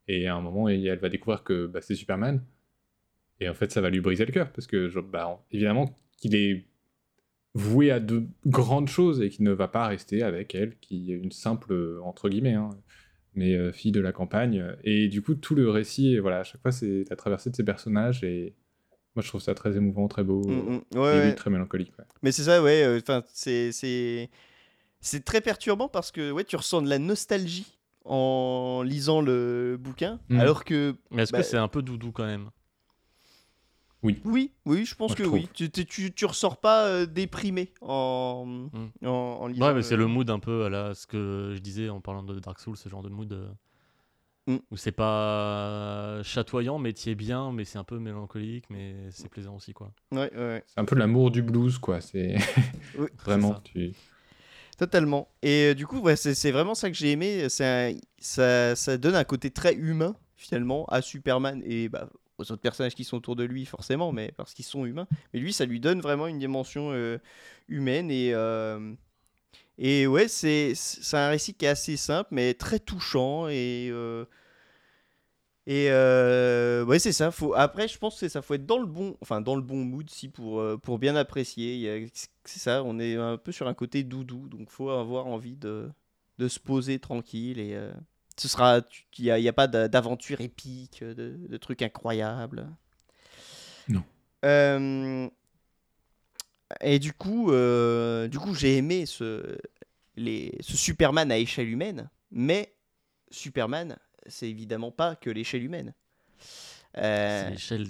[0.09, 2.43] Et à un moment, elle va découvrir que bah, c'est Superman.
[3.41, 6.67] Et en fait, ça va lui briser le cœur, parce que, bah, évidemment, qu'il est
[7.55, 11.17] voué à de grandes choses, et qu'il ne va pas rester avec elle, qui est
[11.17, 12.71] une simple, euh, entre guillemets, hein,
[13.35, 14.65] mais fille de la campagne.
[14.85, 17.65] Et du coup, tout le récit, voilà, à chaque fois, c'est la traversée de ces
[17.65, 18.55] personnages, et
[19.21, 20.43] moi, je trouve ça très émouvant, très beau.
[20.47, 20.99] Mm, euh, mm.
[20.99, 21.35] Ouais, limite ouais.
[21.35, 21.93] très mélancolique.
[21.99, 22.05] ouais.
[22.23, 22.99] Mais c'est ça, ouais.
[23.03, 24.31] Enfin, c'est, c'est,
[25.01, 30.19] c'est très perturbant parce que ouais, tu ressens de la nostalgie en lisant le bouquin,
[30.31, 30.41] Mm.
[30.41, 32.49] alors que Mais est-ce Bah, que c'est un peu doudou quand même?
[34.03, 35.47] Oui, oui, je pense Moi, je que oui.
[35.53, 38.69] Tu, tu, tu, tu ressors pas euh, déprimé en,
[39.05, 39.67] en, en lisant.
[39.67, 42.23] Ouais, mais c'est le mood un peu à la, ce que je disais en parlant
[42.23, 43.47] de Dark Souls, ce genre de mood euh,
[44.51, 44.57] Mm.
[44.71, 49.29] où c'est pas chatoyant, mais t'y es bien, mais c'est un peu mélancolique, mais c'est
[49.29, 49.93] plaisant aussi, quoi.
[50.11, 50.65] Ouais, ouais, ouais.
[50.67, 52.01] C'est un peu l'amour du blues, quoi.
[52.01, 52.37] C'est
[52.99, 53.61] Oui, vraiment.
[53.63, 53.93] Tu...
[54.79, 55.29] Totalement.
[55.43, 57.49] Et euh, du coup, ouais, c'est c'est vraiment ça que j'ai aimé.
[57.49, 62.43] C'est un- ça, ça donne un côté très humain, finalement, à Superman et bah, aux
[62.51, 65.07] autres personnages qui sont autour de lui, forcément, mais parce qu'ils sont humains.
[65.33, 67.19] Mais lui, ça lui donne vraiment une dimension euh,
[67.69, 68.11] humaine.
[68.11, 68.95] Et, euh,
[69.79, 73.49] et ouais, c'est c'est un récit qui est assez simple, mais très touchant.
[73.49, 73.89] Et.
[73.93, 74.25] euh,
[75.71, 77.31] et euh, ouais, c'est ça.
[77.31, 77.55] Faut...
[77.55, 78.43] Après, je pense que c'est ça.
[78.43, 81.15] Faut être dans le bon, enfin dans le bon mood si pour euh, pour bien
[81.15, 82.11] apprécier.
[82.45, 82.83] C'est ça.
[82.83, 85.89] On est un peu sur un côté doudou, donc faut avoir envie de
[86.39, 87.93] de se poser tranquille et euh,
[88.37, 88.81] ce sera.
[89.17, 92.69] Il y a, a pas d'a- d'aventure épique, de, de trucs incroyables.
[93.89, 94.03] Non.
[94.45, 95.29] Euh,
[96.81, 99.57] et du coup, du coup, j'ai aimé ce
[100.17, 102.75] les ce Superman à échelle humaine, mais
[103.31, 103.97] Superman,
[104.27, 105.95] c'est évidemment pas que l'échelle humaine.
[106.99, 107.87] Euh, C'est l'échelle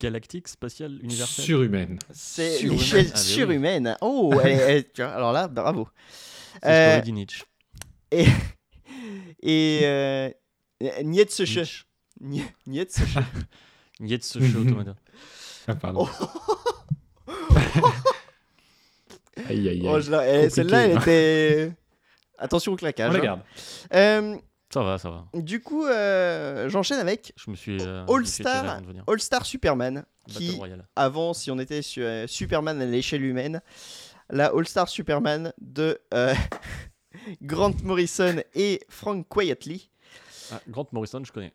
[0.00, 1.44] galactique, spatiale, universelle.
[1.44, 1.98] Surhumaine.
[2.12, 2.78] c'est surhumaine.
[2.78, 3.22] l'échelle Ah, oui.
[3.24, 3.96] surhumaine.
[4.02, 5.88] Oh, elle est- elle- tu vois, alors là, bravo.
[6.62, 7.44] C'est Euh, Story d'Inich.
[9.42, 10.30] Et euh,
[11.02, 11.44] Nietzsche.
[11.44, 11.84] Nietzsche.
[12.20, 13.02] Nie- Nietzsche.
[14.00, 14.94] Nietzsche Automata.
[15.66, 16.06] Ah, pardon.
[19.48, 19.82] aïe, aïe, aïe.
[19.86, 21.72] Oh, eh, Celle-là, elle était.
[22.38, 23.10] Attention au claquage.
[23.10, 23.22] On la hein.
[23.22, 23.40] garde.
[23.94, 24.36] Euh,
[24.70, 25.24] Ça va, ça va.
[25.34, 27.78] du coup, euh, j'enchaîne avec Je me suis.
[27.80, 28.80] euh, All Star.
[29.06, 30.86] All Star Superman, Battle qui Royale.
[30.96, 33.60] avant, si on était sur euh, Superman à l'échelle humaine,
[34.30, 36.34] la All Star Superman de euh,
[37.42, 39.90] Grant Morrison et Frank Quietly.
[40.52, 41.52] Ah, Grant Morrison, je connais.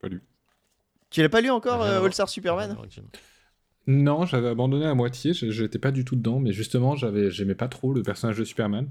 [0.00, 0.22] Pas lu.
[1.10, 2.02] Tu l'as pas lu encore, euh.
[2.04, 2.76] All Star Superman.
[3.86, 5.32] Non, j'avais abandonné à moitié.
[5.32, 8.44] je- J'étais pas du tout dedans, mais justement, j'avais, j'aimais pas trop le personnage de
[8.44, 8.90] Superman.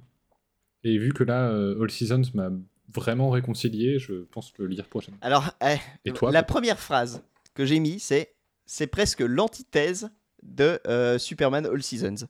[0.88, 2.50] Et vu que là, euh, All Seasons m'a
[2.94, 5.20] vraiment réconcilié, je pense le lire prochainement.
[5.22, 7.22] Alors, eh, Et toi, la première phrase
[7.54, 8.34] que j'ai mis, c'est
[8.66, 10.10] c'est presque l'antithèse
[10.44, 12.28] de euh, Superman All Seasons.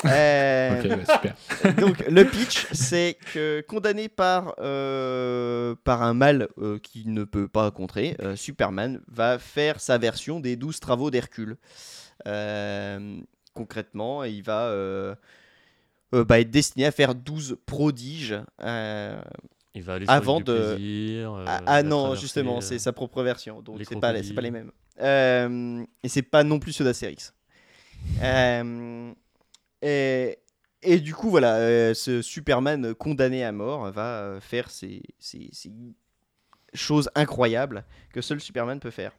[0.06, 1.74] Euh, bah, super.
[1.76, 7.48] donc le pitch, c'est que condamné par, euh, par un mal euh, qu'il ne peut
[7.48, 11.58] pas contrer, Superman va faire sa version des 12 travaux d'Hercule.
[13.52, 14.74] Concrètement, il va
[16.24, 18.36] bah, être destiné à faire 12 prodiges.
[18.62, 19.20] euh,
[19.74, 22.92] Il va aller Avant sur de- plaisir, euh, ah, ah non, justement, euh, c'est sa
[22.92, 24.72] propre version, donc c'est pas, pas les mêmes.
[25.00, 27.32] Euh, et c'est pas non plus ceux d'Astérix.
[28.22, 29.12] Euh,
[29.82, 30.38] et,
[30.82, 35.48] et du coup, voilà, euh, ce Superman condamné à mort va euh, faire ces, ces-
[35.52, 35.70] ces
[36.74, 39.12] choses incroyables que seul Superman peut faire.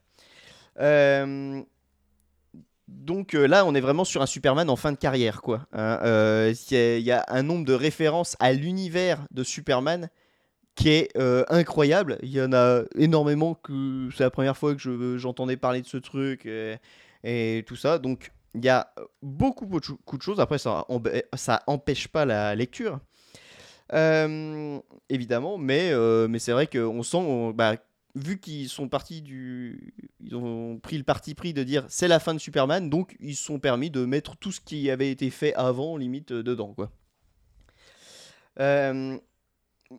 [2.91, 5.65] Donc euh, là, on est vraiment sur un Superman en fin de carrière, quoi.
[5.73, 5.99] hein.
[6.03, 10.09] Euh, Il y, a- un nombre de références à l'univers de Superman
[10.75, 12.17] qui est euh, incroyable.
[12.23, 13.55] Il y en a énormément
[14.15, 16.47] c'est la première fois que je- j'entendais parler de ce truc
[17.23, 17.97] et, tout ça.
[17.99, 20.39] Donc il y a beaucoup, beaucoup de choses.
[20.39, 20.85] Après, ça,
[21.67, 22.99] empêche pas la lecture.
[25.09, 25.91] Évidemment, mais,
[26.39, 27.75] c'est vrai qu'on sent, bah,
[28.15, 29.93] vu qu'ils sont partis du.
[30.23, 33.35] Ils ont pris le parti pris de dire c'est la fin de Superman, donc ils
[33.35, 36.73] se sont permis de mettre tout ce qui avait été fait avant, limite, euh, dedans,
[36.73, 36.91] quoi.
[38.59, 39.17] Euh,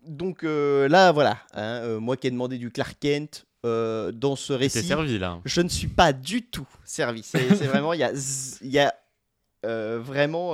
[0.06, 4.52] donc euh, là, voilà, hein, euh, moi qui ai demandé du Clark Kent dans ce
[4.52, 4.82] récit.
[4.82, 5.40] servi là.
[5.44, 7.22] Je ne suis pas du tout servi.
[7.22, 8.12] C'est vraiment, il y a,
[8.62, 8.92] y a
[9.98, 10.52] vraiment,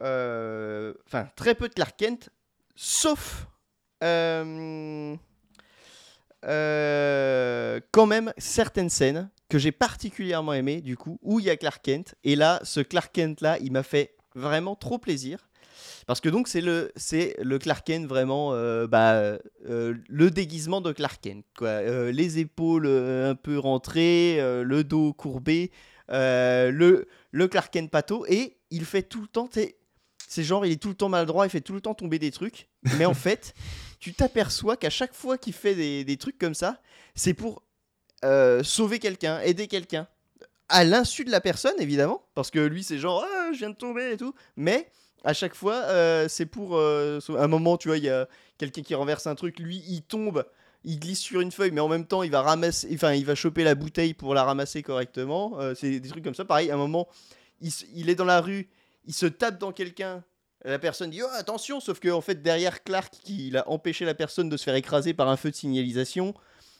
[0.00, 2.30] enfin, très peu de Clark Kent,
[2.74, 3.46] sauf
[6.46, 11.56] euh, quand même certaines scènes que j'ai particulièrement aimées, du coup, où il y a
[11.56, 12.14] Clark Kent.
[12.24, 15.48] Et là, ce Clark Kent là, il m'a fait vraiment trop plaisir.
[16.06, 20.80] Parce que donc c'est le, c'est le Clark Kent vraiment euh, bah, euh, le déguisement
[20.80, 21.44] de Clark Kent.
[21.56, 22.10] Quoi.
[22.10, 25.70] Les épaules un peu rentrées, le dos courbé,
[26.08, 28.26] le, le Clark Kent pato.
[28.28, 29.48] Et il fait tout le temps,
[30.28, 32.30] c'est genre il est tout le temps maladroit, il fait tout le temps tomber des
[32.30, 32.68] trucs.
[32.98, 33.54] Mais en fait,
[34.04, 35.74] tu t'aperçois qu'à chaque fois qu'il fait
[36.04, 36.78] des, trucs comme ça,
[37.14, 37.62] c'est pour
[38.22, 40.06] euh, sauver quelqu'un, aider quelqu'un.
[40.68, 43.74] À l'insu de la personne, évidemment, parce que lui, c'est genre, ah, je viens de
[43.74, 44.34] tomber et tout.
[44.56, 44.90] Mais
[45.24, 46.76] à chaque fois, euh, c'est pour.
[46.76, 48.28] euh, sau- un moment, tu vois, il y a
[48.58, 50.44] quelqu'un qui renverse un truc, lui, il tombe,
[50.84, 52.90] il glisse sur une feuille, mais en même temps, il va ramasser.
[52.92, 55.58] Enfin, il va choper la bouteille pour la ramasser correctement.
[55.74, 56.44] C'est des trucs comme ça.
[56.44, 57.08] Pareil, à un moment,
[57.62, 58.68] il, il est dans la rue,
[59.06, 60.22] il se tape dans quelqu'un.
[60.64, 64.04] La personne dit oh, attention, sauf que en fait derrière Clark qui il a empêché
[64.04, 66.34] la personne de se faire écraser par un feu de signalisation.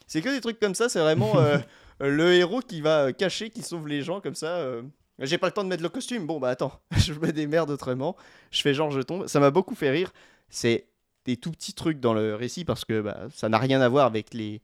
[0.07, 1.57] C'est que des trucs comme ça, c'est vraiment euh,
[1.99, 4.57] le héros qui va euh, cacher, qui sauve les gens comme ça.
[4.57, 4.81] euh.
[5.19, 6.25] J'ai pas le temps de mettre le costume.
[6.27, 8.15] Bon bah attends, je mets des merdes autrement.
[8.51, 9.27] Je fais genre je tombe.
[9.27, 10.11] Ça m'a beaucoup fait rire.
[10.49, 10.87] C'est
[11.25, 14.05] des tout petits trucs dans le récit parce que bah, ça n'a rien à voir
[14.05, 14.61] avec les,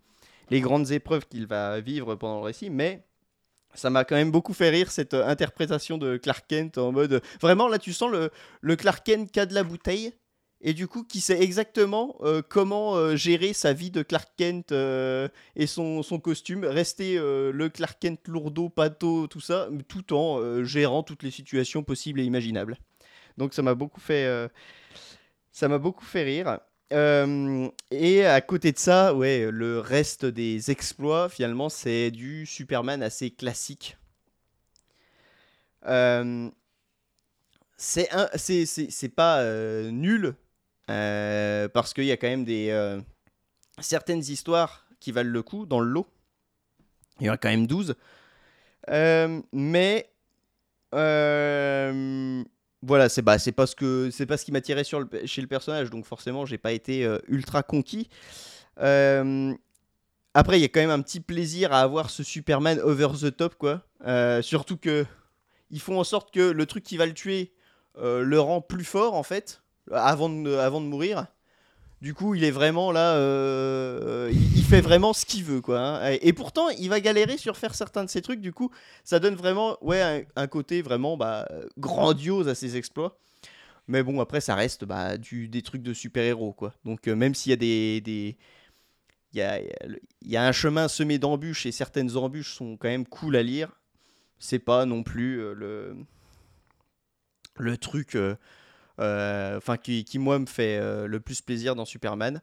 [0.49, 3.03] les grandes épreuves qu'il va vivre pendant le récit, mais
[3.73, 7.13] ça m'a quand même beaucoup fait rire cette euh, interprétation de Clark Kent en mode.
[7.13, 10.13] euh, Vraiment, là, tu sens le, Clark Kent qui a de la bouteille
[10.63, 15.67] et du coup qui sait exactement euh, comment gérer sa vie de Clark Kent et
[15.67, 21.31] son, costume, rester le Clark Kent lourdeau, pato, tout ça, tout en gérant toutes les
[21.31, 22.77] situations possibles et imaginables.
[23.37, 24.49] Donc ça m'a beaucoup fait,
[25.51, 26.59] ça m'a beaucoup fait rire.
[26.91, 33.01] Euh, et à côté de ça, ouais, le reste des exploits, finalement, c'est du Superman
[33.01, 33.97] assez classique.
[35.87, 36.49] Euh,
[37.77, 40.35] c'est pas euh, nul
[40.89, 42.99] euh, parce qu'il y a quand même des
[43.79, 46.07] certaines histoires qui valent le coup dans le lot.
[47.19, 47.95] Il y en a quand même 12.
[48.89, 50.09] Euh, mais
[52.83, 55.89] voilà, c'est bah, pas ce que c'est pas ce qui m'attirait sur chez le personnage,
[55.89, 58.09] donc forcément j'ai pas été euh, ultra conquis.
[58.79, 59.53] Euh,
[60.33, 63.35] après, il y a quand même un petit plaisir à avoir ce Superman over the
[63.35, 63.81] top, quoi.
[64.07, 65.05] Euh, surtout que
[65.69, 67.53] ils font en sorte que le truc qui va le tuer
[67.97, 71.27] le rend plus fort en fait, avant de mourir.
[72.01, 75.79] Du coup, il est vraiment là, euh, il, il fait vraiment ce qu'il veut, quoi.
[75.79, 76.17] hein.
[76.21, 78.41] Et, pourtant, il va galérer sur faire certains de ces trucs.
[78.41, 78.71] Du coup,
[79.03, 81.47] ça donne vraiment, ouais, un, côté vraiment bah,
[81.77, 83.19] grandiose à ses exploits.
[83.87, 86.73] Mais bon, après, ça reste bah, des trucs de super-héros, quoi.
[86.85, 88.37] Donc, euh, même s'il y a des,
[89.33, 89.59] il y a,
[90.23, 93.79] y a un chemin semé d'embûches et certaines embûches sont quand même cool à lire.
[94.39, 95.95] C'est pas non plus euh, le,
[97.57, 98.35] le truc euh, euh,
[98.97, 102.41] enfin qui, qui, moi me fait euh, le plus plaisir dans Superman.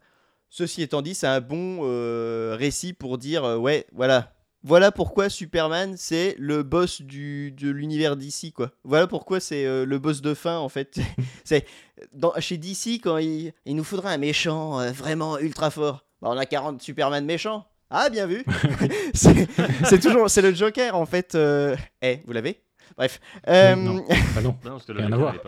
[0.51, 4.33] Ceci étant dit, c'est un bon euh, récit pour dire euh, ouais, voilà.
[4.65, 8.73] Voilà pourquoi Superman c'est le boss du, de l'univers d'ici quoi.
[8.83, 10.99] Voilà pourquoi c'est euh, le boss de fin en fait.
[11.45, 11.65] c'est
[12.13, 16.05] dans, chez DC quand il, il nous faudra un méchant euh, vraiment ultra fort.
[16.21, 17.67] Bah, on a 40 Superman méchants.
[17.89, 18.45] Ah bien vu.
[19.15, 21.37] c'est toujours c'est le Joker en fait.
[21.37, 21.77] euh.
[22.03, 22.61] Eh vous l'avez?
[22.99, 23.21] Bref.
[23.49, 24.05] Euh, non.
[24.37, 24.57] Ah non.
[24.65, 25.35] Non, parce que Rien à voir.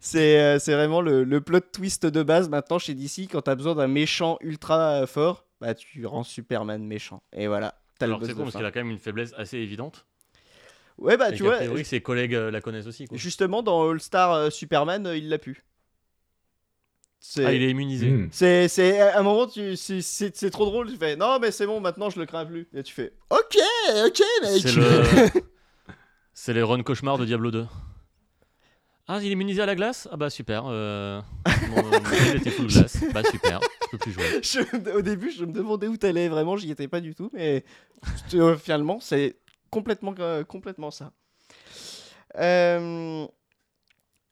[0.00, 3.26] C'est euh, c'est vraiment le, le plot twist de base maintenant chez DC.
[3.32, 7.22] Quand t'as besoin d'un méchant ultra euh, fort, bah tu rends Superman méchant.
[7.32, 9.56] Et voilà, t'as le Alors c'est con parce qu'il a quand même une faiblesse assez
[9.56, 10.06] évidente.
[10.98, 13.06] Ouais, bah et tu vois, priori, ses collègues euh, la connaissent aussi.
[13.06, 13.16] Quoi.
[13.18, 15.64] justement dans All Star euh, Superman, euh, il l'a pu.
[17.38, 18.08] Ah, il est immunisé.
[18.10, 18.28] Hmm.
[18.30, 20.90] c'est c'est- à un moment, tu- c'est- trop drôle.
[20.90, 22.68] Tu fais non, mais c'est bon, maintenant je le crains plus.
[22.74, 23.58] Et tu fais ok,
[24.06, 24.62] ok, mec.
[24.62, 25.02] C'est le...
[26.36, 27.66] C'est les run cauchemars de Diablo 2.
[29.06, 30.08] Ah, il est immunisé à la glace?
[30.10, 30.64] Ah bah super.
[30.66, 31.20] euh,
[31.68, 31.90] Mon, mon
[32.34, 32.98] était full glace.
[33.12, 34.24] Bah super, je peux plus jouer.
[34.42, 37.64] Je- au début, je me demandais où t'allais vraiment, j'y étais pas du tout, mais
[38.34, 39.36] euh, finalement, c'est
[39.70, 41.12] complètement, euh, complètement ça.
[42.38, 43.26] Euh,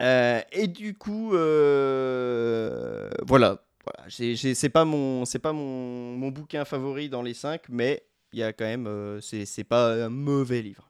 [0.01, 3.63] euh, et du coup, euh, voilà.
[3.85, 4.09] voilà.
[4.09, 8.03] J'ai- j'ai- C'est pas mon, c'est pas mon, mon bouquin favori dans les 5, mais
[8.33, 10.89] il y a quand même, euh, c'est c'est pas un mauvais livre.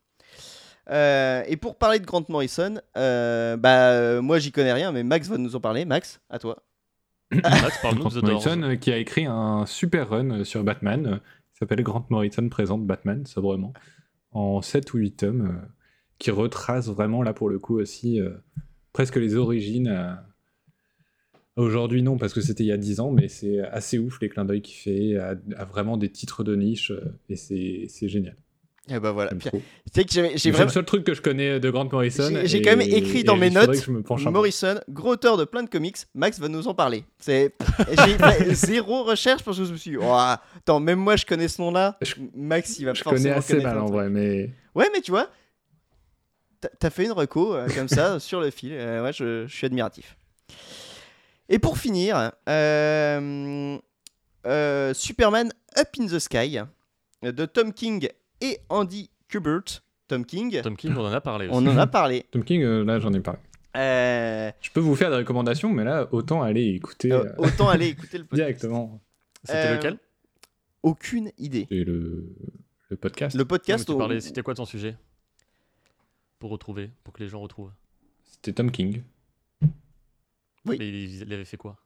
[0.90, 5.28] Euh, et pour parler de Grant Morrison, euh, bah, moi j'y connais rien, mais Max
[5.28, 5.84] va nous en parler.
[5.84, 6.62] Max, à toi.
[7.30, 8.20] Max, parle-nous Grant.
[8.22, 11.20] Morrison qui a écrit un super run sur Batman
[11.52, 13.72] qui s'appelle Grant Morrison présente Batman, sobrement,
[14.32, 15.66] en 7 ou 8 tomes, euh,
[16.18, 18.30] qui retrace vraiment là pour le coup aussi euh,
[18.92, 19.88] presque les origines.
[19.88, 20.12] euh,
[21.56, 24.30] Aujourd'hui non, parce que c'était il y a 10 ans, mais c'est assez ouf les
[24.30, 28.08] clins d'œil qu'il fait à, à vraiment des titres de niche euh, et c'est c'est
[28.08, 28.36] génial.
[28.88, 29.30] Et bah voilà.
[29.92, 30.64] C'est vraiment.
[30.64, 32.32] le seul truc que je connais de Grant Morrison.
[32.44, 34.02] J'ai- quand même écrit et dans mes notes, je me.
[34.30, 37.04] Morrison, gros auteur de plein de comics, Max va nous en parler.
[37.20, 37.54] C'est
[37.90, 41.48] j'ai fait zéro recherche parce que je me suis dit, attends, même moi je connais
[41.48, 41.96] ce nom-là.
[42.34, 45.28] Max il va Je forcément connais assez mal en vrai, mais Ouais, mais tu vois,
[46.78, 48.72] t'as- fait une reco euh, comme ça sur le fil.
[48.72, 50.16] Euh, ouais, je, je suis admiratif.
[51.48, 53.78] Et pour finir, euh,
[54.46, 56.58] euh, Superman Up in the Sky
[57.22, 58.08] de Tom King
[58.40, 59.82] et Andy Kubert.
[60.08, 61.56] Tom King, Tom King, on en a parlé aussi.
[61.56, 62.26] on en a parlé.
[62.32, 63.40] Tom King, euh, là j'en ai parlé.
[63.76, 68.18] Euh, Je peux vous faire des recommandations, mais là autant aller écouter autant aller écouter
[68.18, 68.34] le podcast.
[68.60, 69.00] directement.
[69.44, 69.98] C'était Euh, lequel?
[70.82, 71.66] Aucune idée.
[71.70, 72.26] C'est le,
[72.90, 73.36] le podcast.
[73.36, 73.86] Le podcast.
[73.86, 74.96] tu au- parlais- C'était quoi ton sujet?
[76.42, 77.70] Pour retrouver, pour que les gens retrouvent.
[78.24, 79.04] C'était Tom King.
[80.64, 80.76] Oui.
[80.76, 81.76] Mais il, il avait fait quoi?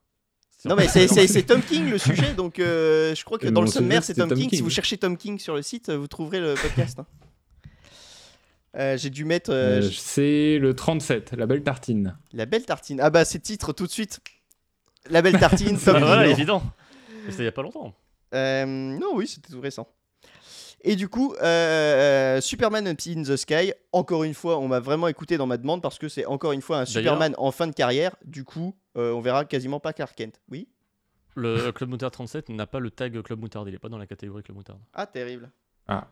[0.65, 3.61] Non mais c'est- c'est c'est Tom King le sujet, donc euh, je crois que dans
[3.61, 4.49] le sommaire c'est Tom, King.
[4.49, 6.99] Si vous cherchez Tom King sur le site, vous trouverez le podcast.
[7.01, 7.07] hein.
[8.77, 12.17] Euh, J'ai dû mettre euh, Euh, c'est le 37, La Belle Tartine.
[12.33, 12.99] la belle tartine.
[13.03, 14.21] Ah bah c'est titre tout de suite.
[15.11, 15.77] La belle tartine.
[15.87, 16.33] Ah, Tom voilà, King.
[16.33, 16.63] évident.
[17.29, 17.95] C'était il y a pas longtemps.
[18.35, 19.87] Euh, non oui c'était tout récent.
[20.89, 25.09] Et du coup, euh, Superman Up in the Sky, encore une fois, on m'a vraiment
[25.09, 27.73] écouté dans ma demande parce que c'est encore une fois un Superman en fin de
[27.75, 28.15] carrière.
[28.25, 30.41] Du coup, euh, on verra quasiment pas Clark Kent.
[30.49, 30.69] Oui
[31.35, 34.07] Le Club Moutard 37 n'a pas le tag Club Moutard, il est pas dans la
[34.07, 34.79] catégorie Club Moutard.
[34.95, 35.51] Ah, terrible.
[35.89, 36.07] Ah.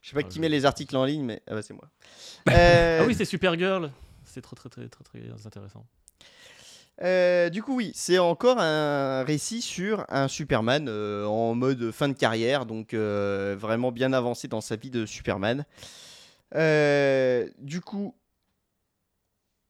[0.00, 1.74] Je sais pas Ah, qui je- met les articles en ligne, mais ah bah, c'est
[1.74, 1.90] moi.
[2.50, 3.90] Euh, Ah oui, c'est Supergirl.
[4.24, 5.84] C'est très très très très très intéressant.
[7.02, 12.08] Euh, du coup, oui, c'est encore un récit sur un Superman euh, en mode fin
[12.08, 15.64] de carrière, donc euh, vraiment bien avancé dans sa vie de Superman.
[16.52, 18.14] Du coup,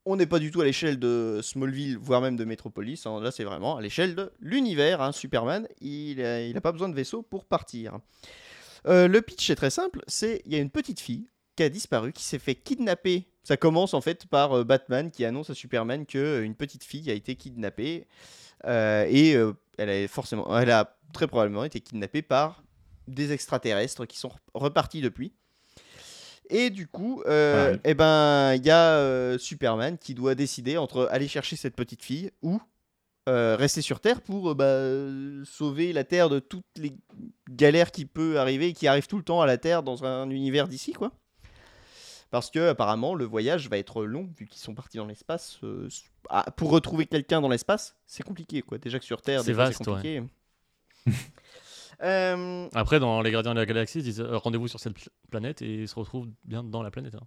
[0.04, 3.06] on n'est pas du tout à l'échelle de Smallville, voire même de Metropolis.
[3.06, 3.20] hein.
[3.20, 5.02] Là, c'est vraiment à l'échelle de l'univers.
[5.02, 5.10] hein.
[5.10, 6.18] Superman, il
[6.54, 7.98] n'a pas besoin de vaisseau pour partir.
[8.84, 10.02] Le pitch est très simple.
[10.06, 13.26] C'est il y a une petite fille qui a disparu, qui s'est fait kidnapper.
[13.46, 16.82] Ça commence en fait par euh, Batman qui annonce à Superman que euh, une petite
[16.82, 18.08] fille a été kidnappée
[18.64, 22.64] euh, et euh, elle a forcément, elle a très probablement été kidnappée par
[23.06, 25.32] des extraterrestres qui sont repartis depuis.
[26.50, 27.80] Et du coup, euh, Ouais.
[27.84, 32.32] eh ben, il y a Superman qui doit décider entre aller chercher cette petite fille
[32.42, 32.60] ou
[33.28, 34.80] rester sur Terre pour bah,
[35.44, 36.94] sauver la Terre de toutes les
[37.48, 40.30] galères qui peut arriver et qui arrivent tout le temps à la Terre dans un
[40.30, 41.12] univers d'ici, quoi.
[42.30, 45.58] Parce que apparemment le voyage va être long vu qu'ils sont partis dans l'espace.
[45.62, 45.88] euh,
[46.28, 48.78] ah, pour retrouver quelqu'un dans l'espace, c'est compliqué, quoi.
[48.78, 50.22] Déjà que sur Terre, C'est fois, vaste, compliqué.
[52.02, 55.08] Euh, Après, dans Les Gardiens de la Galaxie, ils disent euh, rendez-vous sur cette pl-
[55.30, 57.14] planète et ils se retrouvent bien dans la planète.
[57.14, 57.26] hein.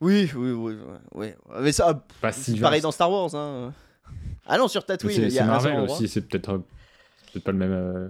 [0.00, 0.74] oui, oui, oui,
[1.14, 1.28] oui.
[1.60, 2.82] Mais ça, si pareil vaste.
[2.82, 3.32] dans Star Wars.
[3.36, 3.72] Hein.
[4.46, 6.56] Ah non, sur Tatooine, C'est il y a Marvel aussi, c'est peut-être
[7.32, 8.08] peut-être pas le même euh,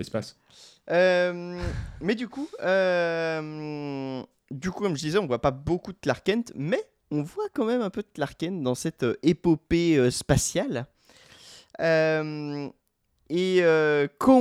[0.00, 0.36] espace.
[0.90, 1.62] Euh,
[2.00, 4.20] mais du coup, euh,
[4.54, 7.48] du coup, comme je disais, on voit pas beaucoup de Clark Kent, mais on voit
[7.52, 10.86] quand même un peu de Clark Kent dans cette euh, épopée euh, spatiale.
[11.80, 12.68] Euh,
[13.30, 13.62] et
[14.18, 14.32] quand,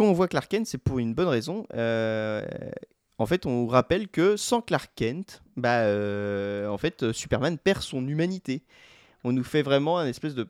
[0.00, 1.64] on, voit Clark Kent, c'est pour une bonne raison.
[3.18, 5.84] En fait, on rappelle que sans Clark Kent, bah,
[6.68, 8.64] en fait, Superman perd son humanité.
[9.22, 10.48] On nous fait vraiment un espèce de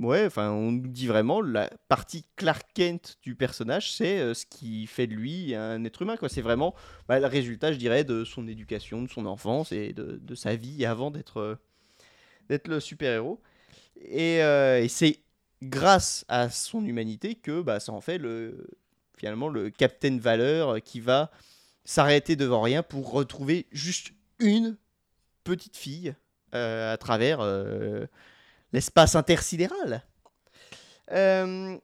[0.00, 4.46] Ouais, enfin, on nous dit vraiment la partie Clark Kent du personnage, c'est euh, ce
[4.46, 6.14] qui fait de lui un être humain.
[6.28, 6.76] C'est vraiment
[7.08, 10.86] bah, le résultat, je dirais, de son éducation, de son enfance et de, sa vie
[10.86, 13.40] avant d'être euh, le super-héros.
[14.00, 15.18] Et, euh, et c'est
[15.62, 18.68] grâce à son humanité que bah, ça en fait le,
[19.16, 21.32] finalement le Captain Valeur qui va
[21.84, 24.76] s'arrêter devant rien pour retrouver juste une
[25.42, 26.14] petite fille
[26.52, 27.40] à travers
[28.72, 30.02] l'espace intersidéral.
[31.12, 31.76] Euh,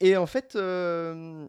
[0.00, 1.46] et en fait, euh,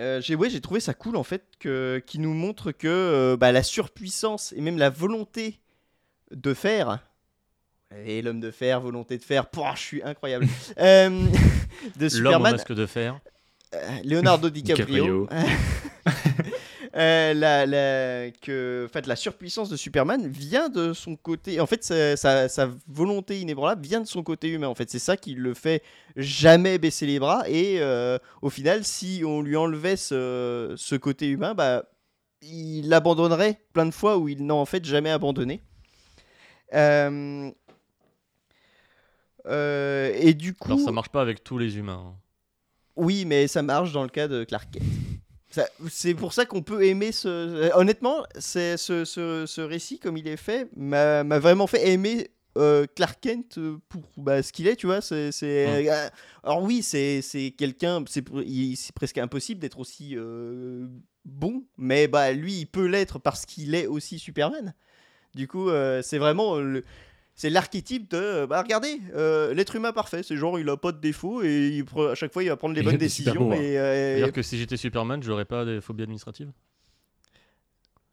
[0.00, 3.52] euh, j'ai ouais, trouvé ça cool en fait que qui nous montre que euh, bah,
[3.52, 5.60] la surpuissance et même la volonté
[6.30, 7.00] de faire
[8.04, 10.46] et l'homme de fer, volonté de faire, pouah, je suis incroyable.
[10.78, 11.08] Euh,
[11.96, 13.20] de L'homme Superman, masque de fer.
[14.04, 15.28] Leonardo DiCaprio.
[16.96, 21.58] Euh, la, la- que, en fait, la surpuissance de Superman vient de son côté.
[21.60, 24.68] En fait, sa, sa- sa volonté inébranlable vient de son côté humain.
[24.68, 25.82] En fait, c'est ça qui le fait
[26.14, 27.42] jamais baisser les bras.
[27.48, 31.84] Et euh, au final, si on lui enlevait ce, ce côté humain, bah,
[32.42, 35.62] il abandonnerait plein de fois où il n'a en fait jamais abandonné.
[36.74, 37.50] Euh,
[39.46, 42.02] euh, et du coup, Alors ça marche pas avec tous les humains.
[42.06, 42.14] hein.
[42.96, 44.82] oui, mais ça marche dans le cas de Clark Kent.
[45.90, 47.72] C'est pour ça qu'on peut aimer ce.
[47.76, 52.86] Honnêtement, c'est ce, ce- ce récit, comme il est fait, m'a vraiment fait aimer euh,
[52.94, 53.58] Clark Kent
[53.88, 55.00] pour bah, ce qu'il est, tu vois.
[55.00, 56.08] C'est, euh,
[56.42, 57.22] alors oui, c'est,
[57.56, 58.24] quelqu'un, c'est,
[58.94, 60.86] presque impossible d'être aussi euh,
[61.24, 64.74] bon, mais bah lui, il peut l'être parce qu'il est aussi Superman.
[65.34, 66.84] Du coup, euh, c'est vraiment le-
[67.34, 70.92] c'est l'archétype de euh, bah regardez euh, l'être humain parfait c'est genre il a pas
[70.92, 73.58] de défaut et il pre- à chaque fois il va prendre les bonnes décisions pouvoirs.
[73.60, 76.50] et, euh, C'est-à-dire que si j'étais Superman, j'aurais pas des phobies administratives?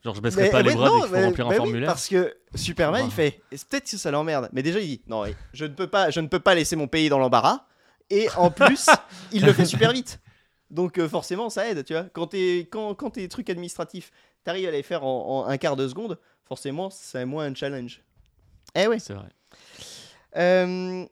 [0.03, 1.55] Genre je baisserais Mais- pas les bras non, dès qu'il faut mais- remplir un bah
[1.55, 1.87] oui, formulaire?
[1.87, 3.07] parce que Superman, Bah.
[3.07, 3.41] il fait.
[3.51, 5.23] et c'est Peut-être que ça l'emmerde, mais déjà il dit non,
[5.53, 7.65] je ne peux pas, je ne peux pas laisser mon pays dans l'embarras.
[8.09, 8.87] Et en plus,
[9.31, 10.19] il le fait super vite.
[10.71, 12.05] Donc euh, forcément, ça aide, tu vois.
[12.13, 14.11] Quand t'es quand, quand tes trucs administratifs,
[14.43, 18.01] t'arrives à les faire en, en un quart de seconde, forcément, c'est moins un challenge.
[18.75, 18.99] Eh ouais.
[18.99, 19.29] C'est vrai.
[20.37, 21.05] Euh,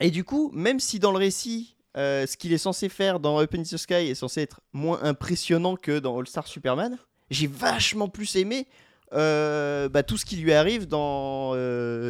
[0.00, 3.38] et du coup, même si dans le récit, euh, ce qu'il est censé faire dans
[3.38, 6.98] Open in the Sky est censé être moins impressionnant que dans All Star Superman,
[7.30, 8.66] j'ai vachement plus aimé
[9.12, 11.54] euh, bah, tout ce qui lui arrive dans,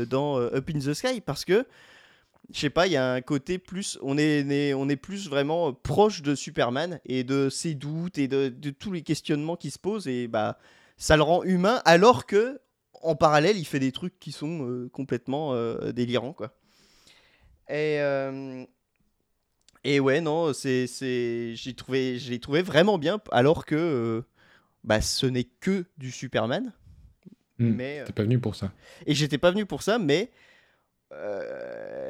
[0.07, 1.67] dans Up in the Sky parce que
[2.53, 5.73] je sais pas, il y a un côté plus, on est, on est plus vraiment
[5.73, 9.79] proche de Superman et de ses doutes et de, de tous les questionnements qui se
[9.79, 10.59] posent et bah
[10.97, 12.61] ça le rend humain alors que
[13.03, 16.55] en parallèle il fait des trucs qui sont euh, complètement euh, délirants quoi.
[17.69, 18.65] Et euh,
[19.85, 24.23] et ouais non c'est c'est j'ai trouvé j'ai trouvé vraiment bien alors que
[24.85, 26.73] bah ce n'est que du Superman
[27.59, 27.75] Hmm.
[27.77, 28.73] mais T'es pas venu pour ça.
[29.07, 30.33] et j'étais pas venu pour ça, mais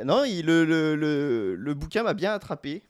[0.05, 2.83] non, il- le, le, le, le bouquin m'a bien attrapé.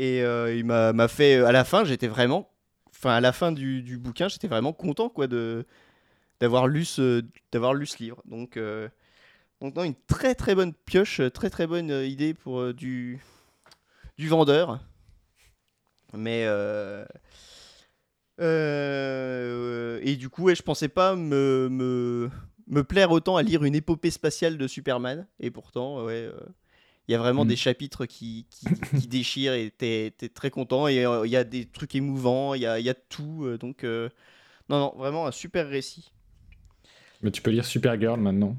[0.00, 1.36] Et il m'a m'a fait.
[1.36, 2.50] À la fin, j'étais vraiment.
[2.90, 5.64] Enfin, à la fin du, du bouquin, j'étais vraiment content quoi, de
[6.42, 8.20] d'avoir lu, ce, d'avoir lu ce livre.
[8.26, 8.88] Donc, euh,
[9.60, 13.20] donc, non, une très très bonne pioche, très très bonne euh, idée pour euh, du,
[14.18, 14.80] du vendeur.
[16.12, 16.44] Mais.
[18.40, 22.30] euh, et du coup, ouais, je pensais pas me, me,
[22.66, 25.26] me plaire autant à lire une épopée spatiale de Superman.
[25.38, 26.40] Et pourtant, ouais, euh,
[27.08, 27.48] il y a vraiment Mm.
[27.48, 28.66] des chapitres qui, qui,
[28.98, 30.88] qui déchirent et t'es t'es très content.
[30.88, 33.56] Et euh, il y a des trucs émouvants, il y a, y a tout.
[33.58, 34.10] donc, non,
[34.80, 36.12] non, vraiment un super récit.
[37.22, 38.56] Mais tu peux lire Supergirl maintenant.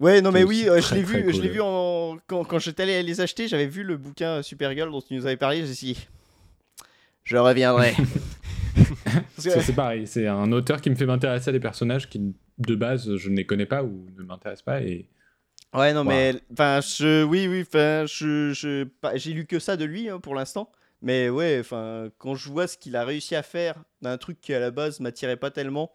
[0.00, 2.18] Ouais, non, mais oui, euh, je l'ai vu, je l'ai vu en...
[2.26, 5.36] quand, quand j'étais allé les acheter, j'avais vu le bouquin Supergirl dont tu nous avais
[5.36, 5.64] parlé.
[5.66, 6.06] J'ai dit,
[7.22, 7.94] je reviendrai.
[9.38, 12.74] C'est c'est pareil, c'est un auteur qui me fait m'intéresser à des personnages qui, de
[12.74, 14.82] base, je ne les connais pas ou ne m'intéressent pas.
[14.82, 15.08] Et
[15.72, 16.06] Ouais, non, Wow.
[16.08, 18.52] mais enfin, je, oui, oui, enfin, je,
[19.14, 20.70] j'ai lu que ça de lui hein, pour l'instant.
[21.02, 24.54] Mais ouais, enfin, quand je vois ce qu'il a réussi à faire d'un truc qui
[24.54, 25.92] à la base m'attirait pas tellement,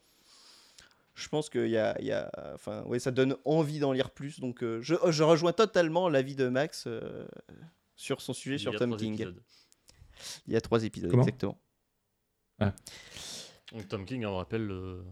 [1.15, 4.11] je pense que y a, il y a, enfin, ouais, ça donne envie d'en lire
[4.11, 4.40] plus.
[4.40, 7.27] Donc, euh, je, je rejoins totalement l'avis de Max euh,
[7.95, 9.14] sur son sujet Il y sur a Tom trois King.
[9.15, 9.44] épisodes.
[10.48, 11.57] Il y a trois épisodes, Comment exactement.
[13.72, 15.03] Donc Tom King, on rappelle le,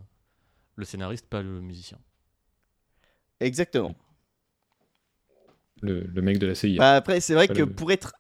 [0.76, 2.00] le scénariste, pas le musicien.
[3.40, 3.96] Exactement.
[5.82, 6.78] le, le mec de la CIA.
[6.78, 8.14] Bah, après, c'est vrai Pas que le- pour être,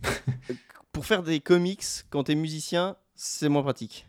[0.92, 4.08] pour faire des comics quand t'es musicien, c'est moins pratique.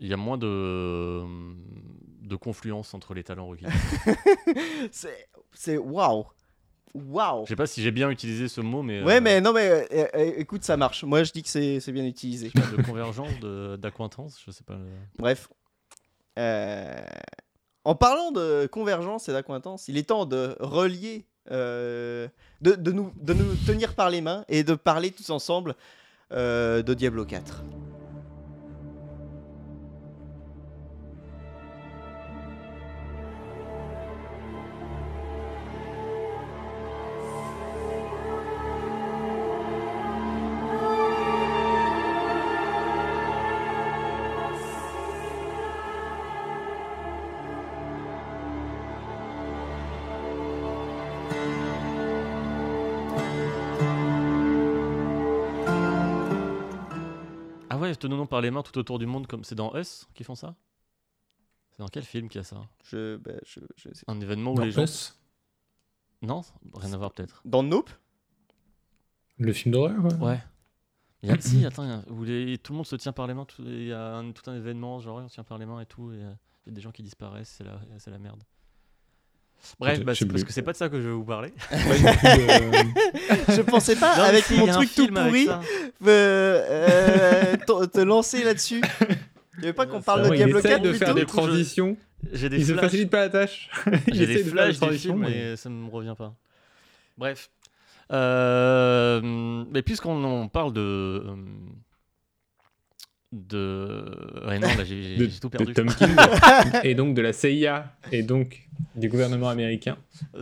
[0.00, 1.22] Il y a moins de,
[2.22, 3.64] de confluence entre les talents requis.
[4.90, 6.24] C'est, c'est waouh,
[6.94, 7.44] waouh.
[7.44, 9.02] Je sais pas si j'ai bien utilisé ce mot, mais.
[9.02, 11.04] Ouais, euh, mais non, mais euh, euh, écoute, ça marche.
[11.04, 12.50] Moi, je dis que c'est, c'est bien utilisé.
[12.76, 14.76] De convergence, de- d'acquaintance, je sais pas.
[15.18, 15.48] Bref.
[16.38, 16.96] Euh,
[17.84, 22.28] En parlant de convergence et d'acquaintance, il est temps de relier, de,
[22.60, 25.76] de nous, de nous tenir par les mains et de parler tous ensemble
[26.32, 27.62] de Diablo 4.
[58.08, 60.54] Tenons par les mains tout autour du monde, comme c'est dans Us qui font ça?
[61.70, 62.62] C'est dans quel film qu'il y a ça?
[62.84, 64.04] Je, bah, je, je sais.
[64.06, 64.84] Un événement où Dans les gens.
[64.84, 65.18] Us,
[66.22, 66.42] Non
[66.74, 67.40] Rien à voir peut-être.
[67.44, 67.90] Dans Nope?
[69.38, 70.14] Le film d'horreur ouais.
[70.20, 70.42] Ouais.
[71.22, 73.12] Il y a, si, attends, il y a- où les- tout le monde se tient
[73.12, 75.42] par les mains, tout- il y a un- tout un événement, genre on se tient
[75.44, 76.32] par les mains et tout, et euh,
[76.66, 78.42] il y a des gens qui disparaissent, c'est la, c'est la merde.
[79.80, 80.44] Bref, bah, parce plus.
[80.44, 81.52] que c'est pas de ça que je vais vous parler.
[81.70, 85.56] Tout de- Je pensais pas, Non, avec si, mon truc tout pourri, euh,
[86.06, 88.82] euh, te, te lancer là-dessus.
[89.58, 91.96] avait pas qu'on parle Ah de Diablo il essaie 4 de faire des transitions.
[92.32, 92.84] J'ai des Il se flashs.
[92.84, 93.70] facilite pas la tâche.
[94.12, 96.34] J'ai des flashs du transitions, film, mais- mais ça me revient pas.
[97.18, 97.50] Bref.
[98.12, 101.22] Euh, mais puisqu'on en parle de.
[103.34, 104.04] Euh,
[104.44, 104.46] De.
[104.46, 105.72] Ouais, non, là, j'ai de, j'ai tout de perdu.
[105.74, 106.08] Tom King
[106.84, 109.96] et donc de la CIA et donc du gouvernement américain.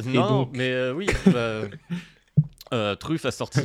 [0.06, 1.06] Non, donc mais euh, oui.
[1.26, 1.62] bah,
[2.74, 3.60] euh, Truffe a sorti,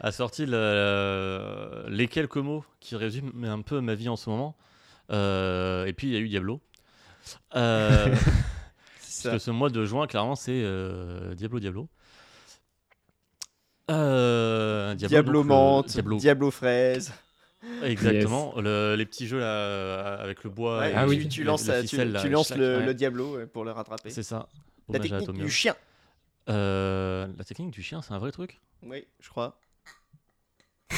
[0.00, 4.56] a sorti le- les quelques mots qui résument un peu ma vie en ce moment.
[5.10, 6.60] Euh, et puis il y a eu Diablo.
[7.56, 8.08] Euh,
[9.22, 11.88] parce que ce mois de juin, clairement, c'est euh, Diablo Diablo.
[13.90, 17.12] Euh, Diablo, Diablo donc, le- menthe, Diablo, Diablo fraise.
[17.82, 18.54] Exactement.
[18.60, 20.78] Le- les petits jeux là, euh, avec le bois.
[20.80, 21.28] Ouais, et Ah oui.
[21.28, 22.86] tu lances, la la- tu, là, tu lances le, ouais.
[22.86, 24.10] le Diablo pour le rattraper.
[24.10, 24.48] C'est ça.
[24.88, 25.74] La technique du chien.
[26.50, 28.60] Euh, la technique du chien, c'est un vrai truc?
[28.82, 29.58] Oui, je crois.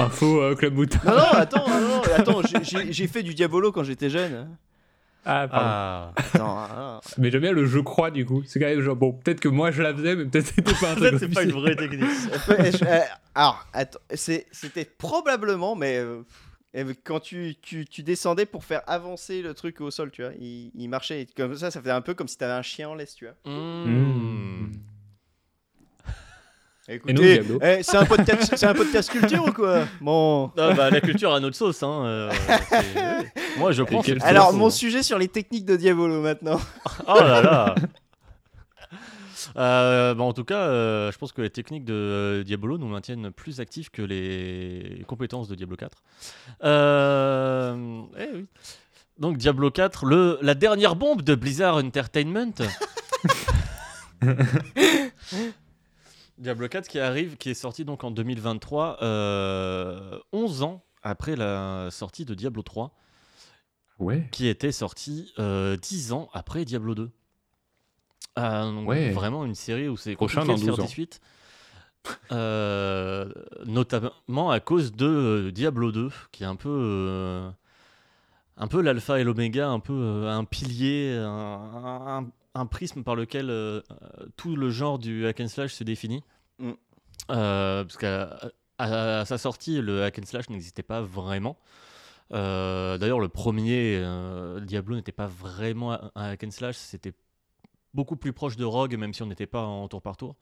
[0.00, 1.04] Info euh, Club Boutard.
[1.04, 2.40] Non, non, attends, non, non, attends,
[2.90, 4.48] j'ai fait du Diabolo quand j'étais jeune.
[5.24, 5.66] Ah, pardon.
[5.66, 8.42] Ah, Attends, ah, Mais j'aime bien le je crois du coup.
[8.46, 10.92] C'est quand même genre, bon, peut-être que moi je la faisais, mais peut-être c'était pas
[10.92, 12.04] un truc peut-être c'est pas une vraie technique.
[12.84, 13.00] Euh,
[13.34, 16.22] alors, attends, c'était probablement, mais euh,
[17.04, 20.70] quand tu, tu, tu descendais pour faire avancer le truc au sol, tu vois, il,
[20.74, 23.14] il marchait comme ça, ça faisait un peu comme si t'avais un chien en laisse,
[23.14, 23.34] tu vois.
[23.52, 24.72] Mmh.
[26.86, 29.84] Écoutez, eh, c'est un podcast, c'est un podcast culture ou quoi?
[30.02, 30.50] Bon.
[30.58, 31.82] Ah bah, la culture a notre sauce.
[31.82, 32.04] Hein.
[32.04, 32.30] euh,
[33.56, 34.56] Moi, je sauce Alors, sauce.
[34.56, 36.60] mon sujet sur les techniques de Diabolo maintenant.
[37.08, 37.74] Oh là là
[39.56, 42.88] Euh, bah, en tout cas, euh, je pense que les techniques de euh, Diablo nous
[42.88, 46.02] maintiennent plus actifs que les compétences de Diablo 4.
[46.64, 48.46] Euh, eh oui.
[49.18, 52.52] Donc Diablo 4, le, la dernière bombe de Blizzard Entertainment.
[56.38, 61.88] Diablo 4 qui arrive, qui est sorti donc en 2023, euh, 11 ans après la
[61.90, 62.92] sortie de Diablo 3
[64.00, 64.28] Ouais.
[64.32, 67.10] qui était sorti euh, 10 ans après Diablo 2.
[68.38, 69.10] Euh, donc Ouais.
[69.12, 71.20] Vraiment une série où c'est Prochain dans faire 12 des suites.
[72.32, 73.30] Euh,
[73.64, 77.48] notamment à cause de euh, Diablo 2, qui est un peu, euh,
[78.56, 81.26] un peu l'alpha et l'oméga, un peu euh, un pilier, un,
[82.24, 85.84] un- un prisme par lequel euh, euh, tout le genre du hack and slash se
[85.84, 86.22] définit.
[86.58, 86.70] Mm.
[87.30, 91.56] Euh, parce qu'à à- à sa sortie, le hack and slash n'existait pas vraiment.
[92.32, 97.12] Euh, D'ailleurs, le premier euh, Diablo n'était pas vraiment un hack and slash, c'était
[97.92, 100.34] beaucoup plus proche de Rogue, même si on n'était pas en tour par tour.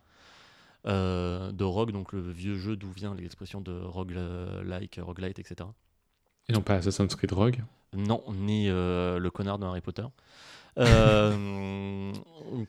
[0.87, 5.69] Euh, de Rogue, donc le vieux jeu d'où vient l'expression de rogue-like, roguelite, etc.
[6.49, 7.61] Et non pas Assassin's Creed Rogue?
[7.95, 10.05] Non, ni euh, le connard de Harry Potter.
[10.79, 12.13] Euh,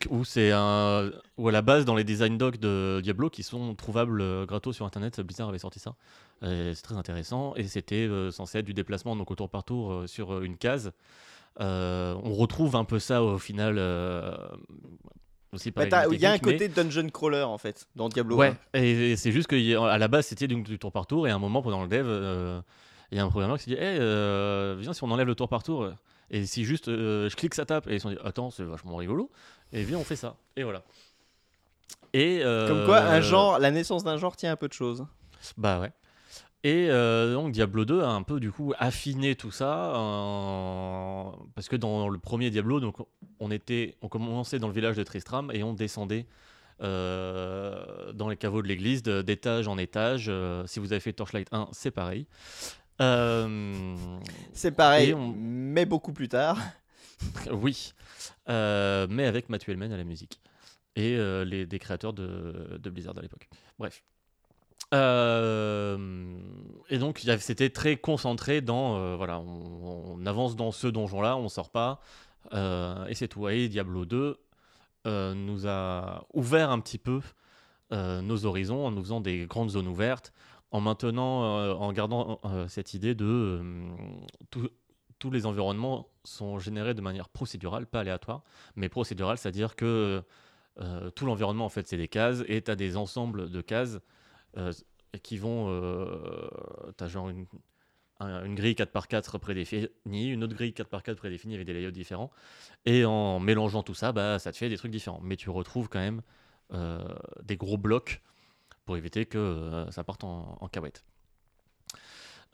[0.10, 3.76] où c'est un où à la base dans les design docs de Diablo qui sont
[3.76, 5.96] trouvables euh, gratos sur internet Blizzard avait sorti ça.
[6.42, 7.54] C'est très intéressant.
[7.56, 10.42] Et c'était euh, censé être du déplacement donc au tour par tour euh, sur euh,
[10.44, 10.92] une case.
[11.60, 13.78] On retrouve un peu ça au final
[15.54, 18.36] aussi Bah, Il y a un mais- côté dungeon crawler en fait dans Diablo.
[18.38, 21.36] Ouais, et, et c'est juste qu'à la base c'était du tour par tour et à
[21.36, 22.08] un moment pendant le dev,
[23.12, 23.98] il y a un programmeur qui s'est dit hey,
[24.80, 25.90] viens si on enlève le tour par tour
[26.32, 28.64] et si juste euh, je clique ça tape et ils se sont dit attends c'est
[28.64, 29.30] vachement rigolo
[29.72, 30.84] et viens on fait ça et voilà.
[32.14, 35.06] Et euh, Comme quoi, un genre, la naissance d'un genre tient un peu de choses.
[35.58, 35.92] Bah ouais.
[36.64, 39.92] Et euh, donc Diablo 2 a un peu du coup affiné tout ça
[41.56, 42.96] parce que dans le premier Diablo donc
[43.42, 46.26] on était on commençait dans le village de Tristram et on descendait
[46.82, 50.32] euh, dans les caveaux de l'église d'étage en étage.
[50.68, 52.28] Si vous avez fait Torchlight 1, c'est pareil.
[53.02, 53.96] Euh,
[54.54, 56.58] C'est pareil, on- mais beaucoup plus tard.
[57.52, 57.94] oui,
[58.50, 60.40] Euh, mais avec Matthew Hellman à la musique
[60.96, 63.48] et euh, les, des créateurs de, de Blizzard à l'époque.
[63.80, 64.04] Bref.
[64.94, 65.98] Euh,
[66.90, 71.50] et donc c'était très concentré dans euh, voilà, on, on avance dans ce donjon-là, on
[71.50, 72.00] sort pas
[72.54, 73.48] euh, et c'est tout.
[73.50, 74.38] Et Diablo 2
[75.08, 77.22] euh, nous a ouvert un petit peu
[77.92, 80.34] nos horizons en nous faisant des grandes zones ouvertes,
[80.74, 84.68] en maintenant, euh, en gardant euh, cette idée de euh,
[85.20, 88.44] tous les environnements sont générés de manière procédurale, pas aléatoire,
[88.76, 90.22] mais procédurale, c'est-à-dire que
[91.16, 94.00] tout l'environnement en fait c'est des cases et tu as des ensembles de cases
[95.22, 95.68] qui vont,
[96.98, 97.46] tu as genre une,
[98.20, 99.90] un- une grille 4x4 prédéfinie,
[100.30, 102.32] une autre grille 4x4 prédéfinie avec des layouts différents,
[102.86, 105.88] et en mélangeant tout ça, bah, ça te fait des trucs différents, mais tu retrouves
[105.88, 106.22] quand même
[107.44, 108.22] des gros blocs
[108.86, 110.70] pour éviter que euh, ça parte en, en.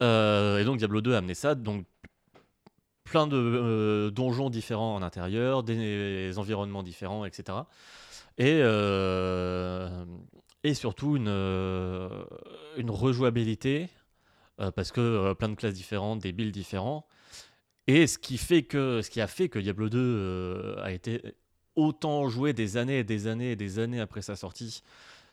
[0.02, 1.84] Euh, et donc Diablo 2 a amené ça, donc
[3.04, 7.58] plein de euh, donjons différents en intérieur, des environnements différents, etc.
[8.38, 8.60] Et,
[10.62, 13.90] et surtout une, une rejouabilité
[14.56, 17.06] parce que plein de classes différentes, des builds différents.
[17.92, 21.22] Et ce qui, fait que, ce qui a fait que Diablo 2 euh, a été
[21.74, 24.84] autant joué des années et des années et des années après sa sortie,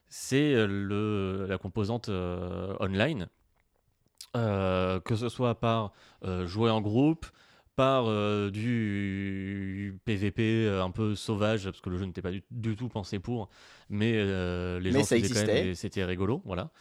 [0.10, 3.28] c'est euh, le, la composante euh, online.
[4.36, 5.94] Euh, que ce soit par
[6.46, 7.26] jouer en groupe,
[7.76, 12.76] par euh, du PVP un peu sauvage, parce que le jeu n'était pas du, du
[12.76, 13.50] tout pensé pour,
[13.90, 16.72] mais euh, les Mais gens ça faisaient quand même, c'était rigolo, voilà.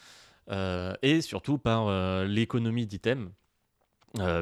[0.51, 1.91] Euh, et surtout par
[2.27, 3.31] l'économie d'items,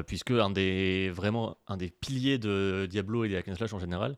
[0.07, 3.79] puisque un des, vraiment un des piliers de Diablo et des hack and slash en
[3.79, 4.17] général,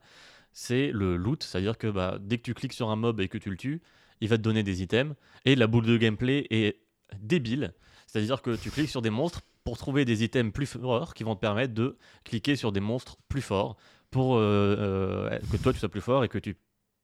[0.53, 3.37] c'est le loot, c'est-à-dire que bah, dès que tu cliques sur un mob et que
[3.37, 3.81] tu le tues,
[4.21, 5.15] il va te donner des items,
[5.45, 6.79] et la boule de gameplay est
[7.19, 7.73] débile,
[8.07, 11.35] c'est-à-dire que tu cliques sur des monstres pour trouver des items plus forts qui vont
[11.35, 13.75] te permettre de cliquer sur des monstres plus forts
[14.11, 16.55] pour euh, euh, que toi tu sois plus fort et que tu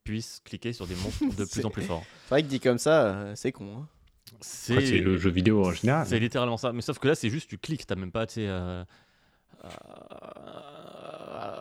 [0.05, 2.03] puisses cliquer sur des monstres de plus en plus forts.
[2.25, 3.77] C'est vrai que dit comme ça, euh, c'est con.
[3.77, 3.87] hein.
[4.39, 6.07] C'est le jeu vidéo en général.
[6.07, 6.71] c'est littéralement ça.
[6.73, 8.47] Mais sauf que là, c'est juste tu cliques, t'as même pas, tu sais.
[8.47, 8.83] euh,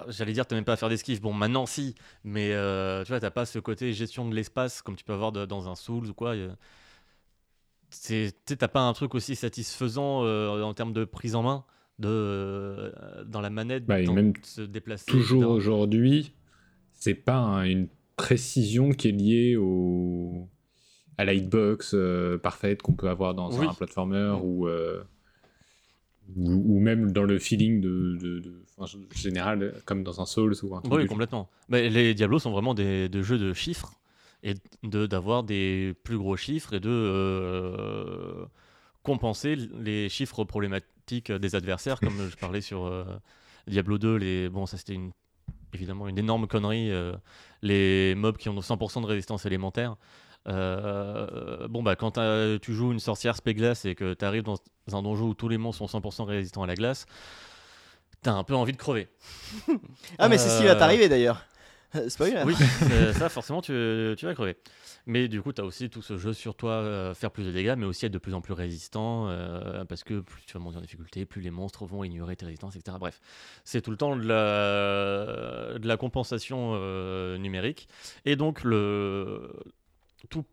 [0.08, 1.20] J'allais dire, t'as même pas à faire d'esquive.
[1.20, 1.94] Bon, maintenant, si.
[2.24, 5.32] Mais euh, tu vois, t'as pas ce côté gestion de l'espace comme tu peux avoir
[5.32, 6.34] de- dans un Souls ou quoi.
[7.90, 11.64] c'est- t'as pas un truc aussi satisfaisant euh, en termes de prise en main
[11.98, 15.10] de, euh, dans la manette, Bah, et même se déplacer.
[15.10, 15.54] Toujours etc.
[15.54, 16.32] aujourd'hui,
[16.92, 20.48] c'est pas un- une précision qui est liée au
[21.18, 21.94] à la hitbox
[22.42, 23.66] parfaite qu'on peut avoir dans Oui.
[23.68, 24.66] un platformer ou,
[26.36, 28.62] ou ou même dans le feeling de, de, de-
[29.14, 31.48] général comme dans un Souls ou un truc Oui, complètement.
[31.68, 33.92] Mais les Diablos sont vraiment des, des jeux de chiffres
[34.42, 38.44] et de d'avoir des plus gros chiffres et de euh,
[39.02, 43.04] compenser les chiffres problématiques des adversaires, comme je parlais sur euh,
[43.66, 44.16] Diablo 2.
[44.16, 44.98] Les, bon, ça c'était
[45.74, 46.90] évidemment une énorme connerie.
[46.90, 47.12] euh,
[47.62, 49.96] les mobs qui ont 100% de résistance élémentaire.
[50.48, 54.42] Euh, bon, bah, quand t'as- tu joues une sorcière spé glace et que tu arrives
[54.42, 54.58] dans
[54.92, 57.06] un donjon où tous les monstres sont 100% résistants à la glace,
[58.22, 59.08] t'as un peu envie de crever.
[60.18, 61.44] Ah, mais c'est ce qui va Euh, t'arriver d'ailleurs.
[62.08, 62.42] Spoiler.
[62.46, 62.54] Oui,
[63.18, 64.56] ça forcément tu, tu vas crever.
[65.04, 67.50] Mais du coup, tu as aussi tout ce jeu sur toi, euh, faire plus de
[67.52, 70.60] dégâts, mais aussi être de plus en plus résistant, euh, parce que plus tu vas
[70.60, 72.96] monter en difficulté, plus les monstres vont ignorer tes résistances, etc.
[72.98, 73.20] Bref,
[73.64, 77.88] c'est tout le temps de la, de la compensation euh, numérique.
[78.24, 79.52] Et donc, le,
[80.28, 80.44] tout,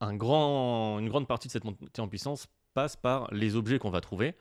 [0.00, 4.36] une grande partie de cette montée en puissance passe par les objets qu'on va trouver,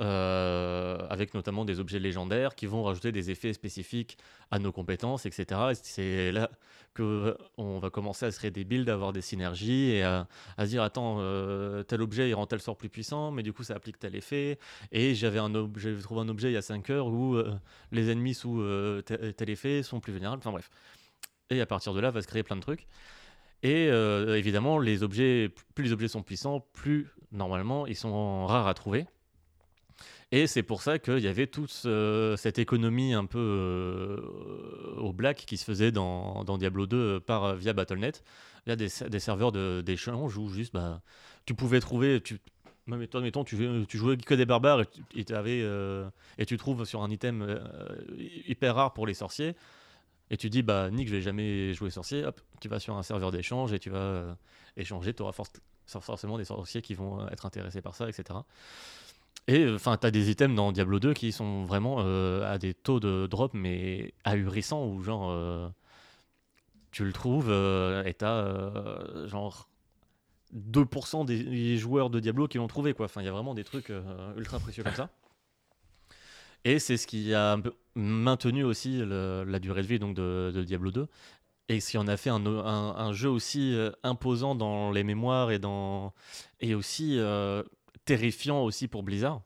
[0.00, 4.16] euh, avec notamment des objets légendaires qui vont rajouter des effets spécifiques
[4.50, 5.60] à nos compétences, etc.
[5.72, 6.50] Et c'est là
[6.94, 10.26] que on va commencer à se créer des builds, à avoir des synergies et à,
[10.58, 13.64] se dire attends euh, tel objet il rend tel sort plus puissant, mais du coup
[13.64, 14.58] ça applique tel effet.
[14.92, 17.52] Et j'avais un ob- j'avais trouvé un objet il y a 5 heures où euh,
[17.90, 18.62] les ennemis sous
[19.04, 20.40] tel effet sont plus vulnérables.
[20.40, 20.70] Enfin bref.
[21.50, 22.86] Et à partir de là va se créer plein de trucs.
[23.62, 29.06] Et euh, évidemment, plus les objets sont puissants, plus normalement ils sont rares à trouver.
[30.32, 35.12] Et c'est pour ça qu'il y avait toute ce- cette économie un peu euh, au
[35.12, 38.24] black qui se faisait dans, Diablo 2 euh, par, via Battle.net,
[38.66, 41.02] via des, des serveurs d'échange où juste bah,
[41.44, 42.20] tu pouvais trouver.
[42.22, 42.38] Tu,
[43.10, 44.80] toi, mettons, tu, jouais- que des barbares
[45.14, 47.60] et tu, trouves sur un item
[48.48, 49.54] hyper rare pour les sorciers.
[50.32, 52.24] Et tu dis, bah, Nick, je vais jamais jouer sorcier.
[52.24, 54.34] Hop, tu vas sur un serveur d'échange et tu vas euh,
[54.78, 55.12] échanger.
[55.12, 55.34] Tu auras
[55.86, 58.38] forcément des sorciers qui vont euh, être intéressés par ça, etc.
[59.46, 62.72] Et enfin, tu as des items dans Diablo 2 qui sont vraiment euh, à des
[62.72, 65.68] taux de drop, mais ahurissants, où genre, euh,
[66.92, 69.68] tu le trouves euh, et tu as genre
[70.54, 73.06] 2% des joueurs de Diablo qui l'ont trouvé, quoi.
[73.06, 75.10] Enfin, il y a vraiment des trucs euh, ultra précieux comme ça.
[76.64, 77.56] Et c'est ce qui a
[77.94, 81.08] maintenu aussi la durée de vie donc, de, Diablo 2.
[81.68, 85.58] Et ce qui en a fait un, jeu aussi euh, imposant dans les mémoires et,
[85.58, 86.12] dans,
[86.60, 87.62] et aussi euh,
[88.04, 89.40] terrifiant aussi pour Blizzard.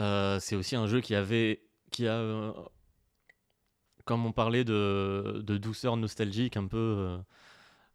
[0.00, 2.52] Euh, c'est aussi un jeu qui avait qui a
[4.04, 7.18] comme on parlait de, douceur nostalgique un peu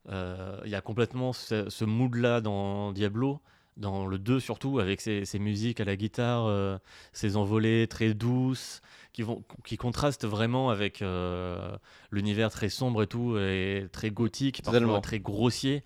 [0.10, 3.42] il y a complètement ce, ce mood là dans Diablo
[3.78, 6.78] dans le 2 surtout avec ses, ses musiques à la guitare euh,
[7.14, 8.82] ces envolées très douces
[9.14, 11.76] qui vont qui contrastent vraiment avec euh,
[12.12, 15.02] l'univers très sombre et tout et très gothique parfois Totalement.
[15.02, 15.84] très grossier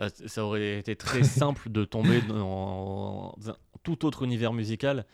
[0.00, 5.06] Euh, ça aurait été très simple de tomber dans un tout autre univers musical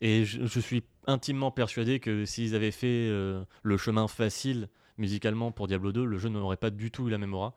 [0.00, 4.68] et je, je suis intimement persuadé que s'ils avaient fait euh, le chemin facile
[4.98, 7.54] musicalement pour Diablo 2, le jeu n'aurait pas du tout eu la même aura.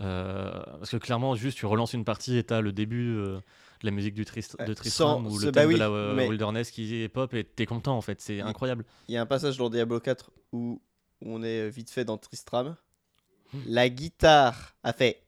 [0.00, 3.36] Euh, parce que clairement, juste tu relances une partie et t'as le début euh,
[3.80, 5.78] de la musique du Trist Ouais, de Tristram sans- ou le bah thème oui, de
[5.80, 8.84] la euh, mais- Wilderness qui est pop et t'es content en fait, c'est incroyable.
[9.08, 10.80] Il y a un passage dans Diablo 4 où
[11.24, 12.76] on est euh, vite fait dans Tristram.
[13.52, 13.58] Hmm.
[13.66, 15.22] La guitare a fait.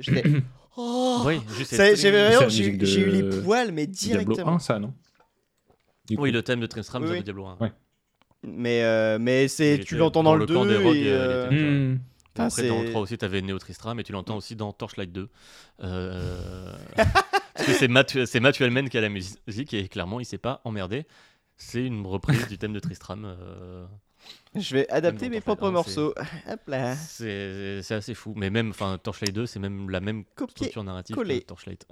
[0.00, 0.22] J'étais.
[0.74, 4.22] Oh Oui, J'ai C'est vraiment- la j'ai musique de j'ai eu les poils, mais Diablo
[4.32, 4.56] directement.
[4.56, 4.94] 1, ça, non?
[6.08, 6.22] Du coup.
[6.22, 7.18] Oui, le thème de Tristram Oui, oui.
[7.18, 7.58] de Diablo 1.
[7.60, 7.72] Ouais.
[8.42, 11.04] Mais, euh, mais c'est, tu l'entends dans dans, le le camp 2 des rogues, et,
[11.12, 11.94] euh,
[12.40, 12.44] euh.
[12.44, 14.72] Putain, Après, dans le c'est- 3 aussi, t'avais Neo Tristram, et tu l'entends aussi dans
[14.72, 15.28] Torchlight 2.
[15.82, 16.72] Euh,
[17.54, 20.38] Parce que c'est Matthew, c'est Matthew Hellman qui a la musique, et clairement, il s'est
[20.38, 21.04] pas emmerdé.
[21.56, 23.24] C'est une reprise du thème de Tristram.
[23.26, 23.84] euh,
[24.54, 26.14] Je vais adapter mes propres 1, morceaux.
[26.96, 28.32] C'est assez fou.
[28.36, 30.54] Mais même, enfin, Torchlight 2, c'est même la même Copier.
[30.56, 31.40] structure narrative coller.
[31.40, 31.86] que Torchlight,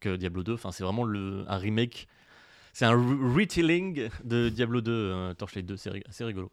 [0.00, 0.54] que Diablo 2.
[0.54, 2.06] Enfin, c'est vraiment le, un remake.
[2.72, 5.76] C'est un re- retelling de Diablo 2, euh, Torchlight 2.
[5.76, 6.52] C'est rigolo.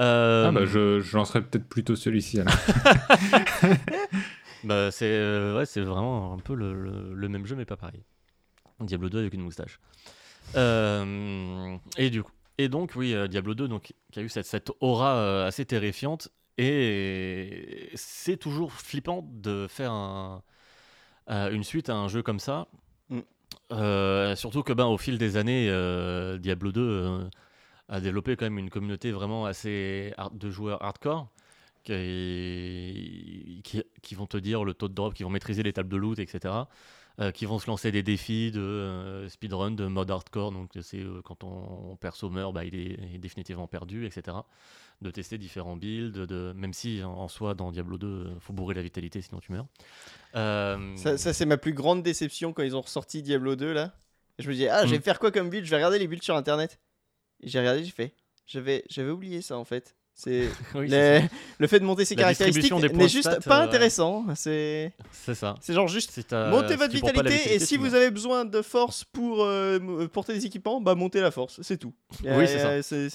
[0.00, 2.40] Euh, Ah bah je, je lancerai peut-être plutôt celui-ci
[4.64, 7.76] bah, c'est euh, ouais, c'est vraiment un peu le, le- le même jeu, mais pas
[7.76, 8.02] pareil.
[8.80, 9.78] Diablo 2 avec une moustache.
[10.56, 14.46] Euh, et du coup, et donc oui, euh, Diablo 2, donc qui a eu cette,
[14.46, 16.28] cette aura euh, assez terrifiante,
[16.58, 20.42] et c'est toujours flippant de faire un-
[21.30, 22.66] euh, une suite à un jeu comme ça.
[23.10, 23.18] Mm.
[23.72, 27.24] Euh, surtout que ben, au fil des années, euh, Diablo 2 euh,
[27.90, 31.28] a développé quand même une communauté vraiment assez de joueurs hardcore
[31.82, 35.88] qui, qui, qui vont te dire le taux de drop, qui vont maîtriser les tables
[35.88, 36.54] de loot, etc.
[37.20, 41.00] euh, qui vont se lancer des défis de euh, speedrun, de mode hardcore, donc c'est
[41.00, 44.36] euh, quand ton perso meurt, bah, il, est, il est définitivement perdu, etc.
[45.02, 48.52] De tester différents builds, de, même si en, en soi dans Diablo 2, il faut
[48.52, 49.66] bourrer la vitalité sinon tu meurs.
[50.96, 53.92] Ça, ça, c'est ma plus grande déception quand ils ont ressorti Diablo 2 là.
[54.38, 55.02] Je me dis, ah, je vais Mm.
[55.02, 55.64] faire quoi comme build?
[55.64, 56.78] Je vais regarder les builds sur internet.
[57.42, 58.12] J'ai regardé, j'ai fait.
[58.46, 59.94] J'avais, j'avais oublié ça en fait.
[60.12, 63.60] C'est oui, c'est les- le fait de monter ses La caractéristiques n'est juste stats, pas
[63.60, 64.26] euh, intéressant.
[64.34, 65.04] C'est, ça.
[65.12, 65.54] C'est ça.
[65.60, 69.04] c'est genre juste Si t'as- montez votre vitalité et si vous avez besoin de force
[69.04, 71.94] pour euh, porter des équipements, bah montez la force, c'est tout.
[72.24, 72.94] Oui, c'est ça.
[72.94, 73.08] Euh,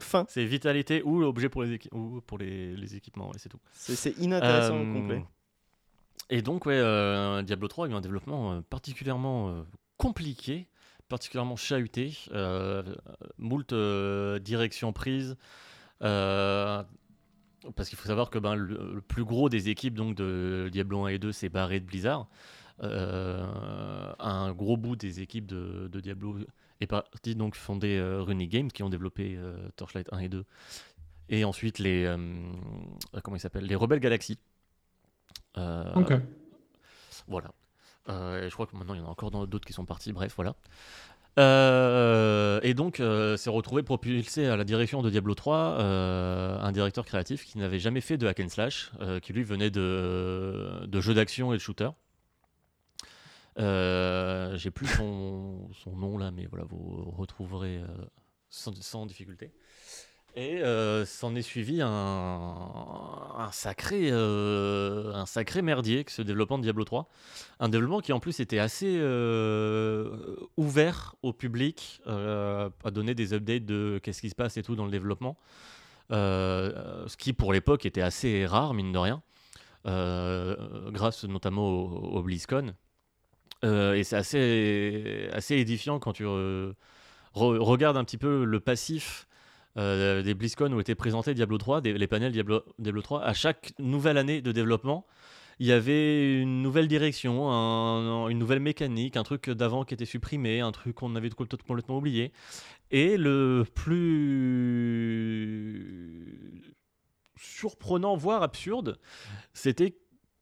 [0.00, 0.26] Fin.
[0.28, 3.58] C'est vitalité ou objet pour les, équi- ou pour les, les équipements, et c'est tout.
[3.72, 5.24] C'est inintéressant au Euh, complet.
[6.30, 9.62] Et donc, ouais, euh, Diablo 3 a eu un développement euh, particulièrement euh,
[9.96, 10.68] compliqué,
[11.08, 12.82] particulièrement chahuté, euh,
[13.38, 15.36] moult euh, directions prises.
[16.02, 16.82] euh,
[17.74, 21.04] parce qu'il faut savoir que ben, le, le plus gros des équipes donc, de Diablo
[21.06, 22.28] 1 et 2, c'est barré de Blizzard.
[22.84, 26.38] Euh, un gros bout des équipes de, de Diablo
[26.80, 30.44] est parti donc fonder euh, Running Games qui ont développé euh, Torchlight 1 et 2.
[31.30, 32.06] Et ensuite les
[33.24, 34.38] comment ils s'appellent les Rebelles Galaxy.
[35.58, 36.12] Euh, Ok.
[37.26, 37.50] voilà.
[38.08, 40.12] Euh, et je crois que maintenant il y en a encore d'autres qui sont partis.
[40.12, 40.54] Bref, voilà.
[41.38, 46.72] Euh, et donc, euh, s'est retrouvé propulsé à la direction de Diablo 3 euh, un
[46.72, 48.90] directeur créatif qui n'avait jamais fait de hack and slash,
[49.22, 51.90] qui lui venait de, jeux d'action et de shooter.
[53.56, 57.80] J'ai plus son, nom là, mais voilà, vous retrouverez
[58.50, 59.52] sans difficulté.
[60.34, 66.62] Et euh, s'en est suivi un, sacré, euh, un sacré merdier que ce développement de
[66.62, 67.08] Diablo 3.
[67.58, 73.64] Un développement qui en plus était assez euh, ouvert au public, à donner des updates
[73.64, 75.36] de qu'est-ce qui se passe et tout dans le développement.
[76.10, 79.22] Ce qui pour l'époque était assez rare, mine de rien,
[79.84, 82.74] grâce notamment au, au BlizzCon.
[83.64, 86.74] Et c'est assez, assez édifiant quand tu re-
[87.34, 89.27] regardes un petit peu le passif
[89.78, 93.22] euh, des BlizzCon où était présenté Diablo 3, des- les panels Diablo, Diablo 3.
[93.22, 95.06] À chaque nouvelle année de développement,
[95.60, 100.04] il y avait une nouvelle direction, un- une nouvelle mécanique, un truc d'avant qui était
[100.04, 102.32] supprimé, un truc qu'on avait complètement oublié.
[102.90, 103.64] Et le
[105.88, 106.62] plus
[107.36, 108.98] surprenant, voire absurde,
[109.52, 109.96] c'était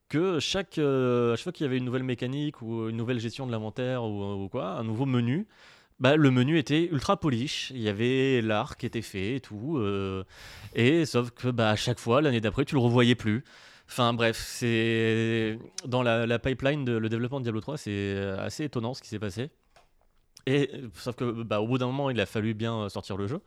[0.08, 3.46] que chaque, euh, chaque fois qu'il y avait une nouvelle mécanique ou une nouvelle gestion
[3.46, 5.46] de l'inventaire ou, ou quoi, un nouveau menu,
[6.00, 7.70] bah, le menu était ultra polish.
[7.74, 9.78] Il y avait l'art qui était fait et tout.
[9.78, 10.24] euh,
[10.74, 13.44] et sauf que bah, à chaque fois, l'année d'après, tu le revoyais plus.
[13.88, 18.94] Enfin bref, c'est dans la, pipeline de le développement de Diablo 3, c'est assez étonnant
[18.94, 19.50] ce qui s'est passé.
[20.46, 23.40] Et sauf que bah, au bout d'un moment, il a fallu bien sortir le jeu.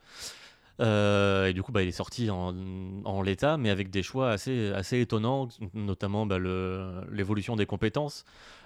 [0.80, 4.72] Euh, et du coup, bah, il est sorti en, l'état, mais avec des choix assez,
[4.72, 6.38] assez étonnants, notamment bah,
[7.10, 8.24] l'évolution des compétences.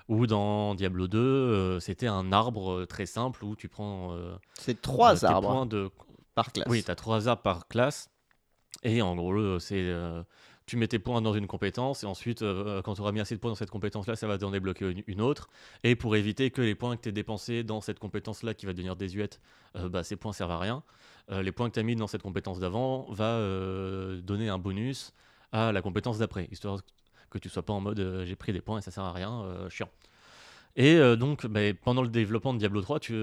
[0.09, 4.37] Ou dans Diablo 2, euh, c'était un arbre euh, très simple où tu prends euh,
[4.55, 5.91] C'est trois arbres points de
[6.35, 6.67] par classe.
[6.69, 8.11] oui, tu as trois arbres par classe.
[8.83, 9.93] Et en gros, c'est
[10.67, 13.35] tu mets tes points dans une compétence et ensuite, euh, quand tu auras mis assez
[13.35, 15.49] de points dans cette compétence-là, ça va t'en débloquer une, une autre.
[15.83, 18.73] Et pour éviter que les points que tu as dépensés dans cette compétence-là qui va
[18.73, 19.41] devenir désuète,
[19.77, 20.83] euh, bah, ces points servent à rien.
[21.31, 23.39] Euh, les points que tu as mis dans cette compétence d'avant va
[24.23, 25.13] donner un bonus
[25.53, 26.81] à la compétence d'après, histoire
[27.35, 29.13] que tu sois pas en mode euh, j'ai pris des points et ça sert à
[29.13, 29.89] rien, euh, chiant.
[30.77, 33.15] Et euh, donc, bah, pendant le développement de Diablo 3, tu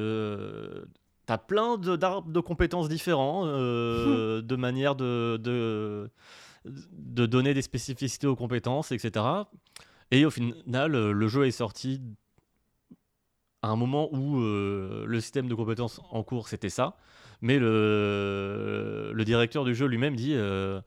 [1.27, 6.09] as plein d'arbres de, compétences différents, euh, de manières de, de,
[6.65, 9.25] de donner des spécificités aux compétences, etc.
[10.11, 12.01] Et au final, le jeu est sorti
[13.61, 16.97] à un moment où euh, le système de compétences en cours c'était ça,
[17.41, 20.81] mais le, le directeur du jeu lui-même dit euh,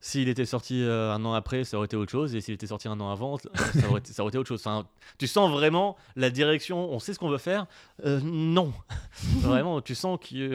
[0.00, 2.66] s'il était sorti euh, un an après, ça aurait été autre chose, et s'il était
[2.66, 3.48] sorti un an avant, ça
[3.88, 4.60] aurait, été- ça aurait été autre chose.
[4.66, 4.86] Enfin,
[5.18, 7.66] tu sens vraiment la direction, on sait ce qu'on veut faire.
[8.06, 8.72] Euh, non,
[9.40, 10.52] vraiment, tu sens qu'il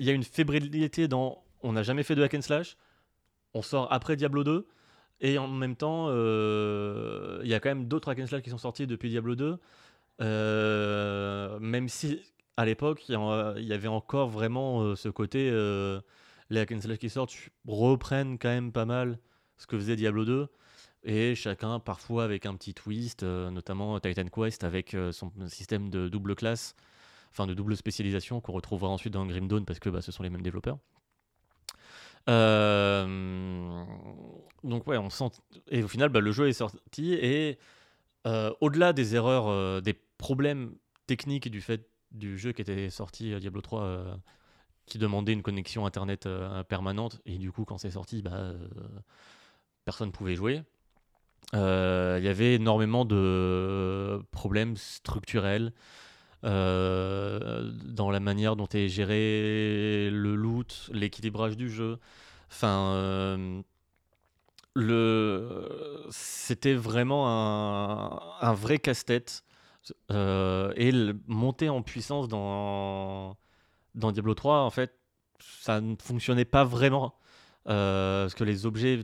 [0.00, 2.76] y a- une fébrilité dans on n'a jamais fait de hack and slash,
[3.54, 4.66] on sort après Diablo 2.
[5.20, 8.50] Et en même temps, euh, il y a quand même d'autres hack and slash qui
[8.50, 9.56] sont sortis depuis Diablo 2.
[10.20, 12.20] Euh, même si
[12.56, 13.14] à l'époque, il
[13.66, 15.48] y avait encore vraiment ce côté,
[16.54, 17.34] les hack qui sortent
[17.66, 19.18] reprennent quand même pas mal
[19.56, 20.48] ce que faisait Diablo 2.
[21.06, 25.90] Et chacun parfois avec un petit twist, euh, notamment Titan Quest avec euh, son système
[25.90, 26.74] de double classe,
[27.30, 30.22] enfin de double spécialisation qu'on retrouvera ensuite dans Grim Dawn parce que bah, ce sont
[30.22, 30.78] les mêmes développeurs.
[32.30, 33.84] Euh,
[34.62, 35.30] donc ouais, on sent.
[35.68, 37.58] Et au final, bah, le jeu est sorti et
[38.62, 40.74] au-delà des erreurs, des problèmes
[41.06, 44.14] techniques du fait du jeu qui était sorti Diablo 3, euh,
[44.86, 48.68] qui demandait une connexion internet euh, permanente et du coup quand c'est sorti, bah, euh,
[49.84, 50.62] personne pouvait jouer.
[51.54, 55.72] Euh, Il y avait énormément de problèmes structurels
[56.42, 61.98] dans la manière dont est géré le loot, l'équilibrage du jeu.
[62.50, 63.62] Enfin,
[64.74, 67.28] le, c'était vraiment
[68.42, 69.44] un, vrai casse-tête.
[70.10, 73.36] Et le- monter en puissance dans,
[73.94, 74.92] dans Diablo 3, en fait,
[75.40, 77.14] ça ne fonctionnait pas vraiment.
[77.68, 79.00] Euh, parce que les objets,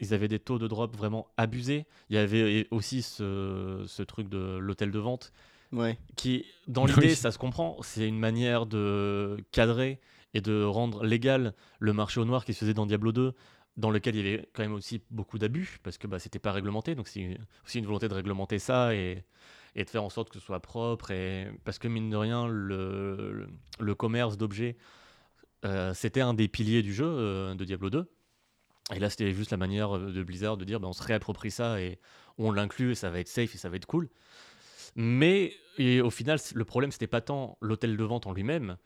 [0.00, 1.86] ils avaient des taux de drop vraiment abusés.
[2.08, 5.32] Il y avait aussi ce, ce truc de l'hôtel de vente
[5.72, 5.96] Ouais.
[6.16, 6.92] qui, dans Oui.
[6.92, 7.76] l'idée, ça se comprend.
[7.82, 10.00] C'est une manière de cadrer
[10.34, 13.34] et de rendre légal le marché au noir qui se faisait dans Diablo 2,
[13.76, 16.50] dans lequel il y avait quand même aussi beaucoup d'abus, parce que bah, c'était pas
[16.52, 16.94] réglementé.
[16.96, 19.24] Donc c'est aussi une volonté de réglementer ça et,
[19.76, 21.10] et de faire en sorte que ce soit propre.
[21.10, 23.46] Et, parce que mine de rien, le,
[23.78, 24.76] le, commerce d'objets,
[25.64, 28.10] euh, c'était un des piliers du jeu euh, de Diablo 2.
[28.94, 31.80] Et là, c'était juste la manière de Blizzard de dire bah, on se réapproprie ça
[31.80, 32.00] et
[32.38, 34.08] on l'inclut et ça va être safe et ça va être cool.
[34.96, 38.76] Mais et au final, le problème, c'était pas tant l'hôtel de vente en lui-même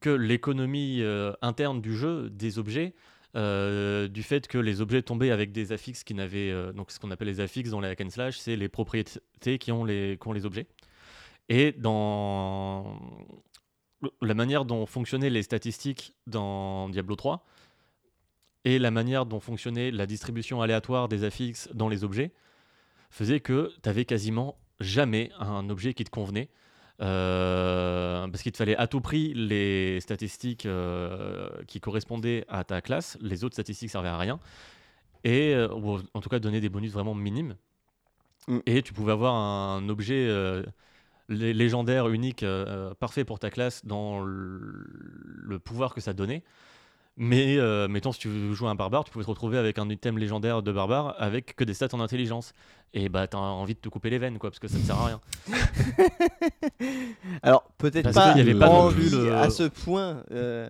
[0.00, 2.94] que l'économie euh, interne du jeu, des objets,
[3.36, 6.50] euh, du fait que les objets tombaient avec des affixes qui n'avaient.
[6.50, 9.58] euh, donc, ce qu'on appelle les affixes dans les hack and slash, c'est les propriétés
[9.58, 10.66] qui ont les, les objets.
[11.48, 12.98] Et dans
[14.22, 17.44] la manière dont fonctionnaient les statistiques dans Diablo 3
[18.64, 22.32] et la manière dont fonctionnait la distribution aléatoire des affixes dans les objets
[23.10, 26.48] faisait que tu avais quasiment jamais un objet qui te convenait.
[27.00, 32.80] Euh, parce qu'il te fallait à tout prix les statistiques euh, qui correspondaient à ta
[32.80, 33.18] classe.
[33.20, 34.38] Les autres statistiques servaient à rien.
[35.24, 37.56] Et, euh, ou en tout cas, donner des bonus vraiment minimes.
[38.48, 38.58] Mm.
[38.66, 40.28] Et tu pouvais avoir un objet
[41.28, 42.44] lé- légendaire, unique,
[43.00, 46.42] parfait pour ta classe dans le pouvoir que ça donnait.
[47.16, 50.18] Mais euh, mettons, si tu joues un barbare, tu pouvais te retrouver avec un item
[50.18, 52.52] légendaire de barbare avec que des stats en intelligence.
[52.92, 54.96] Et bah, t'as envie de te couper les veines, quoi, parce que ça ne sert
[54.98, 55.20] à rien.
[57.42, 60.22] Alors, peut-être pas, qu'il y avait pas non envie plus le- à ce point.
[60.30, 60.68] euh,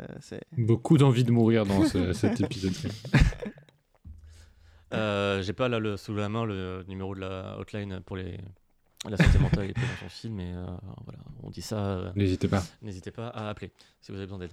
[0.57, 2.75] Beaucoup d'envie de mourir dans ce- cet épisode.
[4.93, 8.39] Euh, J'ai pas là le, sous la main le numéro de la hotline pour les,
[9.09, 10.65] la santé mentale et les préventions film, mais euh,
[11.05, 11.79] voilà, on dit ça.
[11.79, 12.63] euh, N'hésitez pas.
[12.83, 14.53] N'hésitez pas à appeler si vous avez besoin d'aide.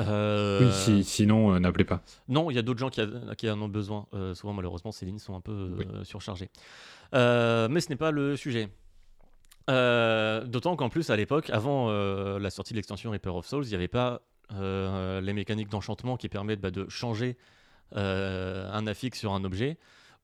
[0.00, 2.02] Euh, Oui, si- sinon, euh, n'appelez pas.
[2.28, 4.06] Non, il y a d'autres gens qui, a- qui en ont besoin.
[4.14, 5.52] Euh, souvent, malheureusement, ces lignes sont un peu
[5.92, 6.50] euh, surchargées.
[7.14, 8.68] Euh, mais ce n'est pas le sujet.
[9.70, 13.64] Euh, D'autant qu'en plus, à l'époque, avant euh, la sortie de l'extension Reaper of Souls,
[13.64, 14.22] il n'y avait pas
[14.54, 17.36] euh, les mécaniques d'enchantement qui permettent bah, de changer
[17.96, 19.78] euh, un affixe sur un objet,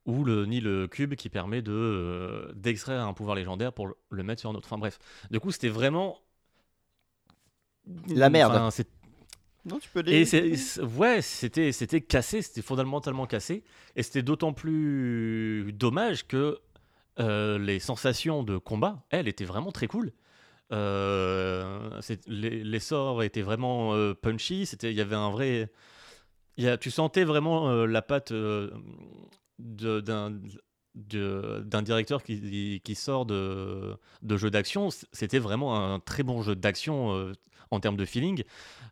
[0.06, 4.22] ou le, ni le cube qui permet de euh, d'extraire un pouvoir légendaire pour le,
[4.22, 4.66] mettre sur un autre.
[4.68, 4.98] Enfin bref,
[5.30, 6.18] du coup, c'était vraiment
[8.08, 8.52] La merde.
[8.54, 8.88] Enfin, c'est-
[9.66, 10.12] Non, tu peux les.
[10.20, 13.64] et c'est, c'est- ouais, c'était, c'était cassé, c'était fondamentalement cassé.
[13.96, 16.58] Et c'était d'autant plus dommage que
[17.20, 20.12] euh, les sensations de combat, elles, étaient vraiment très cool.
[20.72, 24.62] Euh, les, les sorts étaient vraiment euh, punchy.
[24.82, 25.70] Il y avait un vrai,
[26.56, 28.32] il y a, tu sentais vraiment euh, la patte
[29.58, 30.30] d'un,
[31.82, 34.88] directeur qui, qui sort de, de jeux d'action.
[35.12, 37.32] C'était vraiment un très bon jeu d'action euh,
[37.74, 38.44] en termes de feeling,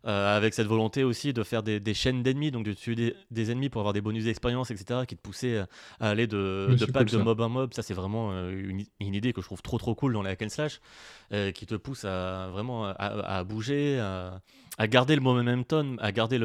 [0.05, 3.15] euh, avec cette volonté aussi de faire des, des chaînes d'ennemis, donc de tuer des,
[3.31, 5.67] des ennemis pour avoir des bonus d'expérience, etc., qui te poussaient à
[5.99, 7.73] à aller de, de pack cool, de mob en mob.
[7.73, 10.31] Ça, c'est vraiment euh, une, une idée que je trouve trop trop cool dans les
[10.31, 10.81] hack and slash,
[11.31, 14.41] euh, qui te pousse à vraiment à, à bouger, à,
[14.77, 16.37] à garder le momentum, à garder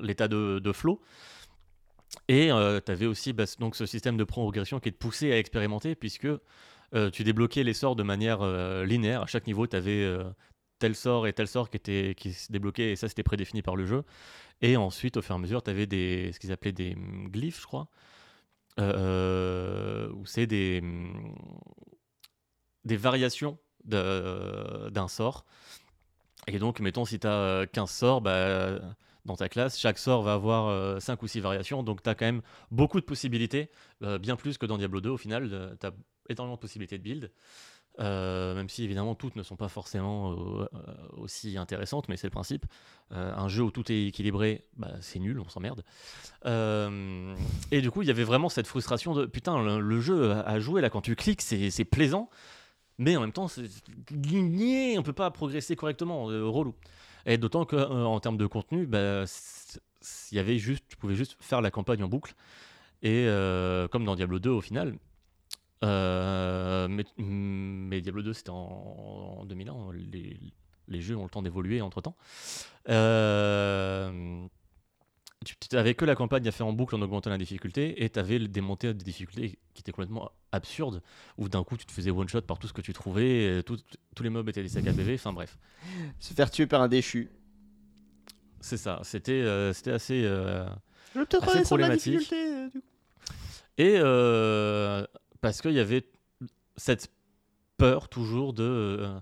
[0.00, 1.00] l'état de, de flow.
[2.28, 2.50] Et
[2.84, 6.26] tu avais aussi bah, donc ce système de progression qui te poussait à expérimenter, puisque
[6.94, 9.22] euh, tu débloquais les sorts de manière euh, linéaire.
[9.22, 10.10] À chaque niveau, tu avais
[10.80, 13.76] tel sort et tel sort qui, était, qui se débloquaient, et ça, c'était prédéfini par
[13.76, 14.02] le jeu.
[14.62, 17.28] Et ensuite, au fur et à mesure, tu avais des, ce qu'ils appelaient des hum,
[17.28, 17.88] glyphes, je crois,
[18.78, 21.34] où c'est des, hum,
[22.84, 25.44] des variations d'un sort.
[26.48, 28.80] Et donc, mettons, si tu as 15 sorts, bah,
[29.26, 31.82] dans ta classe, chaque sort va avoir 5 ou 6 variations.
[31.82, 33.70] Donc, tu as quand même beaucoup de possibilités,
[34.20, 35.76] bien plus que dans Diablo 2 au final.
[35.80, 35.92] tu as
[36.30, 37.30] énormément de possibilités de build.
[38.00, 40.66] Euh, même si évidemment toutes ne sont pas forcément euh,
[41.18, 42.64] aussi intéressantes, mais c'est le principe.
[43.12, 45.84] Euh, un jeu où tout est équilibré, bah, c'est nul, on s'emmerde.
[46.46, 50.80] et du coup, il y avait vraiment cette frustration de putain, le, jeu à jouer
[50.80, 52.30] là quand tu cliques, c'est plaisant,
[52.98, 56.74] mais en même temps, on peut pas progresser correctement, relou.
[57.26, 59.24] Et d'autant qu'en termes de contenu, bah,
[60.32, 62.34] y avait juste, tu pouvais juste faire la campagne en boucle.
[63.02, 63.26] Et
[63.90, 64.96] comme dans Diablo 2 au final,
[65.84, 69.92] euh, mais, mais, Diablo 2, c'était en, 2001.
[70.12, 70.38] Les,
[70.88, 72.16] les, jeux ont le temps d'évoluer entre temps.
[72.88, 74.44] Euh,
[75.44, 78.18] tu n'avais que la campagne à faire en boucle en augmentant la difficulté et tu
[78.18, 81.02] avais des montées de difficulté qui étaient complètement absurdes
[81.38, 84.22] où d'un coup tu te faisais one shot par tout ce que tu trouvais, tous
[84.22, 85.58] les mobs étaient des sacs à bébé, enfin bref.
[86.18, 87.30] Se faire tuer par un déchu.
[88.60, 90.66] C'est ça, c'était euh, c'était assez, euh,
[91.14, 92.32] assez problématique.
[93.78, 93.96] Et
[95.40, 96.04] parce qu'il y avait
[96.76, 97.10] cette
[97.76, 99.20] peur toujours de euh,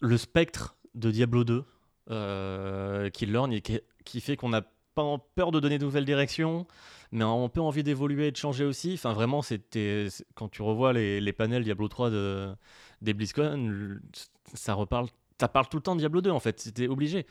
[0.00, 1.64] le spectre de Diablo 2
[2.10, 4.62] euh, qui lorgne et qui, fait qu'on n'a
[4.94, 6.66] pas peur de donner de nouvelles directions,
[7.12, 8.92] mais on peut envie d'évoluer et de changer aussi.
[8.94, 12.54] Enfin, vraiment, c'était quand tu revois les, panels Diablo 3 de,
[13.00, 13.98] des BlizzCon,
[14.54, 15.06] ça reparle.
[15.40, 17.26] Ça parle tout le temps de Diablo 2 en fait, c'était obligé.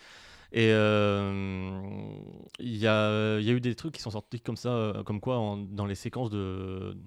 [0.54, 1.80] Et euh,
[2.60, 5.58] il y, a, y, a, eu des trucs qui sont sortis comme ça, comme quoi
[5.70, 6.98] dans les séquences de,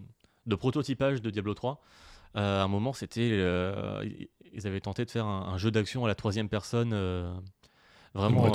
[0.47, 1.81] de prototypage de Diablo 3.
[2.37, 4.05] Euh, à un moment, c'était, euh,
[4.53, 7.33] ils avaient tenté de faire un, jeu d'action à la troisième personne, euh,
[8.15, 8.51] vraiment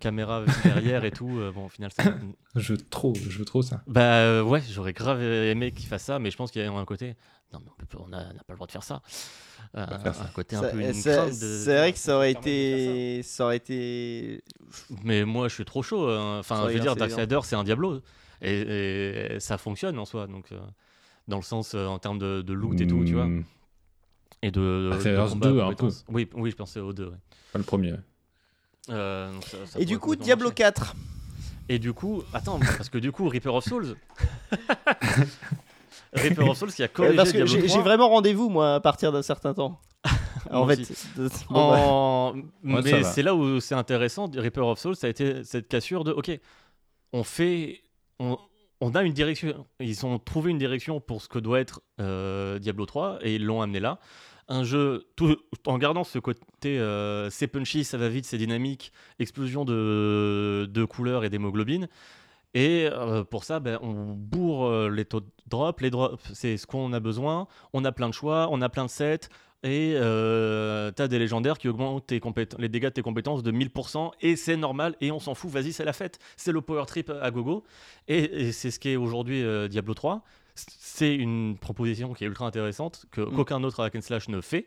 [0.00, 1.40] caméra derrière et tout.
[1.54, 2.14] bon, au final, ça...
[2.56, 3.82] je veux trop, je veux trop ça.
[3.86, 6.84] Bah ouais, j'aurais grave aimé qu'ils fassent ça, mais je pense qu'il y a un
[6.84, 7.14] côté.
[7.52, 9.02] Non, mais on n'a pas le droit de faire ça.
[9.74, 9.86] un
[10.34, 14.42] côté un peu C'est vrai que ça aurait été, ça aurait été.
[15.04, 16.08] Mais moi, je suis trop chaud.
[16.08, 16.38] Hein.
[16.40, 18.00] Enfin, je veux dire, Darksider, c'est un Diablo.
[18.40, 20.26] Et, ça fonctionne en soi.
[20.26, 20.48] Donc,
[21.28, 23.26] dans le sens euh, en termes de, de, loot et tout, tu vois.
[23.26, 23.44] Hmm.
[24.42, 24.90] Et de.
[24.92, 25.88] Ah, c'est 2 un peu.
[26.08, 27.06] Oui, oui, je pensais au 2.
[27.06, 27.10] Ouais.
[27.52, 27.94] Pas le premier.
[28.90, 29.32] Euh,
[29.78, 30.94] et du coup, Diablo 4.
[31.68, 33.96] Et du coup, attends, parce que du coup, Reaper of Souls.
[36.12, 39.22] Reaper of Souls qui a corrigé Parce que j'ai vraiment rendez-vous, moi, à partir d'un
[39.22, 39.80] certain temps.
[40.50, 40.80] en fait,
[41.50, 42.34] en...
[42.62, 44.28] mais c'est là où c'est intéressant.
[44.34, 46.30] Reaper of Souls, ça a été cette cassure de OK,
[47.12, 47.82] on fait,
[48.18, 48.36] on,
[48.82, 49.64] on a une direction.
[49.78, 53.44] Ils ont trouvé une direction pour ce que doit être euh, Diablo 3 et ils
[53.44, 54.00] l'ont amené là.
[54.48, 55.36] Un jeu tout,
[55.66, 60.84] en gardant ce côté euh, c'est punchy, ça va vite, c'est dynamique, explosion de, de
[60.84, 61.88] couleurs et d'hémoglobine.
[62.54, 65.80] Et euh, pour ça, ben, on bourre les taux de drop.
[65.80, 67.46] Les drops, c'est ce qu'on a besoin.
[67.72, 69.28] On a plein de choix, on a plein de sets.
[69.64, 72.20] Et euh, tu as des légendaires qui augmentent tes
[72.58, 75.72] les dégâts de tes compétences de 1000%, et c'est normal, et on s'en fout, vas-y,
[75.72, 76.18] c'est la fête.
[76.36, 77.62] C'est le power trip à gogo.
[78.08, 80.24] Et, c'est ce qui est aujourd'hui euh, Diablo 3.
[80.54, 83.24] C'est une proposition qui est ultra intéressante, mm.
[83.36, 84.66] qu'aucun autre hack and slash ne fait.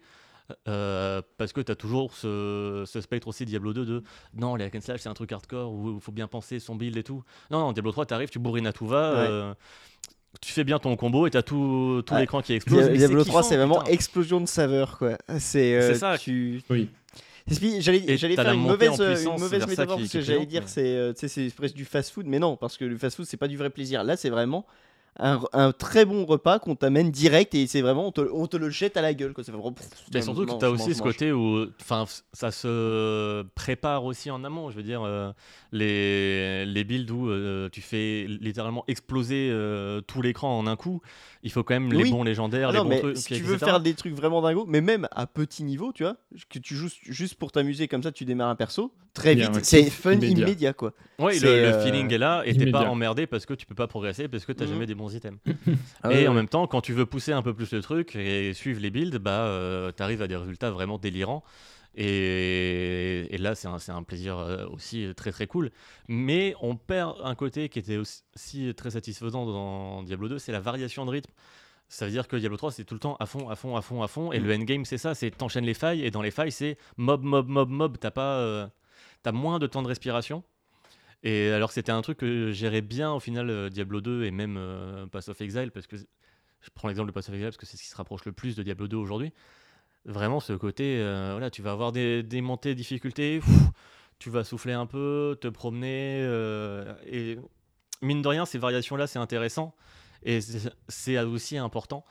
[0.67, 4.03] Euh, parce que tu as toujours ce, spectre aussi Diablo 2 de
[4.35, 6.75] non, les hack and slash c'est un truc hardcore où il faut bien penser son
[6.75, 7.23] build et tout.
[7.49, 9.55] Non, non, Diablo 3, tu arrives, tu bourrines à tout va
[10.41, 12.89] tu fais bien ton combo et t'as tout, tout l'écran qui explose.
[12.89, 15.17] Diablo 3, c'est vraiment explosion de saveur, quoi.
[15.39, 16.17] C'est euh, ça.
[16.17, 16.61] Tu...
[16.69, 16.89] Oui.
[17.47, 18.01] J'allais
[18.35, 22.11] faire une mauvaise, une mauvaise métaphore parce que j'allais dire que c'est presque du fast
[22.11, 24.03] food, mais non, parce que le fast food c'est pas du vrai plaisir.
[24.03, 24.65] Là, c'est vraiment
[25.17, 28.69] un, très bon repas qu'on t'amène direct et c'est vraiment, on te, on te, le
[28.69, 29.33] jette à la gueule.
[29.37, 29.73] C'est vraiment.
[30.13, 31.67] Mais surtout que tu as aussi ce côté où
[32.33, 34.71] ça se prépare aussi en amont.
[34.71, 35.31] Je veux dire, euh,
[35.71, 41.01] les, les builds où euh, tu fais littéralement exploser euh, tout l'écran en un coup,
[41.43, 43.17] il faut quand même les bons légendaires, ah les bons trucs.
[43.17, 46.17] Si tu veux faire des trucs vraiment dingos, mais même à petit niveau, tu vois,
[46.49, 49.89] que tu joues juste pour t'amuser comme ça, tu démarres un perso, très vite, c'est
[49.89, 50.73] fun immédiat.
[50.73, 50.93] quoi.
[51.17, 54.27] Oui, le, feeling est là et t'es pas emmerdé parce que tu peux pas progresser,
[54.27, 54.69] parce que t'as mmh.
[54.69, 55.39] jamais des bons items.
[56.03, 58.53] Ah et en même temps, quand tu veux pousser un peu plus le truc et
[58.53, 61.43] suivre les builds, bah, euh, tu arrives à des résultats vraiment délirants.
[61.97, 65.71] Et, là, c'est un, un, plaisir euh, aussi très très cool.
[66.07, 70.59] Mais on perd un côté qui était aussi très satisfaisant dans Diablo 2, c'est la
[70.59, 71.31] variation de rythme.
[71.87, 73.81] Ça veut dire que Diablo 3, c'est tout le temps à fond, à fond, à
[73.81, 74.31] fond, à fond.
[74.31, 74.61] Et le mm.
[74.61, 76.03] endgame, c'est ça, c'est t'enchaînes les failles.
[76.03, 77.97] Et dans les failles, c'est mob, mob, mob, mob.
[77.99, 78.67] T'as pas, euh,
[79.25, 80.43] as moins de temps de respiration.
[81.23, 84.57] Et alors c'était un truc que gérait bien au final euh, Diablo 2 et même
[84.57, 87.65] euh, Pass of Exile, parce que je prends l'exemple de Pass of Exile parce que
[87.65, 89.33] c'est ce qui se rapproche le plus de Diablo 2 aujourd'hui.
[90.05, 93.49] Vraiment ce côté, euh, voilà, tu vas avoir des, des montées de difficulté, pff,
[94.19, 96.21] tu vas souffler un peu, te promener,
[97.07, 97.37] et
[98.01, 99.75] mine de rien, ces variations-là, c'est intéressant
[100.25, 100.39] et
[100.89, 102.03] c'est aussi important.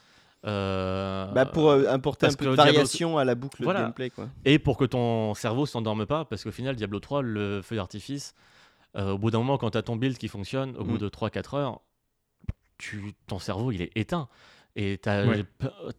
[0.46, 3.80] Euh, Bah, pour euh, apporter un peu de Diablo- variation à la boucle Voilà.
[3.80, 4.10] de gameplay.
[4.10, 4.28] Quoi.
[4.44, 8.34] Et pour que ton cerveau s'endorme pas, parce qu'au final, Diablo 3, le feu d'artifice,
[8.96, 10.98] euh, au bout d'un moment, quand tu as ton build qui fonctionne, au bout Mm.
[10.98, 11.80] de 3-4 heures,
[12.78, 14.28] tu, ton cerveau, il est éteint.
[14.76, 15.44] Et tu Ouais.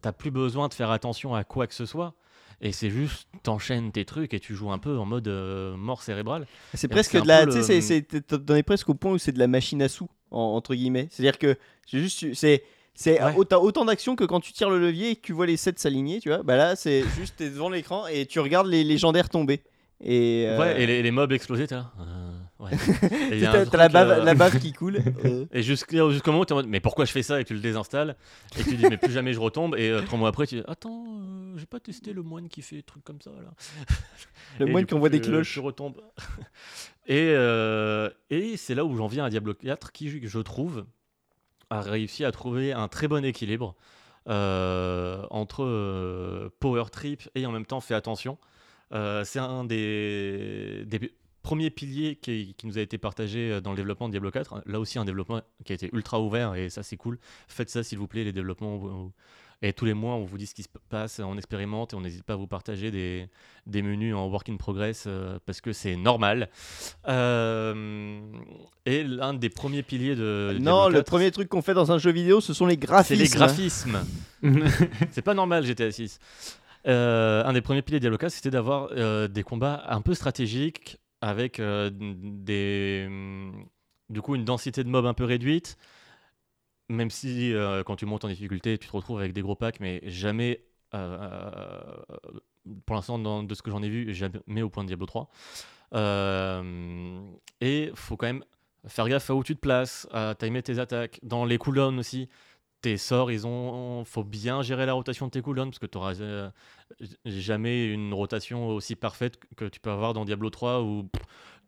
[0.04, 2.14] n'as plus besoin de faire attention à quoi que ce soit.
[2.60, 6.02] Et c'est juste, t'enchaînes tes trucs et tu joues un peu en mode euh, mort
[6.02, 6.46] cérébrale.
[6.74, 7.46] C'est presque de la.
[7.46, 7.80] Tu sais,
[8.12, 10.74] le- t'en es presque au point où c'est de la machine à sous, en- entre
[10.74, 11.08] guillemets.
[11.10, 11.56] C'est-à-dire que
[11.86, 12.32] c'est juste.
[12.34, 12.64] C'est.
[12.96, 13.34] C'est Ouais.
[13.36, 15.74] autant, autant d'action que quand tu tires le levier et que tu vois les sets
[15.76, 16.42] s'aligner, tu vois.
[16.42, 19.62] Bah là, c'est juste, t'es devant l'écran et tu regardes les légendaires tomber.
[20.02, 21.90] Et, euh, Ouais, et les, les mobs explosés, t'es là.
[22.00, 22.70] euh, ouais.
[23.70, 24.98] T'as la, bave, euh, la bave qui coule.
[25.24, 25.46] euh.
[25.52, 25.96] Et jusqu'au
[26.26, 28.14] moment où tu es en mode, mais pourquoi je fais ça et tu le désinstalles
[28.58, 29.74] et tu dis, mais plus jamais je retombe.
[29.76, 31.04] Et trois mois après, tu dis, attends,
[31.56, 33.52] j'ai pas testé le moine qui fait des trucs comme ça là.
[34.58, 35.52] Le Et moine qui envoie des cloches.
[35.54, 36.00] Tu retombes.
[37.06, 37.34] et
[38.30, 40.84] et c'est là où j'en viens à Diablo 4 qui, je trouve,
[41.70, 43.74] a réussi à trouver un très bon équilibre
[44.28, 48.38] euh, entre euh, power trip et en même temps fait attention.
[48.92, 51.12] Euh, c'est un des, des
[51.42, 54.62] premiers piliers qui, qui nous a été partagé dans le développement de Diablo 4.
[54.66, 57.18] Là aussi, un développement qui a été ultra ouvert et ça, c'est cool.
[57.46, 59.12] Faites ça, s'il vous plaît, les développements.
[59.62, 62.02] Et tous les mois, on vous dit ce qui se passe, on expérimente et on
[62.02, 63.28] n'hésite pas à vous partager des,
[63.66, 66.50] des menus en work in progress euh, parce que c'est normal.
[67.08, 68.20] Euh,
[68.84, 70.56] et l'un des premiers piliers de.
[70.60, 72.74] non, Diablo le 4, premier truc qu'on fait dans un jeu vidéo, ce sont les
[72.74, 73.22] c'est graphismes.
[73.22, 73.98] les graphismes.
[75.10, 76.18] c'est pas normal GTA 6.
[76.86, 80.14] Euh, un des premiers piliers de Diablo 4, c'était d'avoir euh, des combats un peu
[80.14, 83.66] stratégiques avec euh, des, hum,
[84.08, 85.76] du coup, une densité de mobs un peu réduite.
[86.88, 89.80] Même si euh, quand tu montes en difficulté, tu te retrouves avec des gros packs,
[89.80, 90.62] mais jamais,
[90.94, 92.38] euh, euh,
[92.84, 95.28] pour l'instant, de ce que j'en ai vu, jamais au point de Diablo 3.
[95.94, 97.20] Euh,
[97.60, 98.44] et faut quand même
[98.86, 101.18] faire gaffe à où tu te places, à timer tes attaques.
[101.22, 102.28] Dans les cooldowns aussi,
[102.82, 105.98] tes sorts, ils ont, faut bien gérer la rotation de tes cooldowns parce que tu
[105.98, 106.50] n'auras
[107.24, 111.08] jamais une rotation aussi parfaite que tu peux avoir dans Diablo 3 où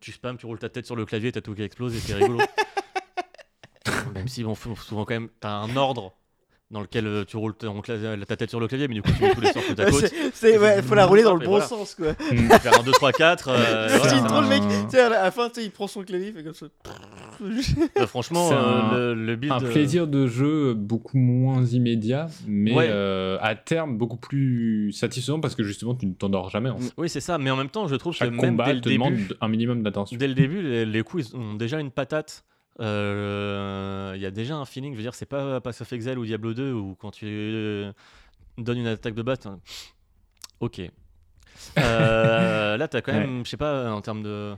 [0.01, 2.15] tu spams, tu roules ta tête sur le clavier, t'as tout qui explose et c'est
[2.15, 2.39] rigolo.
[4.29, 6.13] même si bon, souvent quand même, t'as un ordre
[6.71, 9.11] dans lequel euh, tu roules ton cla- ta tête sur le clavier, mais du coup
[9.17, 10.05] tu mets tous les sorts côte à côte.
[10.07, 11.65] c'est- c'est- ouais, faut la rouler dans le bon voilà.
[11.65, 12.13] sens, quoi.
[12.13, 13.49] Faire un 2, 3, 4.
[13.49, 14.23] euh, C'est voilà.
[14.29, 14.61] trop le mec.
[14.63, 16.67] Un- Tu sais, à la fin, il prend son clavier, il fait comme ça.
[17.41, 19.51] Euh, franchement, C'est euh, un- le, le build.
[19.55, 22.89] un euh, plaisir de jeu beaucoup moins immédiat, mais Ouais.
[22.91, 26.69] euh, à terme beaucoup plus satisfaisant parce que justement tu ne t'endors jamais.
[26.69, 26.93] En fait.
[26.99, 28.81] Oui, c'est ça, mais en même temps, je trouve Chaque que même combat dès le
[28.83, 30.19] te demande début, un minimum d'attention.
[30.19, 32.45] dès le début, les, les coups ils ont déjà une patate.
[32.81, 36.19] Euh, Il y a déjà un feeling, je veux dire, c'est pas Pass of Exile
[36.19, 37.93] ou Diablo 2 où quand tu euh,
[38.57, 39.39] donnes une attaque de base,
[40.61, 40.81] ok.
[41.79, 44.55] Euh, là, t'as quand même, je sais pas, en termes de.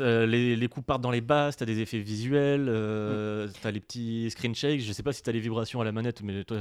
[0.00, 4.28] Les, les coups partent dans les basses, t'as des effets visuels, euh, t'as les petits
[4.30, 4.80] screen shakes.
[4.80, 6.58] Je sais pas si t'as les vibrations à la manette, mais toi,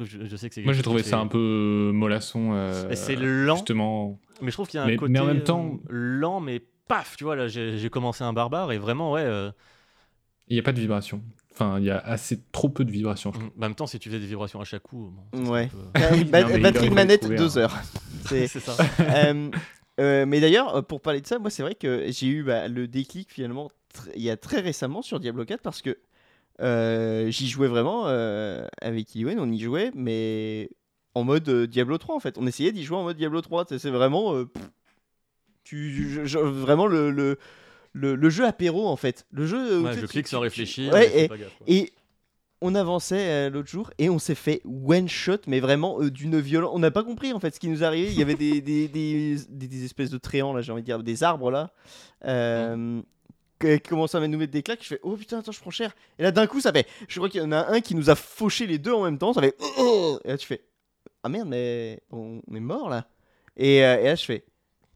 [0.00, 0.62] je, je sais que c'est.
[0.62, 2.50] Moi j'ai trouvé ça un peu mollasson.
[2.54, 3.54] euh, c'est lent.
[3.56, 4.18] Justement.
[4.40, 6.60] Mais je trouve qu'il y a un Mais- côté mais en même temps- lent, mais
[6.88, 9.22] paf, tu vois, là j'ai j'ai commencé un barbare et vraiment, ouais.
[9.22, 9.52] euh,
[10.48, 11.22] Il n'y a pas de vibration.
[11.52, 13.30] Enfin, il y a assez trop peu de vibrations.
[13.32, 13.50] je trouve.
[13.56, 15.68] en même temps, si tu faisais des vibrations à chaque coup, bon, Ouais.
[15.68, 15.78] peu-
[16.24, 17.76] ba- Non, mais il batterie de manette, trouvé deux un- heures.
[18.28, 18.76] C'est- c'est ça.
[19.00, 19.50] Euh,
[20.00, 22.68] euh, mais d'ailleurs, euh, pour parler de ça, moi c'est vrai que j'ai eu bah,
[22.68, 23.70] le déclic finalement
[24.16, 25.98] il y a très récemment sur Diablo 4 parce que
[26.62, 30.70] euh, j'y jouais vraiment euh, avec Iwen, on y jouait, mais
[31.14, 32.38] en mode euh, Diablo 3 en fait.
[32.38, 33.66] On essayait d'y jouer en mode Diablo 3.
[33.66, 34.34] tu sais, C'est vraiment.
[34.34, 34.62] euh, pff,
[35.64, 37.38] tu, je- je- vraiment le, le,
[37.92, 39.26] le, le jeu apéro en fait.
[39.30, 39.58] Le jeu.
[39.72, 40.92] euh, où Ouais, tu sais, je tu- clique tu- sans réfléchir.
[40.92, 41.36] Ouais, et pas
[42.64, 46.38] on avançait euh, l'autre jour et on s'est fait one shot, mais vraiment euh, d'une
[46.38, 46.70] violence.
[46.74, 48.08] On n'a pas compris en fait ce qui nous arrivait.
[48.12, 48.86] Il y avait des, des,
[49.48, 51.72] des, espèces de tréants là, j'ai envie de dire, des arbres là.
[52.24, 53.02] Euh,
[53.60, 54.82] qui qui commençaient à nous mettre des claques.
[54.82, 55.92] Je fais oh putain, attends, je prends cher.
[56.20, 56.86] Et là d'un coup, ça fait.
[57.08, 59.18] Je crois qu'il y en a un qui nous a fauché les deux en même
[59.18, 59.32] temps.
[59.32, 59.56] Ça fait.
[60.24, 60.62] Et là tu fais
[61.24, 63.06] ah merde, mais on est mort là.
[63.56, 64.44] Et, euh, et là je fais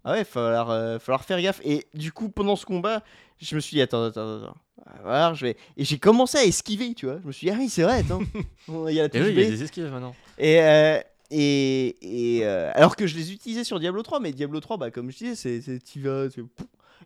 [0.07, 1.61] ah ouais, falloir, euh, falloir faire gaffe.
[1.65, 3.03] Et du coup, pendant ce combat,
[3.41, 4.57] je me suis dit attends, attends, attends.
[5.05, 5.57] Alors, je vais...
[5.77, 7.19] Et j'ai commencé à esquiver, tu vois.
[7.21, 8.21] Je me suis dit, ah oui, c'est vrai, attends.
[8.89, 9.51] Il y a la Et touche oui, il y a B.
[9.51, 10.15] des esquives maintenant.
[10.39, 11.01] Et, euh,
[11.33, 14.91] et, et euh, alors que je les utilisais sur Diablo 3, mais Diablo 3, bah,
[14.93, 16.43] comme je disais, c'est, c'est t'y vas, c'est-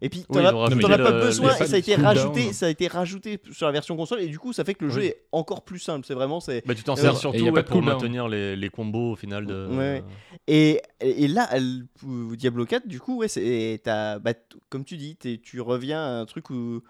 [0.02, 2.68] Et puis t'en Oui, as, pas le- besoin, et ça a été rajouté, ça a
[2.70, 5.06] été rajouté sur la version console, et du coup ça fait que le jeu Oui.
[5.09, 6.06] est encore plus simple.
[6.06, 7.68] C'est vraiment c'est Bah, tu t'en Et sers surtout Et y a ouais, pas de
[7.68, 9.66] pour maintenir les, les combos au final de.
[9.68, 10.02] Ouais.
[10.47, 14.32] Et, et là, elle- pour Diablo 4, du coup, ouais, c'est, t'as- bah,
[14.70, 16.82] comme tu dis, tu reviens à un truc où,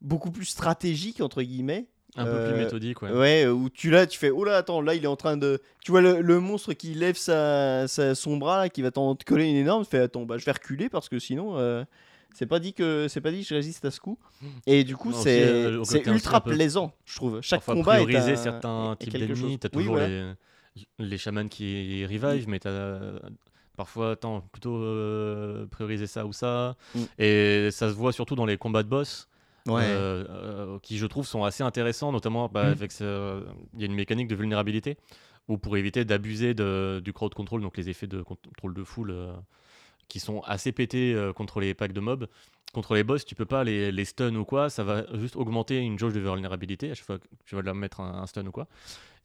[0.00, 1.86] beaucoup plus stratégique entre guillemets.
[2.16, 3.10] Un peu Euh, plus méthodique, ouais.
[3.10, 5.60] Ouais, où tu là, tu fais oh là, attends, là il est en train de.
[5.82, 9.16] Tu vois le, le monstre qui lève sa, sa- son bras là, qui va t'en
[9.16, 9.82] te coller une énorme.
[9.82, 11.58] Tu fais attends, bah je vais reculer parce que sinon.
[11.58, 11.82] euh,
[12.34, 14.18] c'est pas dit que c'est pas dit que je résiste à ce coup
[14.66, 18.36] et du coup c'est euh, c'est ultra plaisant je trouve chaque Parfois combat est un-
[18.36, 19.58] certains types d'ennemis.
[19.58, 20.32] T'as Oui, toujours les,
[20.98, 22.98] les chamans qui revive, mais t'as
[23.76, 26.76] parfois, attends, plutôt euh, prioriser ça ou ça.
[26.94, 27.00] Mm.
[27.18, 29.28] Et ça se voit surtout dans les combats de boss.
[29.66, 29.80] Ouais.
[29.82, 32.72] euh, euh, qui je trouve sont assez intéressants, notamment bah, Mm.
[32.72, 34.96] avec il y a une mécanique de vulnérabilité
[35.48, 39.14] où pour éviter d'abuser du crowd control, donc les effets de contrôle de foule
[40.08, 42.28] qui sont assez pétés euh, contre les packs de mobs.
[42.72, 45.78] Contre les boss, tu peux pas les, les stun ou quoi, ça va juste augmenter
[45.78, 48.44] une jauge de vulnérabilité à chaque fois que tu vas leur mettre un, un stun
[48.46, 48.66] ou quoi.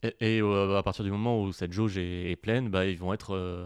[0.04, 2.98] Et, et, euh, à partir du moment où cette jauge est, est pleine, bah, ils
[2.98, 3.66] vont être, euh,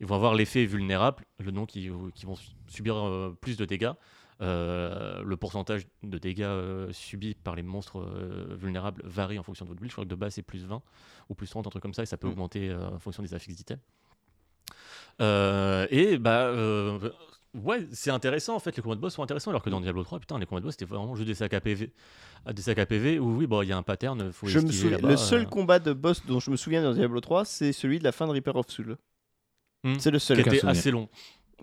[0.00, 2.34] ils vont avoir l'effet vulnérable, le nom qui, qui vont
[2.68, 3.92] subir plus de dégâts.
[4.40, 6.46] Le pourcentage de dégâts
[6.92, 8.06] subis par les monstres
[8.50, 9.90] vulnérables varie en fonction de votre build.
[9.90, 10.82] Je crois que de base c'est plus 20
[11.30, 12.32] ou plus 30, un truc comme ça, et ça peut Mm.
[12.32, 13.80] augmenter en fonction des affixes d'items.
[15.22, 16.98] Euh, et bah euh,
[17.54, 18.76] ouais, c'est intéressant en fait.
[18.76, 20.66] Les combats de boss sont intéressants, alors que dans Diablo 3, putain, les combats de
[20.66, 21.92] boss c'était vraiment juste des sacs à PV,
[22.44, 24.32] ah, des sacs à PV où oui, bon, il y a un pattern.
[24.32, 26.92] Faut Je me souviens, le seul euh, combat de boss dont je me souviens dans
[26.92, 28.96] Diablo 3, c'est celui de la fin de Reaper of Soul.
[29.84, 29.94] Hmm.
[29.98, 31.08] C'est le seul qui était assez long.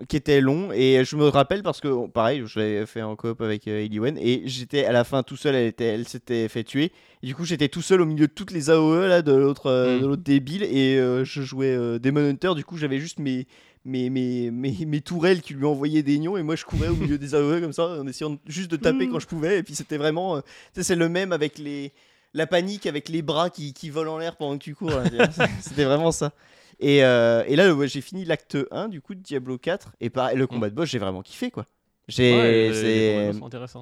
[0.08, 3.40] Qui était long et je me rappelle parce que pareil, je l'avais fait en coop
[3.40, 6.64] avec euh, Eliwen et j'étais à la fin tout seul, elle était, elle s'était fait
[6.64, 6.90] tuer.
[7.22, 9.66] Et du coup, j'étais tout seul au milieu de toutes les AOE là de l'autre,
[9.70, 10.02] euh, Mm.
[10.02, 12.54] de l'autre débile et euh, je jouais euh, Demon Hunter.
[12.56, 13.46] Du coup, j'avais juste mes
[13.84, 16.96] mes, mes, mes, mes tourelles qui lui envoyaient des nions et moi je courais au
[16.96, 19.10] milieu des AOE comme ça en essayant juste de taper Mm.
[19.12, 20.40] quand je pouvais et puis c'était vraiment
[20.74, 21.92] c'est le même avec les
[22.32, 24.90] la panique avec les bras qui, qui volent en l'air pendant que tu cours
[25.60, 26.32] c'était vraiment ça
[26.80, 30.10] et, euh, et là ouais, j'ai fini l'acte 1 du coup de Diablo 4 et
[30.10, 31.66] pareil, le combat de boss j'ai vraiment kiffé quoi.
[32.08, 32.72] J'ai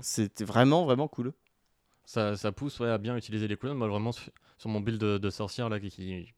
[0.03, 1.33] c'était vraiment vraiment cool.
[2.05, 3.79] Ça, ça pousse ouais, à bien utiliser les cooldowns.
[3.79, 6.33] Moi, vraiment, sur sur mon build de, de sorcière là, qui, qui,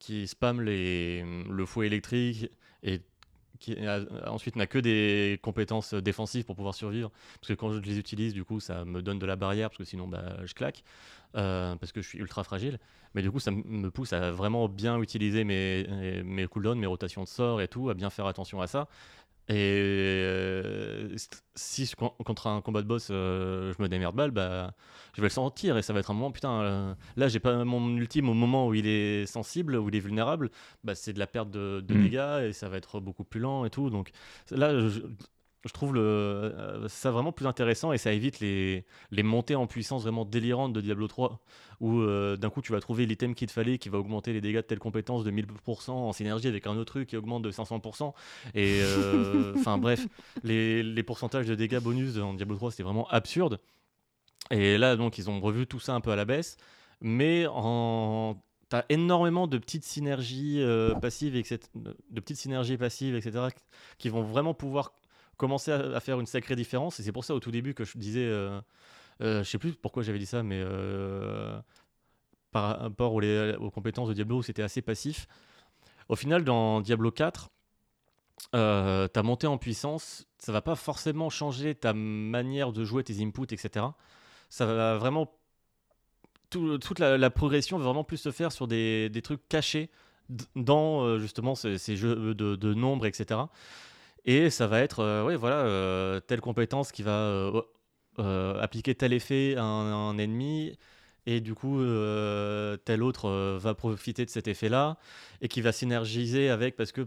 [0.00, 2.50] qui spam les, le fouet électrique
[2.82, 3.00] et
[3.64, 4.00] qui a-
[4.30, 7.10] ensuite n'a que des compétences défensives pour pouvoir survivre.
[7.40, 9.78] Parce que quand je les utilise, du coup, ça me donne de la barrière, parce
[9.78, 10.84] que sinon, bah, je claque,
[11.36, 12.78] euh, parce que je suis ultra fragile.
[13.14, 15.86] Mais du coup, ça me pousse à vraiment bien utiliser mes,
[16.24, 18.88] mes cooldowns, mes rotations de sorts et tout, à bien faire attention à ça.
[19.48, 21.14] Et euh,
[21.54, 24.72] si je- contre un combat de boss, euh, je me démerde mal, bah,
[25.14, 27.64] je vais le sentir et ça va être un moment, putain, euh, là j'ai pas
[27.64, 30.50] mon ultime au moment où il est sensible, où il est vulnérable,
[30.82, 32.00] bah, c'est de la perte de, de Mm.
[32.00, 33.90] dégâts et ça va être beaucoup plus lent et tout.
[33.90, 34.12] Donc
[34.50, 35.00] là, je,
[35.64, 39.66] je trouve le, euh, ça vraiment plus intéressant et ça évite les, les montées en
[39.66, 41.40] puissance vraiment délirantes de Diablo 3
[41.80, 44.40] où euh, d'un coup tu vas trouver l'item qu'il te fallait qui va augmenter les
[44.40, 47.50] dégâts de telle compétence de 1000% en synergie avec un autre truc qui augmente de
[47.50, 48.12] 500%.
[48.54, 50.06] Et euh, enfin bref,
[50.42, 53.58] les, les pourcentages de dégâts bonus dans Diablo 3 c'était vraiment absurde.
[54.50, 56.58] Et là donc ils ont revu tout ça un peu à la baisse,
[57.00, 58.36] mais en
[58.70, 63.48] T'as énormément de petites synergies euh, passives, etc., de petites synergies passives, etc.,
[63.98, 64.94] qui vont vraiment pouvoir
[65.36, 67.00] commencer à, faire une sacrée différence.
[67.00, 68.60] Et c'est pour ça au tout début que je disais, euh,
[69.20, 71.58] euh, je sais plus pourquoi j'avais dit ça, mais euh,
[72.50, 75.26] par rapport aux, compétences de Diablo, c'était assez passif.
[76.08, 77.50] Au final, dans Diablo 4,
[78.54, 83.22] euh, ta montée en puissance, ça va pas forcément changer ta manière de jouer, tes
[83.22, 83.86] inputs, etc.
[84.50, 85.32] Ça va vraiment
[86.50, 89.90] tout- toute la, progression va vraiment plus se faire sur des, des trucs cachés
[90.54, 93.40] dans euh, justement ces, jeux de, de nombres, etc.
[94.24, 97.52] Et ça va être, euh, ouais, voilà, euh, telle compétence qui va
[98.18, 100.78] euh, appliquer tel effet à un, ennemi,
[101.26, 101.78] et du coup,
[102.84, 104.98] tel autre va profiter de cet effet-là,
[105.40, 107.02] et qui va synergiser avec, parce que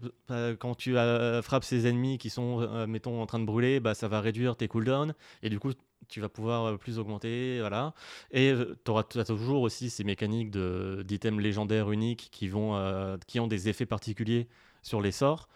[0.55, 0.95] quand tu
[1.43, 4.67] frappes ces ennemis qui sont, mettons, en train de brûler, bah, ça va réduire tes
[4.67, 5.13] cooldowns,
[5.43, 5.71] et du coup,
[6.07, 7.93] tu vas pouvoir plus augmenter, voilà.
[8.31, 8.53] Et
[8.83, 13.85] tu auras toujours aussi ces mécaniques d'items légendaires uniques qui, vont, qui ont des effets
[13.85, 14.47] particuliers
[14.81, 15.47] sur les sorts.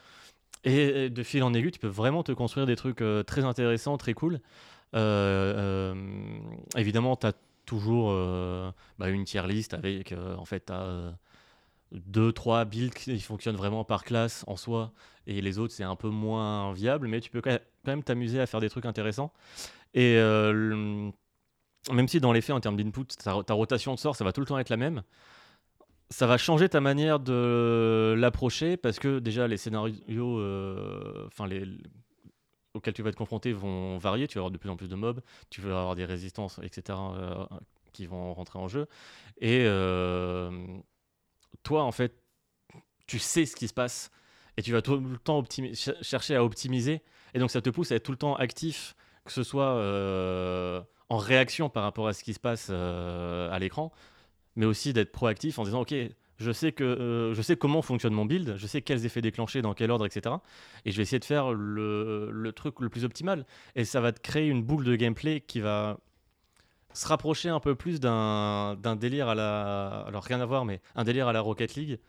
[0.64, 3.98] Et de fil en aiguille, tu peux vraiment te construire des trucs euh, très intéressants,
[3.98, 4.40] très cool.
[4.94, 6.40] Euh, euh,
[6.78, 7.34] évidemment, tu as
[7.66, 8.12] toujours
[9.00, 11.14] bah, une tier list avec, en fait, tu as
[11.92, 14.92] deux, trois builds qui fonctionnent vraiment par classe en soi,
[15.26, 18.46] et les autres, c'est un peu moins viable, mais tu peux quand même t'amuser à
[18.46, 19.32] faire des trucs intéressants.
[19.94, 20.16] Et
[21.92, 24.34] même si dans les faits, en termes d'input, ta, ta rotation de sort, ça va
[24.34, 25.02] tout le temps être la même,
[26.12, 31.66] ça va changer ta manière de l'approcher parce que déjà les scénarios, euh, enfin les
[32.74, 34.28] auxquels tu vas être confronté vont varier.
[34.28, 37.00] Tu vas avoir de plus en plus de mobs, tu vas avoir des résistances, etc.
[37.00, 37.46] euh,
[37.94, 38.88] qui vont rentrer en jeu.
[39.40, 40.52] Et euh,
[41.64, 42.14] toi, en fait,
[43.08, 44.12] tu sais ce qui se passe
[44.58, 45.44] et tu vas tout le temps
[46.02, 47.02] chercher à optimiser.
[47.34, 49.76] Et donc ça te pousse à être tout le temps actif, que ce soit
[51.10, 53.94] en réaction par rapport à ce qui se passe à l'écran,
[54.56, 55.94] mais aussi d'être proactif en disant ok,
[56.38, 59.62] je sais que euh, je sais comment fonctionne mon build, je sais quels effets déclencher,
[59.62, 60.36] dans quel ordre, etc.
[60.86, 63.46] Et je vais essayer de faire le, le truc le plus optimal.
[63.76, 66.00] Et ça va te créer une boucle de gameplay qui va
[66.94, 71.04] se rapprocher un peu plus d'un délire à la alors rien à voir, mais un
[71.04, 72.00] délire à la Rocket League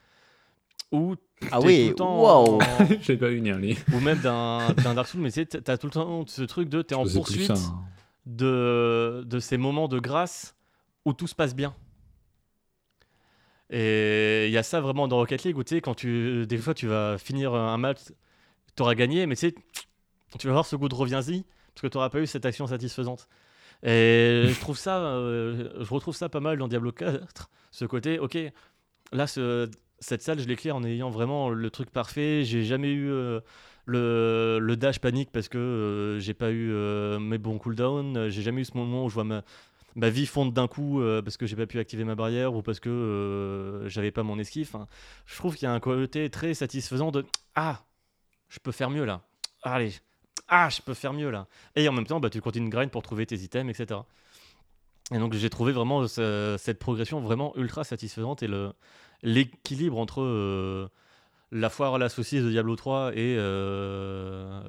[0.90, 1.14] où
[1.50, 2.58] Ah oui, tout le temps waouh.
[2.58, 3.76] en- J'ai pas venir les.
[3.94, 6.82] ou même d'un Dark Souls, mais tu sais, t'as tout le temps ce truc de
[6.82, 7.84] t'es en poursuite ça, hein.
[8.26, 10.54] de, de ces moments de grâce
[11.04, 11.74] où tout se passe bien.
[13.72, 16.58] Et il y a ça vraiment dans Rocket League où tu sais, quand tu, des
[16.58, 18.00] fois tu vas finir un match,
[18.76, 19.54] tu auras gagné, mais tu sais,
[20.38, 21.44] tu vas avoir ce goût de reviens-y
[21.74, 23.28] parce que tu n'auras pas eu cette action satisfaisante.
[23.84, 28.18] Et je trouve ça, euh, je retrouve ça pas mal dans Diablo 4, ce côté,
[28.18, 28.38] ok,
[29.12, 29.70] là, ce-
[30.00, 33.10] cette salle, je l'ai clear en ayant vraiment le truc parfait, j'ai jamais eu.
[33.10, 33.40] euh,
[33.86, 36.72] le, dash panique parce que euh, j'ai pas eu
[37.20, 39.42] mes bons cooldowns, j'ai jamais eu ce moment où je vois ma,
[39.94, 42.62] ma vie fondre d'un coup euh, parce que j'ai pas pu activer ma barrière ou
[42.62, 44.68] parce que euh, j'avais pas mon esquive.
[44.72, 44.86] Enfin,
[45.26, 47.24] je trouve qu'il y a un côté très satisfaisant de
[47.54, 47.82] Ah,
[48.48, 49.22] je peux faire mieux là.
[49.62, 49.92] Allez,
[50.48, 51.46] ah, je peux faire mieux là.
[51.76, 54.00] Et en même temps, bah, tu continues de grind pour trouver tes items, etc.
[55.12, 58.48] Et donc j'ai trouvé vraiment ce- cette progression vraiment ultra satisfaisante et
[59.22, 60.88] l'équilibre entre euh,
[61.52, 64.62] la foire à la saucisse de Diablo 3 et euh,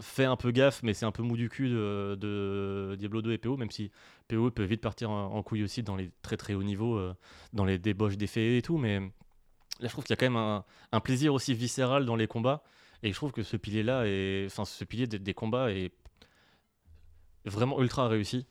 [0.00, 3.38] fait un peu gaffe, mais c'est un peu mou du cul de, Diablo 2 et
[3.38, 3.90] PO, même si
[4.28, 7.14] PO peut vite partir en, couille aussi dans les très très hauts niveaux, euh,
[7.54, 9.08] dans les débauches d'effets et tout, mais là
[9.80, 10.62] je trouve qu'il y a quand même
[10.92, 12.62] un, plaisir aussi viscéral dans les combats,
[13.02, 14.00] et je trouve que ce pilier-là,
[14.46, 15.90] enfin ce pilier des, des combats est
[17.46, 18.46] vraiment ultra réussi.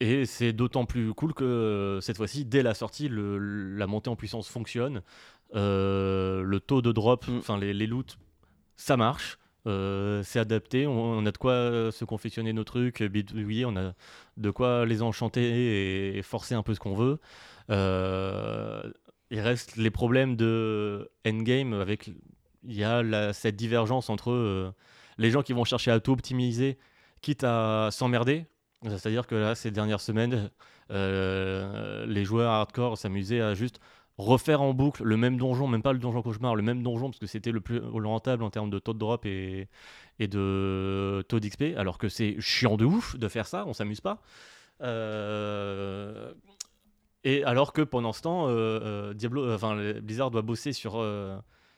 [0.00, 3.38] Et c'est d'autant plus cool que euh, cette fois-ci, dès la sortie, le-
[3.76, 5.02] la montée en puissance fonctionne.
[5.54, 7.38] Euh, le taux de drop, Mm.
[7.38, 8.16] enfin les, les loots,
[8.76, 9.38] ça marche.
[9.66, 13.92] Euh, c'est adapté, on, on a de quoi se confectionner nos trucs, bidouiller, on a
[14.36, 17.18] de quoi les enchanter et, forcer un peu ce qu'on veut.
[17.70, 18.82] Euh,
[19.30, 22.08] il reste les problèmes de endgame avec
[22.64, 24.72] il y a la- cette divergence entre
[25.18, 26.78] les gens qui vont chercher à tout optimiser,
[27.20, 28.46] quitte à s'emmerder.
[28.82, 30.50] C'est-à-dire que là, ces dernières semaines,
[30.90, 33.80] euh, les joueurs hardcore s'amusaient à juste
[34.18, 37.18] refaire en boucle le même donjon, même pas le donjon cauchemar, le même donjon parce
[37.18, 39.68] que c'était le plus rentable en termes de taux de drop et,
[40.18, 44.20] de taux d'XP, alors que c'est chiant de ouf de faire ça, on s'amuse pas.
[44.82, 46.32] Euh,
[47.24, 51.04] et alors que pendant ce temps, euh, Diablo, enfin Blizzard doit bosser sur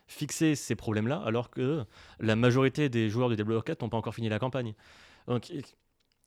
[0.06, 1.85] fixer ces problèmes-là, alors que
[2.18, 4.74] la majorité des joueurs de Diablo 4 n'ont pas encore fini la campagne.
[5.28, 5.51] Donc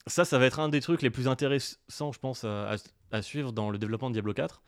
[0.07, 2.75] ça, ça va être un des trucs les plus intéressants, je pense, à,
[3.21, 4.63] suivre dans le développement de Diablo 4.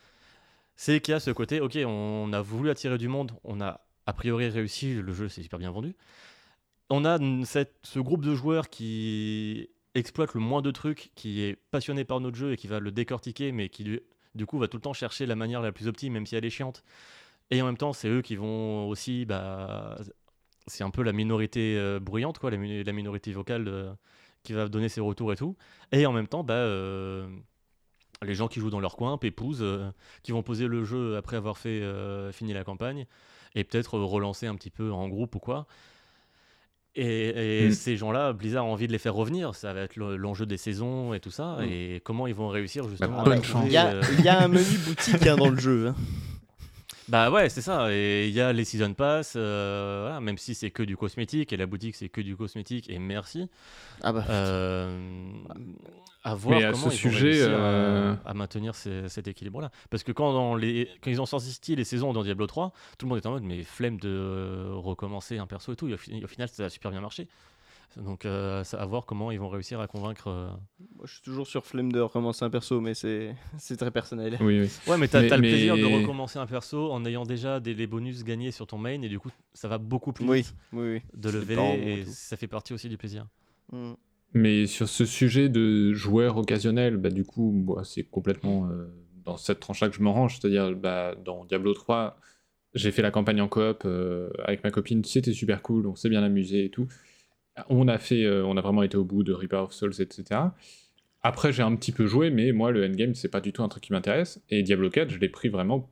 [0.76, 3.82] C'est qu'il y a ce côté, ok, on a voulu attirer du monde, on a
[4.06, 5.96] a priori réussi, le jeu s'est super bien vendu.
[6.90, 12.06] On a ce groupe de joueurs qui exploite le moins de trucs, qui est passionné
[12.06, 13.84] par notre jeu et qui va le décortiquer, mais qui
[14.36, 16.46] du, coup va tout le temps chercher la manière la plus optime, même si elle
[16.46, 16.84] est chiante.
[17.52, 19.98] Et en même temps, c'est eux qui vont aussi, bah,
[20.68, 23.96] c'est un peu la minorité euh, bruyante, quoi, la, mi- la minorité vocale
[24.46, 25.58] qui va donner ses retours et tout.
[25.92, 27.28] Et en même temps, bah, euh,
[28.24, 29.90] les gens qui jouent dans leur coin, pépouses, euh,
[30.24, 33.06] qui vont poser le jeu après avoir fait euh, fini la campagne,
[33.56, 35.68] et peut-être relancer un petit peu en groupe ou quoi.
[36.98, 37.72] Et, et Mm.
[37.74, 39.54] ces gens-là, Blizzard a envie de les faire revenir.
[39.54, 41.58] Ça va être le- l'enjeu des saisons et tout ça.
[41.60, 41.64] Mm.
[41.70, 43.48] Et comment ils vont réussir justement chance.
[43.50, 45.88] trouver, Il y, a, euh, il y a un menu boutique hein, dans le jeu.
[45.90, 45.96] hein.
[47.08, 47.94] Bah ouais, c'est ça.
[47.94, 51.54] Et il y a les season pass, euh, voilà, même si c'est que du cosmétique
[51.54, 52.90] et la boutique c'est que du cosmétique.
[52.90, 53.48] Et merci.
[54.02, 54.26] Ah bah.
[54.30, 55.32] Euh,
[56.24, 59.70] à voir Mais à comment ce ils sujet, euh, à, à maintenir ces- cet équilibre-là.
[59.92, 63.06] Parce que quand, dans les, quand ils ont sorti les saisons dans Diablo 3, tout
[63.06, 65.88] le monde était en mode mais flemme de recommencer un perso et tout.
[65.88, 67.28] Et au final, ça a super bien marché.
[67.98, 70.28] Donc, euh, à voir comment ils vont réussir à convaincre.
[70.28, 70.48] euh.
[70.96, 74.38] Moi, je suis toujours sur flemme de recommencer un perso, mais c'est c'est très personnel.
[74.42, 74.70] Oui, oui.
[74.88, 77.88] Ouais, mais t'as Mais- le plaisir de recommencer un perso en ayant déjà des, les
[77.88, 80.94] bonus gagnés sur ton main et du coup, ça va beaucoup plus Oui, vite oui,
[80.96, 81.02] oui.
[81.16, 81.54] de lever
[82.00, 82.12] et tout.
[82.12, 83.26] ça fait partie aussi du plaisir.
[83.72, 83.94] Mm.
[84.34, 88.88] Mais sur ce sujet de joueurs occasionnels, bah, du coup, moi, c'est complètement euh,
[89.24, 90.38] dans cette tranche-là que je me range.
[90.40, 92.20] C'est-à-dire, bah, dans Diablo 3,
[92.74, 96.10] j'ai fait la campagne en coop euh, avec ma copine, c'était super cool, on s'est
[96.10, 96.88] bien amusé et tout.
[97.70, 100.42] On a, fait, euh, on a vraiment été au bout de Reaper of Souls, etc.
[101.22, 103.70] Après, j'ai un petit peu joué, mais moi, le endgame, c'est pas du tout un
[103.70, 104.42] truc qui m'intéresse.
[104.50, 105.90] Et Diablo 4, je l'ai pris vraiment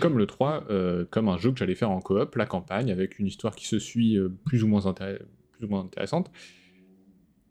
[0.00, 3.18] comme le 3, euh, comme un jeu que j'allais faire en coop, la campagne, avec
[3.18, 6.30] une histoire qui se suit euh, plus, ou moins plus ou moins intéressante.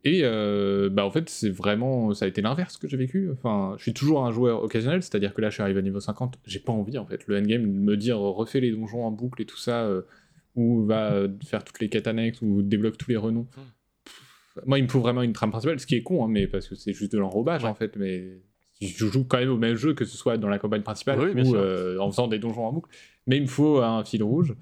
[0.08, 3.32] Et bah en fait, c'est vraiment, ça a été l'inverse que j'ai vécu.
[3.32, 6.00] Enfin, je suis toujours un joueur occasionnel, c'est-à-dire que là, je suis arrivé à niveau
[6.00, 7.26] 50, j'ai pas envie en fait.
[7.26, 9.90] Le endgame, me dire refais les donjons en boucle et tout ça,
[10.56, 13.48] ou va faire toutes les quêtes annexes, ou débloque tous les renoms.
[13.58, 13.62] Hmm.
[14.06, 16.48] Pff, moi, il me faut vraiment une trame principale, ce qui est con, hein, mais
[16.48, 17.70] parce que c'est juste de l'enrobage Ouais.
[17.70, 17.96] en fait.
[17.98, 18.40] Mais
[18.82, 21.42] je joue quand même au même jeu, que ce soit dans la campagne principale Oui,
[21.42, 22.90] ou euh, en faisant des donjons en boucle.
[23.28, 24.54] Mais il me faut un fil rouge.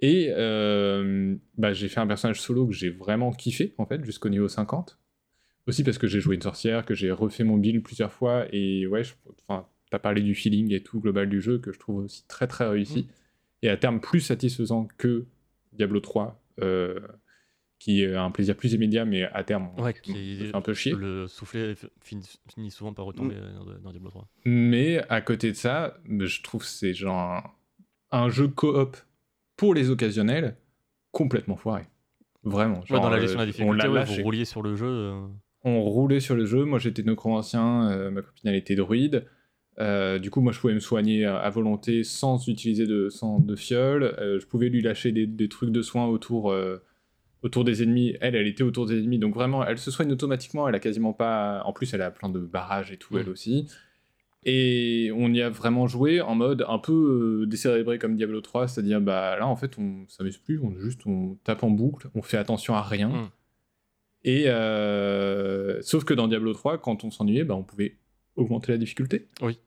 [0.00, 4.28] Et euh, bah, j'ai fait un personnage solo que j'ai vraiment kiffé, en fait, jusqu'au
[4.28, 4.98] niveau 50.
[5.68, 8.46] Aussi parce que j'ai joué une sorcière, que j'ai refait mon build plusieurs fois.
[8.52, 9.12] Et ouais, je-
[9.90, 12.66] t'as parlé du feeling et tout global du jeu, que je trouve aussi très très
[12.66, 13.06] réussi.
[13.62, 15.26] Et à terme plus satisfaisant que
[15.72, 16.98] Diablo 3, euh,
[17.78, 20.92] qui est un plaisir plus immédiat, mais à terme, Ouais, qui- fait un peu chier.
[20.94, 24.28] Le soufflet finit, souvent par retomber euh, dans, Diablo 3.
[24.44, 27.42] Mais à côté de ça, je trouve que c'est genre
[28.10, 28.96] un, un jeu coop
[29.56, 30.56] pour les occasionnels
[31.12, 31.82] complètement foiré.
[32.44, 32.80] Vraiment.
[32.90, 34.16] Ouais, dans la gestion de euh, la on difficulté, l'a ouais, lâché.
[34.18, 34.86] vous rouliez sur le jeu.
[34.88, 35.26] euh,
[35.64, 36.64] on roulait sur le jeu.
[36.64, 39.26] Moi, j'étais nécromancien, euh, ma copine, elle était druide.
[39.82, 43.40] Euh, du coup, moi, je pouvais me soigner à, à volonté sans utiliser de, sans
[43.40, 44.04] de fiole.
[44.18, 46.78] Euh, je pouvais lui lâcher des, des trucs de soins autour, euh,
[47.42, 48.14] autour des ennemis.
[48.20, 49.18] Elle, elle était autour des ennemis.
[49.18, 50.68] Donc, vraiment, elle se soigne automatiquement.
[50.68, 51.62] Elle a quasiment pas.
[51.64, 53.18] En plus, elle a plein de barrages et tout, Mm.
[53.18, 53.66] elle aussi.
[54.44, 59.00] Et on y a vraiment joué en mode un peu décérébré comme Diablo 3, c'est-à-dire
[59.00, 62.38] bah là en fait on s'amuse plus, on juste on tape en boucle, on fait
[62.38, 63.08] attention à rien.
[63.08, 63.30] Mm.
[64.24, 64.44] Et
[65.82, 67.98] sauf que dans Diablo 3, quand on s'ennuyait, bah, on pouvait
[68.34, 69.28] augmenter la difficulté.
[69.42, 69.58] Oui.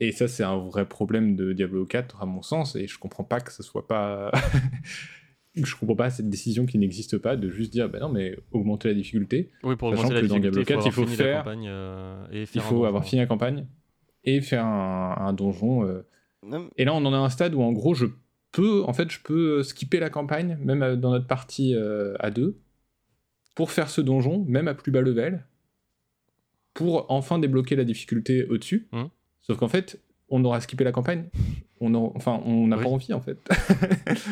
[0.00, 3.24] Et ça c'est un vrai problème de Diablo 4 à mon sens, et je comprends
[3.24, 4.30] pas que ce soit pas.
[5.54, 8.88] je comprends pas cette décision qui n'existe pas de juste dire bah non mais augmenter
[8.88, 9.50] la difficulté.
[9.62, 11.24] Oui, pour Sachant augmenter la que dans difficulté, Diablo 4, il faut avoir fini la
[11.24, 13.08] faire- campagne euh, et Il faire un faut avoir donjon.
[13.08, 13.66] fini la campagne
[14.24, 15.84] et faire un, un donjon.
[15.86, 16.02] euh,
[16.76, 18.06] Et là, on en a un stade où, en gros, je
[18.52, 22.30] peux, en fait, je peux skipper la campagne, même euh, dans notre partie euh, à
[22.30, 22.58] deux,
[23.54, 25.44] pour faire ce donjon, même à plus bas level,
[26.74, 28.88] pour enfin débloquer la difficulté au-dessus.
[28.92, 29.08] Mhm.
[29.42, 31.24] Sauf qu'en fait, on aura skippé la campagne.
[31.80, 32.84] On aura- enfin, on n'a Oui.
[32.84, 33.38] pas envie, en fait.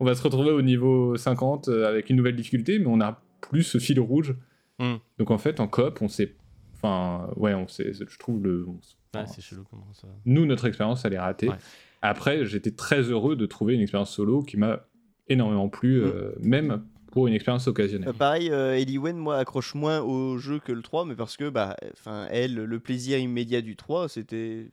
[0.00, 3.20] on va se retrouver au niveau 50 euh, avec une nouvelle difficulté, mais on n'a
[3.40, 4.34] plus ce fil rouge.
[4.80, 4.98] Mhm.
[5.18, 6.34] Donc, en fait, en coop, on sait.
[6.74, 7.92] Enfin, ouais, on sait.
[7.92, 8.66] Je trouve le.
[8.68, 8.80] on-
[9.16, 10.08] Ouais, c'est chelou comment ça.
[10.24, 11.48] nous, notre expérience, elle est ratée.
[11.48, 11.54] Ouais.
[12.02, 14.80] Après, j'étais très heureux de trouver une expérience solo qui m'a
[15.28, 16.84] énormément plu, euh, même
[17.14, 18.10] pour une expérience occasionnelle.
[18.10, 21.48] Euh, pareil, euh, Eliwen, moi, accroche moins au jeu que le 3, mais parce que,
[21.48, 24.66] bah, enfin, elle, le plaisir immédiat du 3, c'était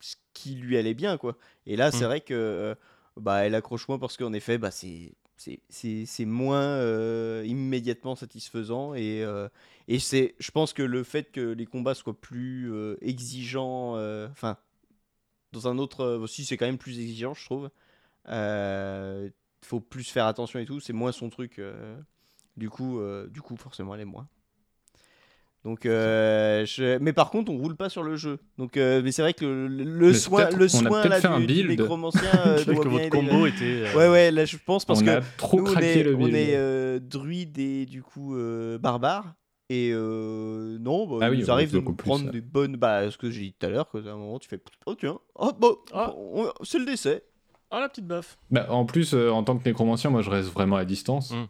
[0.00, 1.36] ce qui lui allait bien, quoi.
[1.66, 2.08] Et là, c'est Mm.
[2.08, 2.74] vrai que, euh,
[3.16, 5.12] bah, elle accroche moins parce qu'en effet, bah, c'est
[5.68, 9.48] c'est- moins euh, immédiatement satisfaisant et, euh,
[9.86, 13.92] et c'est je pense que le fait que les combats soient plus euh, exigeants
[14.32, 14.56] enfin
[15.52, 17.70] dans un autre aussi c'est quand même plus exigeant je trouve
[19.64, 21.96] faut plus faire attention et tout c'est moins son truc euh,
[22.56, 24.28] du coup euh, du coup forcément elle est moins
[25.64, 29.10] donc euh, je- mais par contre on roule pas sur le jeu donc euh, mais
[29.10, 32.64] c'est vrai que le, le- soin le soin là, fait un du, du nécromancien euh,
[32.64, 33.82] doit que bien votre combo était.
[33.96, 36.26] ouais ouais là je pense parce on que a trop nous, on est, le on
[36.28, 38.36] est druide et du coup
[38.80, 39.34] barbare.
[39.70, 42.30] Et non, bah, Ah oui, nous arrive de nous prendre ça.
[42.30, 42.76] des bonnes.
[42.76, 45.18] Bah, ce que j'ai dit tout à l'heure, qu'à un moment tu fais Oh tiens,
[45.34, 46.14] oh, bon, Ah.
[46.62, 47.22] c'est le décès.
[47.70, 48.38] Ah, la petite baffe.
[48.50, 51.32] Bah, en plus, euh, en tant que nécromancien, moi, je reste vraiment à distance.
[51.32, 51.48] Mm.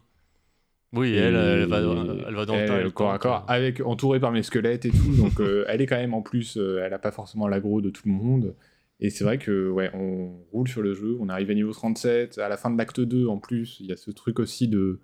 [0.93, 2.89] Oui, elle, elle va, elle va dans le tas.
[2.89, 5.15] corps à corps, avec, entourée par mes squelettes et tout.
[5.17, 7.89] donc, euh, elle est quand même en plus, euh, elle a pas forcément l'aggro de
[7.89, 8.55] tout le monde.
[8.99, 11.15] Et c'est vrai que, ouais, on roule sur le jeu.
[11.21, 12.39] On arrive à niveau 37.
[12.39, 14.99] À la fin de l'acte 2, en plus, il y a ce truc aussi de.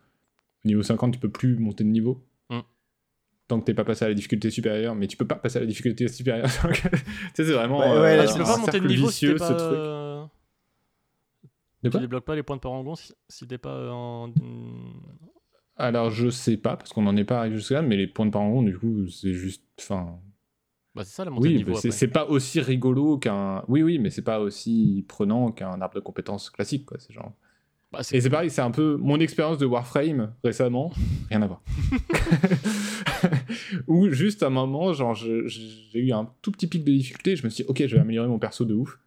[0.65, 2.25] Au niveau 50, tu peux plus monter de niveau.
[2.49, 2.59] Mm.
[3.47, 5.61] Tant que t'es pas passé à la difficulté supérieure, mais tu peux pas passer à
[5.61, 6.49] la difficulté supérieure.
[6.73, 6.79] tu
[7.35, 7.79] sais, c'est vraiment.
[7.79, 9.47] Ouais, ouais, là, c'est tu peux un pas monter de cercle niveau si vicieux, pas.
[9.47, 10.31] ce truc.
[11.85, 14.33] De Tu débloques pas les points de parangon si, si t'es pas euh, en.
[15.77, 18.31] Alors, je sais pas, parce qu'on n'en est pas arrivé jusque-là, mais les points de
[18.31, 19.63] parangon, du coup, c'est juste.
[19.79, 20.17] Enfin.
[20.95, 23.63] Bah, c'est ça la montée de Oui, niveau mais c'est pas aussi rigolo qu'un.
[23.67, 26.97] Oui, oui, mais c'est pas aussi prenant qu'un arbre de compétences classique, quoi.
[26.99, 27.33] C'est genre.
[27.91, 30.91] Bah, Et c'est pareil, c'est un peu mon expérience de Warframe récemment,
[31.29, 31.61] rien à voir.
[33.87, 37.43] Où juste à un moment, genre, j'ai eu un tout petit pic de difficulté, je
[37.43, 38.97] me suis dit, ok, je vais améliorer mon perso de ouf.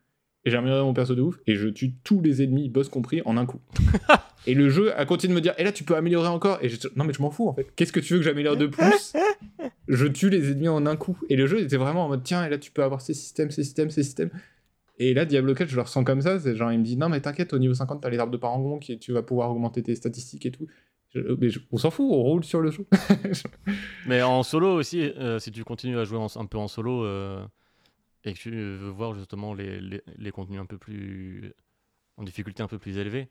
[0.44, 3.20] Et j'ai amélioré mon perso de ouf, et je tue tous les ennemis, boss compris,
[3.24, 3.60] en un coup.
[4.46, 6.58] et le jeu a continué de me dire, et là, tu peux améliorer encore.
[6.62, 7.66] Et dit, non, mais je m'en fous, en fait.
[7.76, 9.14] Qu'est-ce que tu veux que j'améliore de plus?
[9.88, 11.18] Je tue les ennemis en un coup.
[11.28, 13.50] Et le jeu était vraiment en mode, tiens, et là, tu peux avoir ces systèmes,
[13.50, 14.30] ces systèmes, ces systèmes.
[15.00, 16.38] Et là, Diablo 4, je le ressens comme ça.
[16.40, 18.36] C'est genre, il me dit, non, mais t'inquiète, au niveau 50, t'as les arbres de
[18.38, 20.66] parangon, qui, tu vas pouvoir augmenter tes statistiques et tout.
[21.14, 22.84] Je- mais je- on s'en fout, on roule sur le jeu.
[24.06, 27.02] Mais en solo aussi, euh, si tu continues à jouer en- un peu en solo
[27.04, 27.42] euh,
[28.24, 31.52] et que tu veux voir justement les, les, les contenus un peu plus.
[32.16, 33.28] en difficulté un peu plus élevée,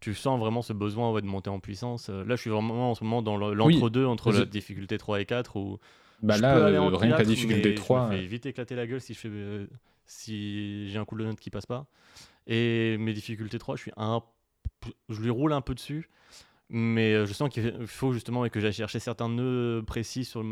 [0.00, 2.08] tu sens vraiment ce besoin ouais, de monter en puissance.
[2.08, 5.20] Euh, Là, je suis vraiment en ce moment dans le- l'entre-deux entre la difficulté 3
[5.20, 5.78] et 4 où.
[6.22, 8.06] bah je là, peux aller en euh, rien que la 4, difficulté mais 3.
[8.10, 9.66] Je me fais vite éclater la gueule si, je fais, euh,
[10.06, 11.86] si j'ai un coup de note qui passe pas.
[12.46, 14.22] Et mes difficultés 3, je, suis un,
[15.10, 16.08] je lui roule un peu dessus.
[16.70, 20.42] Mais euh, je sens qu'il faut justement que j'aille chercher certains nœuds précis sur,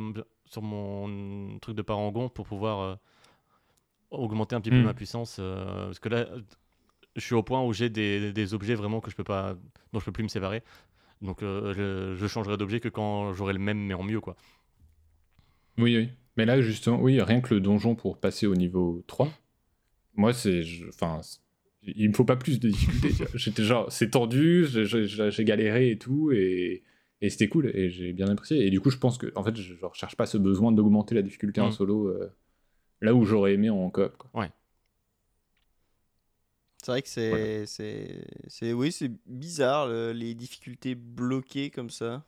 [0.46, 2.94] sur mon truc de parangon pour pouvoir euh,
[4.10, 4.84] augmenter un petit peu Mm.
[4.84, 5.36] ma puissance.
[5.40, 6.26] euh, parce que là,
[7.16, 9.56] je suis au point où j'ai des, des objets vraiment que je peux pas,
[9.92, 10.62] dont je peux plus me séparer.
[11.20, 14.36] Donc euh, je, je changerai d'objet que quand j'aurai le même mais en mieux quoi.
[15.78, 16.08] Oui, oui.
[16.36, 19.28] Mais là, justement, oui, rien que le donjon pour passer au niveau 3,
[20.14, 20.62] moi, c'est.
[20.62, 21.20] je- Enfin,
[21.82, 23.08] il me faut pas plus de difficulté.
[23.08, 23.26] tu vois.
[23.34, 26.82] J'étais genre, c'est tendu, j'ai- galéré et tout, et,
[27.20, 28.64] et c'était cool, et j'ai bien apprécié.
[28.66, 31.14] Et du coup, je pense que, en fait, je ne recherche pas ce besoin d'augmenter
[31.16, 31.72] la difficulté en Mm.
[31.72, 32.32] solo, euh,
[33.00, 34.16] là où j'aurais aimé en coop.
[34.16, 34.30] quoi.
[36.82, 42.24] C'est vrai que c'est, c'est, c'est, oui, c'est bizarre le- les difficultés bloquées comme ça.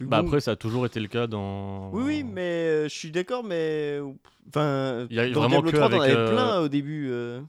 [0.00, 1.90] Bah Bon, après ça a toujours été le cas dans.
[1.92, 3.98] Oui, oui, mais euh, je suis d'accord, mais
[4.48, 6.68] enfin, Il y a dans vraiment Diablo que 3, t'en avec, avais euh, plein au
[6.68, 7.08] début.
[7.10, 7.40] euh.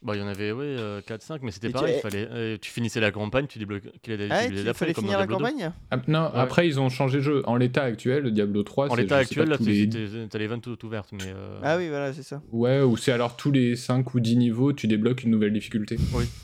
[0.00, 0.76] Bah, il y en avait, oui,
[1.08, 1.94] 4-5, mais c'était Et tu- pareil.
[1.98, 4.92] eh- fallait, euh, tu finissais la campagne, tu débloquais la Ah, difficulté il d'après, fallait
[4.94, 5.52] comme dans finir la Diablo 2.
[5.56, 5.72] campagne?
[5.90, 7.42] Ah, non, après, ils ont changé de jeu.
[7.46, 9.64] En l'état actuel, le Diablo 3, En c'est, l'état je sais pas, actuel, là, tous
[9.64, 11.08] tu les- as les vannes toutes ouvertes.
[11.12, 12.40] Mais, euh, Ah oui, voilà, c'est ça.
[12.52, 15.96] Ouais, ou c'est alors tous les 5 ou 10 niveaux, tu débloques une nouvelle difficulté.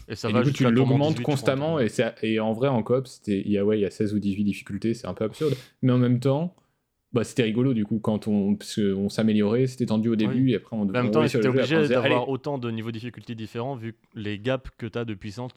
[0.08, 2.12] Et ça et va du coup, tu jusqu'à l'augmentes 18, je crois, constamment, et, c'est-
[2.24, 4.18] et en vrai, en coop, c'était, il y a, ouais, il y a 16 ou
[4.18, 5.54] 18 difficultés, c'est un peu absurde.
[5.80, 6.56] Mais en même temps,
[7.14, 10.56] bah, c'était rigolo, du coup, quand on, parce qu'on s'améliorait, c'était tendu au début, et
[10.56, 12.98] après on Mais en on même temps, jouer, obligé on d'avoir autant de niveaux de
[12.98, 15.52] difficulté différents vu les gaps que tu as de puissance.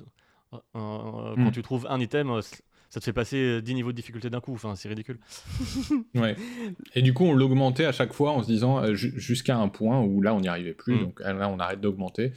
[0.53, 1.51] euh, euh, Quand Mm.
[1.51, 2.41] tu trouves un item, euh,
[2.89, 4.53] ça te fait passer 10 niveaux de difficulté d'un coup.
[4.53, 5.19] Enfin, c'est ridicule.
[6.15, 6.35] Ouais.
[6.95, 9.67] Et du coup, on l'augmentait à chaque fois en se disant euh, ju- jusqu'à un
[9.67, 10.99] point où là, on n'y arrivait plus, Mm.
[10.99, 12.31] donc là, on arrête d'augmenter.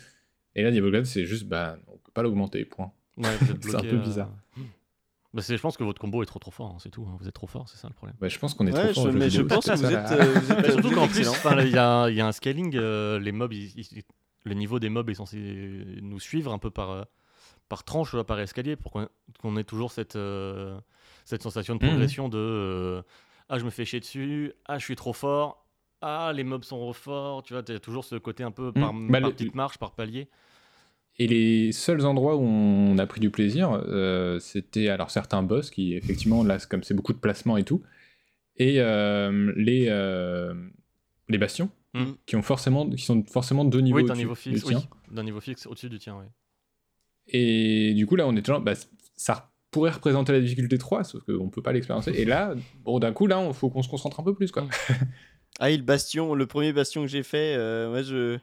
[0.57, 2.91] Et là, Diablo 4, c'est juste, bah, on peut pas l'augmenter, point.
[3.17, 3.25] Ouais,
[3.61, 4.33] C'est un peu euh, bizarre.
[5.33, 7.07] Bah, je pense que votre combo est trop trop fort, hein, c'est tout.
[7.09, 8.17] hein, Vous êtes trop fort, c'est ça le problème.
[8.21, 9.13] Bah, je pense qu'on est Ouais, trop fort.
[9.13, 11.71] je- mais pense que vous êtes, euh, vous êtes, Mais euh, surtout qu'en plus, il
[11.73, 14.03] y, a il y a un scaling, euh, les mobs, ils- ils-
[14.45, 15.39] le niveau des mobs est censé
[16.03, 17.05] nous suivre un peu par, euh,
[17.69, 18.91] par tranche, ou par escalier, pour
[19.41, 20.81] qu'on ait toujours cette, euh,
[21.25, 21.91] cette sensation de Mhm.
[21.91, 23.03] progression de euh,
[23.49, 25.65] ah, je me fais chier dessus, ah, je suis trop fort,
[26.01, 28.93] ah, les mobs sont forts, tu vois, tu as toujours ce côté un peu par,
[28.93, 30.29] Bah, par le- petite marche, par palier.
[31.21, 35.71] Et les seuls endroits où on a pris du plaisir, euh, c'était alors certains boss
[35.71, 37.83] qui, effectivement, là, comme c'est beaucoup de placements et tout,
[38.57, 40.55] et euh, les, euh,
[41.29, 42.05] les bastions, Mm.
[42.25, 44.81] qui, ont forcément, qui sont forcément deux niveaux oui, d'un au-dessus niveau fixe, du oui,
[44.81, 44.89] tien.
[45.11, 46.27] d'un niveau fixe au-dessus du tien, oui.
[47.27, 48.75] Et du coup, là, on est genre, bah,
[49.17, 52.21] ça pourrait représenter la difficulté 3, sauf qu'on peut pas l'expérimenter.
[52.21, 54.67] Et là, bon, d'un coup, là, il faut qu'on se concentre un peu plus, quoi.
[55.59, 58.39] Ah, et le bastion, le premier bastion que j'ai fait, euh, moi je.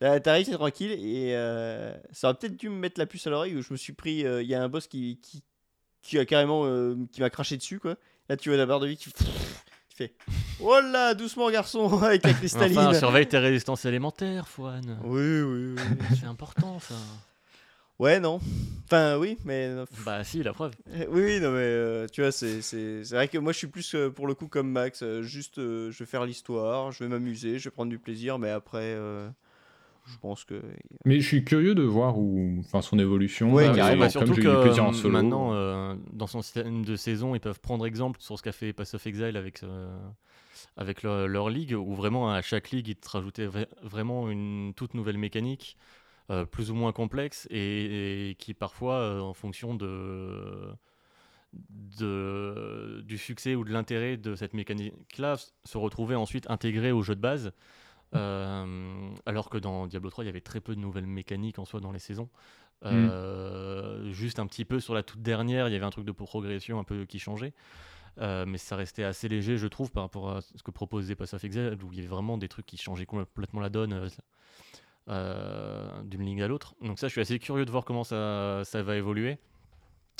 [0.00, 3.30] Là, T'arrives, c'est tranquille, et euh, ça aurait peut-être dû me mettre la puce à
[3.30, 4.24] l'oreille où je me suis pris.
[4.24, 5.42] euh, Il y a un boss qui, qui,
[6.02, 6.66] qui a carrément.
[6.66, 7.96] euh, qui m'a craché dessus, quoi.
[8.28, 9.10] Là, tu vois la barre de vie qui.
[9.12, 9.24] Tu
[9.96, 10.12] fais.
[10.60, 12.78] Oh là, doucement, garçon, avec la cristalline.
[12.78, 14.98] Enfin, surveille tes résistances élémentaires, Fouane.
[15.02, 15.82] Oui, oui, oui.
[16.20, 16.94] C'est important, ça.
[17.98, 18.38] Ouais, non.
[18.84, 19.74] Enfin, oui, mais.
[20.04, 20.70] Bah si, la preuve.
[21.10, 23.92] Oui, non, mais euh, tu vois, c'est c'est- c'est vrai que moi je suis plus
[23.96, 25.02] euh, pour le coup comme Max.
[25.02, 28.50] euh, juste, je vais faire l'histoire, je vais m'amuser, je vais prendre du plaisir, mais
[28.50, 28.96] après,
[30.10, 30.62] je pense que.
[31.04, 33.52] Mais je suis curieux de voir où, enfin, son évolution.
[33.52, 34.02] Ouais, euh, carrément.
[34.02, 35.12] comme surtout eu que plaisir en euh, solo.
[35.12, 38.72] maintenant, euh, dans son système de saison, ils peuvent prendre exemple sur ce qu'a fait
[38.72, 39.96] Pass of Exile avec, euh,
[40.76, 44.72] avec leur, leur ligue, où vraiment à chaque ligue, ils te rajoutaient vra- vraiment une
[44.74, 45.76] toute nouvelle mécanique,
[46.30, 50.68] euh, plus ou moins complexe, et, et qui parfois, euh, en fonction de,
[51.52, 57.14] de, du succès ou de l'intérêt de cette mécanique-là, se retrouvait ensuite intégrée au jeu
[57.14, 57.52] de base.
[58.14, 61.64] Euh, alors que dans Diablo 3, il y avait très peu de nouvelles mécaniques en
[61.64, 62.28] soi dans les saisons.
[62.84, 66.12] Euh, Juste un petit peu sur la toute dernière, il y avait un truc de
[66.12, 67.52] progression un peu qui changeait.
[68.20, 71.34] Euh, mais ça restait assez léger, je trouve, par rapport à ce que proposait Pass
[71.34, 74.08] of Exile, où il y avait vraiment des trucs qui changeaient complètement la donne
[75.06, 76.74] d'une ligne à l'autre.
[76.82, 79.38] Donc ça, je suis assez curieux de voir comment ça, ça va évoluer.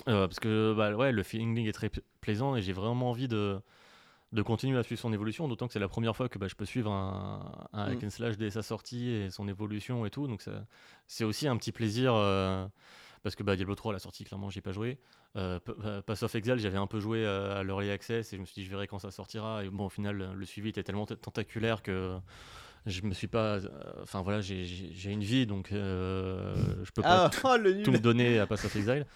[0.06, 3.60] Parce que bah, ouais, le feeling est très pla- plaisant et j'ai vraiment envie de,
[4.32, 6.54] de continuer à suivre son évolution, d'autant que c'est la première fois que bah, je
[6.54, 8.06] peux suivre un, un hack Mm.
[8.06, 10.26] and slash dès sa sortie et son évolution et tout.
[10.26, 10.44] Donc
[11.06, 12.14] c'est aussi un petit plaisir.
[12.14, 12.66] euh,
[13.24, 14.96] parce que bah, Diablo 3, la sortie, clairement, j'ai pas joué.
[15.36, 18.40] Euh, euh, Pass of Exile, j'avais un peu joué euh, à l'Early Access et je
[18.40, 19.64] me suis dit, je verrai quand ça sortira.
[19.64, 22.16] Et bon, au final, le suivi était tellement tentaculaire que
[22.88, 23.56] je me suis pas.
[23.58, 23.68] euh,
[24.02, 24.64] Enfin voilà, j'ai-
[25.12, 26.54] une vie donc euh,
[26.84, 29.06] je peux pas Ah, oh, tout me donner à Pass of Exile.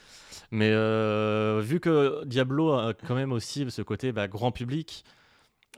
[0.51, 5.05] Mais euh, vu que Diablo a quand même aussi ce côté bah, grand public,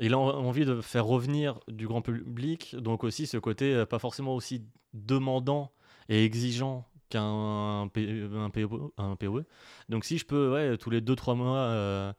[0.01, 3.87] il a en- envie de faire revenir du grand public, donc aussi ce côté euh,
[3.87, 5.71] pas forcément aussi demandant
[6.09, 8.51] et exigeant qu'un un un
[9.17, 9.45] PoE.
[9.89, 12.13] Donc si je peux, ouais, tous les 2-3 mois, euh,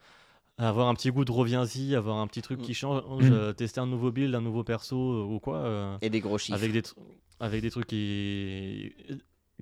[0.57, 3.33] avoir un petit goût de reviens-y, avoir un petit truc qui change, Mm.
[3.33, 6.37] euh, tester un nouveau build, un nouveau perso euh, ou quoi, euh, Et des gros
[6.37, 6.57] chiffres.
[6.57, 6.95] avec des, tr-
[7.39, 8.93] avec des trucs qui,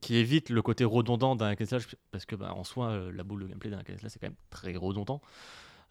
[0.02, 3.44] qui évite le côté redondant d'un slash, parce que bah, en soi, euh, la boule
[3.44, 5.20] de gameplay d'un slash, c'est quand même très redondant.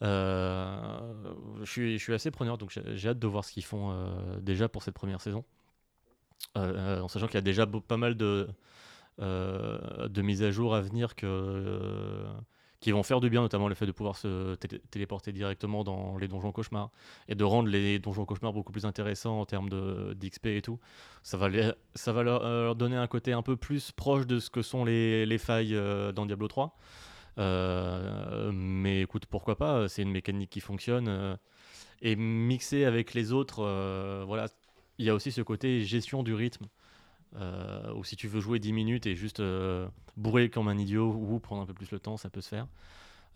[0.02, 3.90] Euh, je, suis, je suis assez preneur, donc j'ai hâte de voir ce qu'ils font
[3.92, 5.44] euh, déjà pour cette première saison.
[6.56, 8.48] En sachant qu'il y a déjà beau- pas mal de,
[9.20, 12.26] euh, de mises à jour à venir que, euh,
[12.82, 16.18] qui vont faire du bien, notamment le fait de pouvoir se télé- téléporter directement dans
[16.18, 16.90] les donjons cauchemars
[17.28, 19.68] et de rendre les donjons cauchemars beaucoup plus intéressants en termes
[20.14, 20.80] d'XP et tout.
[21.22, 21.48] Ça va,
[21.94, 24.62] ça va leur, euh, leur donner un côté un peu plus proche de ce que
[24.62, 26.76] sont les, les failles euh, dans Diablo 3.
[27.38, 31.38] Euh, mais écoute, pourquoi pas C'est une mécanique qui fonctionne.
[32.02, 33.62] et mixé avec les autres,
[34.26, 34.48] voilà,
[34.98, 36.66] il y a aussi ce côté gestion du rythme.
[37.36, 41.10] Euh, ou si tu veux jouer 10 minutes et juste euh, bourrer comme un idiot
[41.12, 42.66] ou prendre un peu plus le temps, ça peut se faire.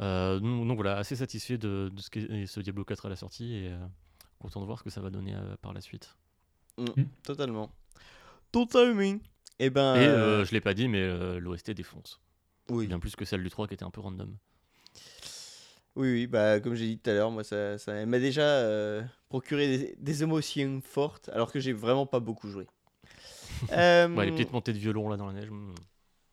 [0.01, 3.17] Euh, donc, donc voilà, assez satisfait de, de ce qu'est ce Diablo 4 à la
[3.17, 3.79] sortie et euh,
[4.39, 6.15] content de voir ce que ça va donner euh, par la suite.
[7.23, 7.73] Totalement.
[8.53, 9.19] Totalement.
[9.59, 9.95] Et ben.
[9.95, 12.21] Et euh, euh, je l'ai pas dit, mais euh, l'OST défonce.
[12.69, 12.87] oui.
[12.87, 14.37] Bien plus que celle du 3 qui était un peu random.
[15.95, 19.03] Oui, oui, bah, comme j'ai dit tout à l'heure, moi, ça, ça m'a déjà euh,
[19.31, 22.67] procuré des, des émotions fortes, alors que j'ai vraiment pas beaucoup joué.
[23.73, 25.51] Euh, Ouais, les petites montées de violon là dans la neige.
[25.51, 25.75] hmm.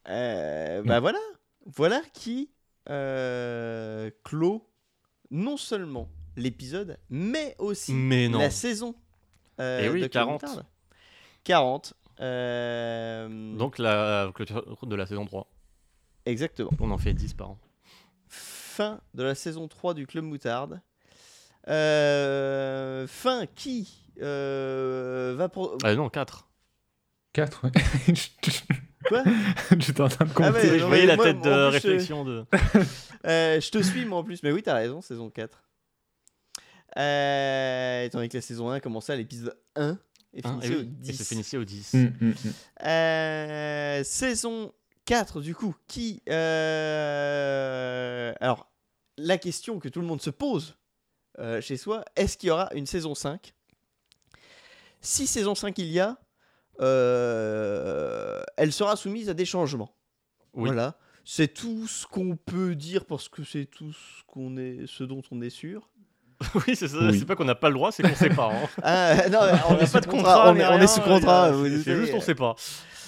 [0.10, 1.20] euh, bah voilà,
[1.66, 2.50] voilà qui
[2.90, 4.70] euh, clôt
[5.32, 8.40] non seulement l'épisode, mais aussi Mais non.
[8.40, 8.96] la saison.
[9.60, 10.42] euh, Eh oui, de Club 40.
[10.44, 10.66] Moutarde.
[11.44, 11.94] 40.
[12.22, 15.48] euh, Donc la clôture de la saison 3.
[16.26, 16.72] exactement.
[16.80, 17.60] On en fait 10 par an.
[18.28, 20.82] fin de la saison 3 du Club Moutarde.
[21.70, 25.78] Euh, fin qui euh, va pour...
[25.84, 26.48] Ah non, 4.
[27.34, 27.72] 4, ouais.
[29.08, 29.24] Quoi?
[29.80, 30.70] J'étais en train de Ah compter.
[30.72, 32.46] ouais, je voyais la moi, tête de plus, je- réflexion de.
[33.26, 35.64] Euh, Je te suis moi en plus, mais oui, t'as raison, saison 4.
[36.98, 39.98] Euh, étant donné que la saison 1 commençait à l'épisode 1
[40.34, 41.10] et Hein, finissait et, au oui, 10.
[41.10, 41.94] et se finissait au 10.
[41.94, 42.36] Mm, mm, mm.
[42.86, 44.74] Euh, saison
[45.06, 46.22] 4, du coup, qui.
[46.30, 48.70] euh, Alors,
[49.18, 50.76] la question que tout le monde se pose
[51.40, 53.54] euh, chez soi est-ce qu'il y aura une saison 5
[55.02, 56.14] Si saison 5 il y a, euh,
[58.58, 59.94] elle sera soumise à des changements.
[60.54, 60.66] Oui.
[60.70, 60.96] Voilà.
[61.26, 65.22] C'est tout ce qu'on peut dire parce que c'est tout ce, qu'on est, ce dont
[65.32, 65.90] on est sûr.
[66.68, 66.98] oui, c'est ça.
[67.00, 67.18] Oui.
[67.18, 68.52] C'est pas qu'on n'a pas le droit, c'est qu'on sait pas.
[68.54, 68.68] hein.
[68.84, 69.40] Ah, non,
[69.70, 71.48] on, n'a pas de contrat, contrat, on, est, on est rien, sous euh, contrat.
[71.48, 72.56] c'est- vous C'est savez, juste on sait pas.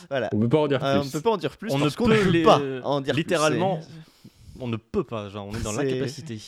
[0.10, 0.30] Voilà.
[0.34, 1.12] On peut pas en dire Euh, on plus.
[1.12, 3.14] peut pas en dire plus On parce ne peut ne peut les- pas en dire
[3.14, 3.22] plus.
[3.22, 4.32] Littéralement, C'est-
[4.62, 5.28] on ne peut pas.
[5.30, 6.40] Genre, on est dans C'est- l'incapacité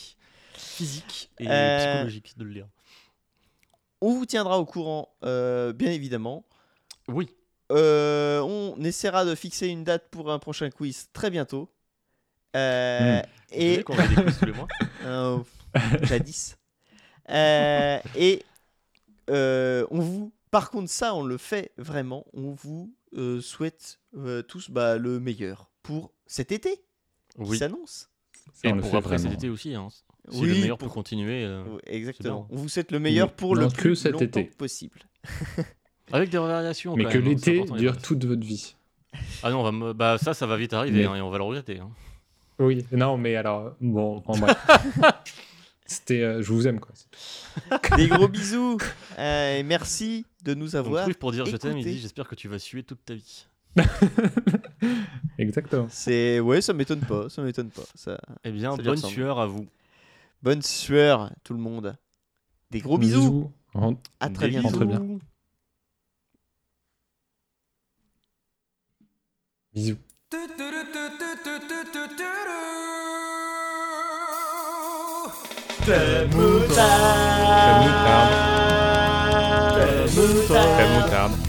[0.54, 2.66] physique et Euh, psychologique de le lire.
[4.00, 6.44] On vous tiendra au courant, euh, bien évidemment.
[7.08, 7.28] Oui.
[7.70, 11.68] Euh, on essaiera de fixer une date pour un prochain quiz très bientôt.
[12.56, 13.20] Euh,
[13.52, 14.68] Et Et qu'on fait des quiz tous les mois.
[15.04, 15.38] euh,
[16.02, 16.56] jadis.
[17.30, 18.42] Euh, et
[19.30, 22.24] euh, on vous, par contre, ça, on le fait vraiment.
[22.32, 26.80] On vous euh, souhaite euh, tous bah, le meilleur pour cet été qui
[27.38, 27.58] Oui.
[27.58, 28.08] s'annonce.
[28.54, 29.74] Ça, Et on le pour fait après cet été aussi.
[29.74, 29.88] Hein.
[30.32, 31.44] Oui, le meilleur pour- continuer.
[31.44, 32.46] euh, Oui, Exactement.
[32.50, 32.56] bon.
[32.56, 33.34] On vous souhaite le meilleur Oui.
[33.36, 34.44] pour le que plus cet longtemps été.
[34.44, 35.00] possible.
[36.12, 36.96] Avec des variations.
[36.96, 38.74] Mais quand que hein, l'été dure toute votre vie.
[39.42, 41.30] Ah non, on va me- bah, ça, ça va vite arriver Mais- hein, et on
[41.30, 41.78] va le regretter.
[41.80, 41.90] hein.
[42.58, 44.56] Oui, non, mais alors, bon, en bref.
[45.86, 46.92] C'était, euh, je vous aime, quoi.
[47.96, 48.76] Des gros bisous.
[49.18, 51.04] euh, et merci de nous Donc, avoir.
[51.04, 53.46] Truff, pour dire je t'aime, il dit j'espère que tu vas suer toute ta vie.
[55.38, 55.86] Exactement.
[55.88, 57.82] C'est ouais, ça m'étonne pas, ça m'étonne pas.
[57.94, 58.18] Ça...
[58.44, 59.66] Eh bien, Ça bonne sueur à vous.
[60.42, 61.96] Bonne sueur, tout le monde.
[62.70, 63.50] Des gros bisous.
[63.74, 64.60] Rentre- À très Des
[69.74, 69.98] Bisous.
[75.84, 77.36] Crème moutarde.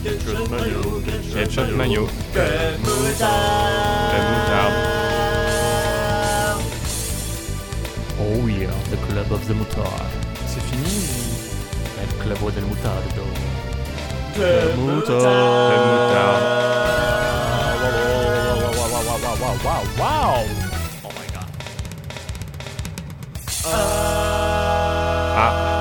[0.03, 0.81] Headshot mayo.
[1.33, 2.07] Headshot mayo.
[2.33, 3.59] Crème moutarde.
[8.19, 10.11] Oh yeah, the club of the moutarde.
[10.45, 10.95] C'est fini
[12.01, 12.65] El club del
[19.53, 19.57] mutardo.
[19.57, 19.57] Crème
[19.97, 20.45] moutarde.
[21.03, 21.49] Oh my god.
[23.65, 25.78] Ah,